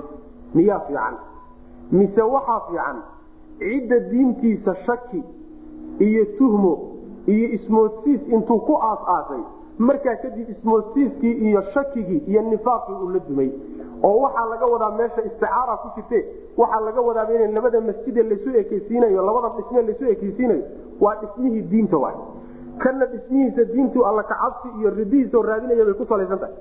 miyaa 0.54 0.80
fiican? 0.86 1.14
Mise 1.92 2.22
waxaa 2.22 2.60
fiican 2.68 3.02
cidda 3.68 3.98
diintiisa 4.10 4.74
shaki 4.86 5.22
iyo 5.98 6.24
tuhmo 6.38 6.72
iyo 7.26 7.48
ismoodsiis 7.56 8.20
intuu 8.28 8.58
ku 8.66 8.74
aas-aasay. 8.76 9.42
Markaa 9.78 10.16
kadib 10.22 10.48
ismoodsiiskii 10.50 11.32
iyo 11.48 11.62
shakigii 11.74 12.22
iyo 12.28 12.42
nifaaqii 12.42 12.92
uu 13.02 13.08
la 13.10 13.18
dumay. 13.28 13.50
Oo 14.02 14.18
waxaa 14.24 14.46
laga 14.50 14.66
wadaa 14.66 14.90
meesha 14.98 15.22
isticaara 15.24 15.76
ku 15.82 15.88
jirte. 15.96 16.18
Waxaa 16.56 16.80
laga 16.80 17.00
wadaaba 17.00 17.32
in 17.44 17.54
labada 17.54 17.80
masjide 17.80 18.22
lasu 18.22 18.50
ekeysiinayo 18.62 19.22
labada 19.26 19.48
dhisme 19.56 19.82
lasu 19.82 20.04
ekeysiinayo 20.14 20.62
waa 21.00 21.14
dhismihii 21.22 21.62
diinta 21.62 21.96
waay. 21.98 22.16
Kana 22.78 23.06
dhismihiisa 23.06 23.64
diintu 23.64 24.06
alla 24.06 24.22
kacabsi 24.22 24.68
iyo 24.80 24.90
ridihiisao 24.90 25.42
raadinaya 25.42 25.84
bay 25.84 25.94
ku 25.94 26.04
salaysan 26.04 26.38
tahay. 26.38 26.54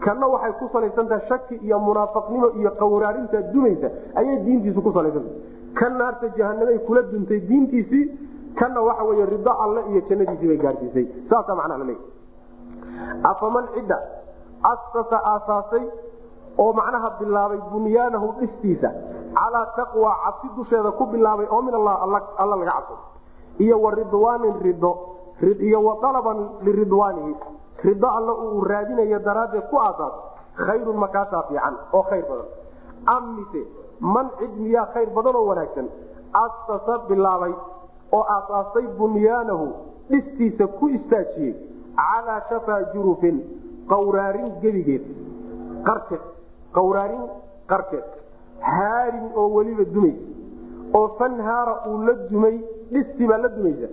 Kana 0.00 0.26
waxay 0.26 0.52
ku 0.58 0.68
salaysan 0.72 1.08
tahay 1.08 1.28
shaki 1.28 1.54
iyo 1.66 1.78
munaafaqnimo 1.78 2.50
iyo 2.60 2.70
qawraarinta 2.70 3.42
dumaysa 3.52 3.90
ayay 4.14 4.36
diintiisu 4.44 4.82
ku 4.82 4.92
salaysantahay 4.92 5.36
kan 5.78 5.96
naarta 5.98 6.28
jahanamay 6.38 6.78
kula 6.86 7.02
duntay 7.12 7.40
diintiisii 7.48 8.04
kana 8.58 8.80
waxa 8.82 9.04
wey 9.04 9.24
rido 9.32 9.52
alle 9.64 9.80
iyo 9.90 10.00
jannadiisii 10.08 10.48
bay 10.48 10.56
gaarsiisay. 10.64 11.06
Saasa 11.30 11.54
macnaa 11.54 11.78
laleeya 11.78 12.00
afaman 13.30 13.68
cidda 13.74 13.98
asasa 14.72 15.18
aasaasay 15.32 15.84
oo 16.58 16.72
macnaha 16.72 17.10
bilaabay 17.20 17.60
bunyaanahu 17.72 18.32
dhistiisa 18.40 18.90
calaa 19.38 19.66
taqwa 19.76 20.14
cabsi 20.24 20.48
dusheeda 20.56 20.90
ku 20.98 21.06
bilaabay 21.06 21.46
oo 21.50 21.62
min 21.62 21.74
allah 21.74 21.94
alla 22.38 22.56
laga 22.56 22.72
cabsado 22.72 22.98
iyo 23.58 23.76
wa 23.82 23.90
ridwaanin 23.94 24.54
rido 24.66 24.92
iyo 25.68 25.78
wa 25.84 25.94
alaban 26.10 26.38
liridwaanihi 26.66 27.34
rido 27.84 28.08
alle 28.18 28.32
uu 28.32 28.64
raadinayo 28.64 29.18
daraaddeed 29.18 29.70
ku 29.70 29.76
aasaasay 29.78 30.66
khayrun 30.66 30.96
makaasaa 31.04 31.42
fiican 31.48 31.74
oo 31.92 32.02
khayr 32.10 32.24
badan. 32.26 32.48
Am 33.06 33.24
mise 33.38 33.62
man 34.00 34.30
cid 34.38 34.52
miyaa 34.64 34.86
khayr 34.94 35.10
badan 35.16 35.36
oo 35.40 35.46
wanaagsan 35.50 35.86
asasa 36.44 36.98
bilaabay 37.08 37.52
oo 38.16 38.24
aasaasay 38.36 38.86
bunyaanahu 38.98 39.66
dhistiisa 40.10 40.66
ku 40.78 40.88
istaajiyey 40.98 41.54
calaa 42.00 42.40
shafaa 42.50 42.80
jurufin 42.94 43.36
qawraarin 43.92 44.48
gebigeed 44.62 45.04
qarkeed 45.88 46.24
qawraarin 46.78 47.24
qarkeed 47.72 48.06
haarin 48.70 49.26
oo 49.40 49.48
weliba 49.56 49.84
dumays 49.94 50.18
oo 50.98 51.06
fanhaara 51.18 51.74
uu 51.90 51.98
la 52.08 52.14
dumay 52.30 52.56
dhisti 52.92 53.26
baa 53.30 53.38
la 53.44 53.48
dumaysa 53.56 53.88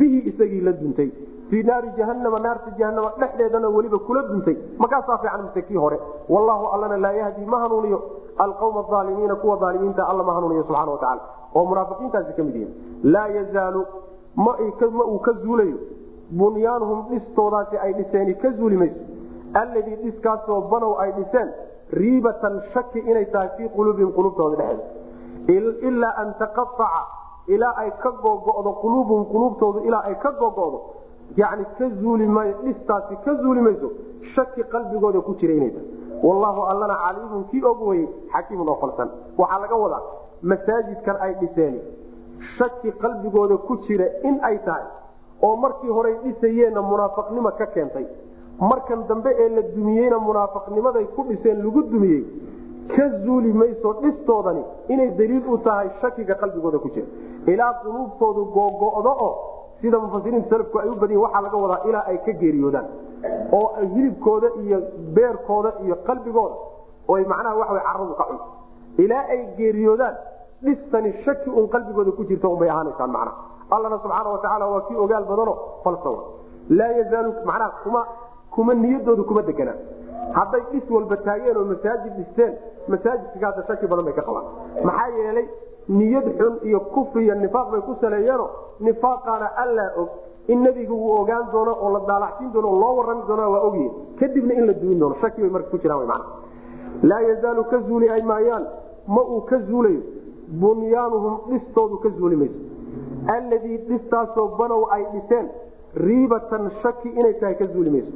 bihi 0.00 0.18
isagii 0.30 0.60
la 0.68 0.72
duntay 0.80 1.10
fii 1.50 1.62
naari 1.68 1.90
jahanama 1.98 2.38
naarta 2.46 2.70
jahanama 2.78 3.10
dhexdeedana 3.20 3.68
weliba 3.76 3.98
kula 3.98 4.22
duntay 4.30 4.56
makaasaa 4.78 5.18
fiican 5.22 5.42
mise 5.46 5.62
kii 5.68 5.76
hore? 5.84 5.98
Wallahu 6.28 6.66
allana 6.74 6.96
laa 6.96 7.12
yahdi 7.12 7.44
ma 7.46 7.58
hanuuniyo. 7.60 8.00
Alqawma 8.38 8.84
aalimiina 8.98 9.34
kuwa 9.36 9.58
aalimiinta 9.68 10.08
alla 10.08 10.22
ma 10.22 10.32
hanuuniyo 10.34 10.62
subxana 10.62 10.92
watacaala 10.92 11.22
oo 11.54 11.64
munaafiqiintaasi 11.70 12.32
ka 12.36 12.42
mid 12.48 12.54
yihiin. 12.54 12.74
Laa 13.14 13.26
yazaalu 13.28 13.86
ma 14.36 14.52
uu 15.06 15.18
ka 15.18 15.32
zuulayo. 15.32 15.78
Bunyaanuhum 16.30 16.98
dhistoodaasi 17.10 17.76
ay 17.84 17.92
dhiseeni 17.92 18.34
ka 18.42 18.50
zuuli 18.58 18.76
mayso 18.76 19.00
alladii 19.60 19.96
dhiskaasoo 20.02 20.60
banow 20.70 20.92
ay 21.04 21.12
dhiseen 21.12 21.48
riibatan 22.00 22.60
shaki 22.74 22.98
inay 22.98 23.24
tahay 23.32 23.48
fii 23.56 23.68
quluubihim 23.76 24.12
qulubtooda 24.18 24.56
dhexeeda 24.60 25.88
ilaa 25.88 26.12
an 26.22 26.28
taqaaca 26.42 26.90
ilaa 27.54 27.72
ay 27.82 27.90
ka 28.02 28.10
gogo'do 28.22 28.72
quluubuhum 28.82 29.24
quluubtoodu 29.32 29.78
ilaa 29.88 30.02
ay 30.10 30.14
ka 30.24 30.30
gogo'do 30.42 30.78
yani 31.36 31.64
ka 31.78 31.88
zuuli 32.00 32.26
dhistaasi 32.64 33.16
ka 33.24 33.34
zuuli 33.42 33.60
mayso 33.60 33.90
shaki 34.34 34.62
qalbigooda 34.72 35.20
ku 35.20 35.34
jira 35.40 35.54
inay 35.54 35.70
tahay 35.70 35.88
wallaahu 36.22 36.62
allana 36.72 36.96
caliimun 37.04 37.44
kii 37.50 37.62
og 37.64 37.82
weye 37.88 38.08
xakiimun 38.32 38.68
oo 38.68 38.78
falsan 38.80 39.08
waxaa 39.38 39.60
laga 39.60 39.76
wadaa 39.76 40.02
masaajidkan 40.42 41.16
ay 41.20 41.34
dhiseen 41.40 41.80
shaki 42.58 42.92
qalbigooda 43.02 43.56
ku 43.56 43.76
jira 43.86 44.06
in 44.22 44.38
ay 44.42 44.58
tahay 44.64 44.84
oo 45.42 45.56
markii 45.56 45.88
horey 45.90 46.16
dhisayeenna 46.24 46.82
munaafaqnimo 46.82 47.50
ka 47.58 47.66
keentay 47.66 48.06
markan 48.60 49.06
dambe 49.08 49.30
ee 49.38 49.48
la 49.48 49.62
dumiyeyna 49.62 50.18
munaafaqnimaday 50.18 51.04
ku 51.16 51.24
dhiseen 51.28 51.62
lagu 51.64 51.82
dumiyey 51.92 52.24
ka 52.96 53.08
zuuli 53.24 53.52
mayso 53.52 53.92
dhistoodani 54.02 54.62
inay 54.88 55.10
daliil 55.18 55.46
u 55.48 55.58
tahay 55.58 55.88
shakiga 56.00 56.34
qalbigooda 56.34 56.78
ku 56.78 56.88
jira 56.94 57.06
ilaa 57.46 57.72
quluubtoodu 57.82 58.44
googo'do 58.56 59.12
oo 59.28 59.34
sida 59.80 59.98
mufasiriinta 60.04 60.48
salafku 60.52 60.76
ay 60.82 60.88
u 60.88 60.94
badiyen 61.02 61.20
waxaa 61.24 61.42
laga 61.46 61.56
wadaa 61.64 61.80
ilaa 61.88 62.04
ay 62.10 62.18
ka 62.26 62.32
geeriyoodaan. 62.42 62.86
Oo 63.58 63.66
hilibkooda 63.94 64.48
iyo 64.64 64.78
beerkooda 65.16 65.70
iyo 65.84 65.94
qalbigooda 66.08 66.54
oy 67.12 67.22
macnaha 67.32 67.56
waxaw 67.60 67.78
caradu 67.86 68.14
ka 68.20 68.24
cunto 68.30 68.44
ilaa 69.04 69.24
ay 69.34 69.40
geeriyoodaan 69.58 70.14
dhistani 70.64 71.10
shaki 71.24 71.48
un 71.50 71.66
qalbigooda 71.74 72.10
ku 72.18 72.22
jirta 72.30 72.48
unbay 72.54 72.68
ahaanaysaan 72.70 73.10
macnaha. 73.10 73.36
Allana 73.74 73.96
subxaana 74.02 74.28
watacaala 74.34 74.66
waa 74.72 74.80
kii 74.88 74.96
ogaal 75.04 75.24
badano 75.30 75.54
falsawa 75.84 76.20
laa 76.78 76.92
yazaalu 77.00 77.30
macnaha 77.50 77.70
kuma 77.84 78.02
kuma 78.54 78.72
niyadoodu 78.74 79.24
kuma 79.28 79.42
deganaa 79.48 79.78
hadday 80.38 80.62
dhis 80.72 80.90
walba 80.94 81.16
taageen 81.26 81.56
oo 81.60 81.64
masaajid 81.72 82.12
dhisteen 82.18 82.52
masaajidkakaasa 82.92 83.62
shaki 83.68 83.86
badan 83.90 84.04
bay 84.08 84.14
ka 84.18 84.22
qabaan. 84.28 84.44
Maxaa 84.88 85.08
yeelay 85.18 85.46
niyad 85.88 86.26
xun 86.38 86.54
iyo 86.68 86.80
kufri 86.80 87.24
iyo 87.24 87.34
nifaaq 87.34 87.70
bay 87.72 87.80
ku 87.80 87.94
saleeyeeno 88.00 88.46
nifaaqaana 88.80 89.46
allaa 89.62 89.90
og 89.96 90.08
in 90.48 90.62
nebigu 90.62 90.94
uu 90.94 91.12
ogaan 91.20 91.46
doono 91.52 91.72
oo 91.82 91.90
la 91.92 92.00
daalacsiin 92.06 92.52
doono 92.52 92.68
oo 92.68 92.80
loo 92.80 92.94
warrami 92.96 93.22
doona 93.28 93.48
waa 93.48 93.60
ogyihiin 93.68 93.92
kadibna 94.20 94.54
in 94.54 94.66
la 94.66 94.72
duwin 94.72 94.98
doono 94.98 95.14
shaki 95.20 95.40
bay 95.40 95.50
marka 95.50 95.70
ku 95.70 95.78
jiraan 95.78 96.06
man 96.06 96.22
laa 97.02 97.20
yazaalu 97.20 97.64
ka 97.64 97.78
zuuli 97.86 98.08
ay 98.10 98.22
maayaan 98.22 98.64
ma 99.06 99.22
uu 99.22 99.40
ka 99.50 99.58
zuulayo. 99.68 100.00
Bunyaanuhum 100.60 101.34
dhistoodu 101.50 101.96
ka 102.02 102.08
zuuli 102.18 102.36
mayso. 102.36 102.58
Alladii 103.34 103.76
dhistaasoo 103.88 104.48
banow 104.58 104.82
ay 104.90 105.04
dhiseen 105.12 105.46
riibatan 105.94 106.70
shaki 106.82 107.08
inay 107.08 107.34
tahay 107.40 107.54
ka 107.54 107.66
zuuli 107.72 107.90
mayso. 107.90 108.10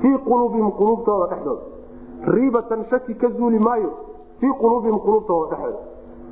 Fii 0.00 0.18
quluubihim 0.26 0.70
quluubtooda 0.78 1.26
dhexdooda. 1.30 1.62
Riibatan 2.34 2.84
shaki 2.90 3.14
ka 3.14 3.28
zuuli 3.38 3.58
maayo 3.58 3.90
fii 4.40 4.52
quluubihim 4.60 4.98
quluubtooda 4.98 5.56
dhexdooda 5.56 5.78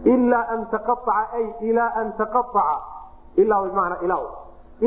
ilaa 0.04 0.44
an 0.54 0.66
taqaaca 0.70 1.14
ay 1.38 1.46
ilaa 1.68 1.90
an 2.00 2.12
taqaaca 2.18 2.64
ilaa 3.36 3.62
bimacnaa 3.66 4.00
ilaa 4.06 4.20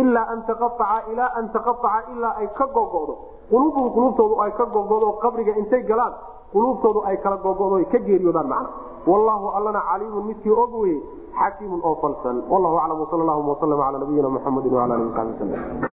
ilaa 0.02 0.26
an 0.34 0.40
taqaaca 0.50 0.98
ilaa 1.12 1.32
an 1.40 1.50
taqaaca 1.56 2.12
ilaa 2.16 2.34
ay 2.42 2.48
ka 2.58 2.66
gogo'do 2.78 3.16
quluubuhum 3.50 3.92
quluubtoodu 3.96 4.36
ay 4.46 4.52
ka 4.60 4.66
gogo'do 4.66 5.12
qabriga 5.24 5.54
intay 5.62 5.84
galaan 5.92 6.14
quluubtoodu 6.54 7.00
ay 7.10 7.18
kala 7.24 7.38
gogo'do 7.46 7.76
ay 7.82 7.86
ka 7.92 8.00
geeriyoodaan 8.00 8.48
macna. 8.48 8.70
Wallaahu 9.08 9.48
allana 9.58 9.82
caliimun 9.90 10.26
midkii 10.28 10.52
og 10.52 10.74
weye 10.82 11.00
xakiimun 11.40 11.80
oo 11.84 11.96
falsan. 12.02 12.44
Wallahu 12.52 12.76
aclam 12.84 13.00
wsal 13.04 13.22
allahuma 13.24 13.52
waslama 13.56 13.84
cala 13.84 13.98
nabiyina 14.04 14.30
muxamedi 14.36 14.70
wala 14.70 14.96
alihi 14.96 15.10
wasabi 15.12 15.32
waslm 15.32 15.80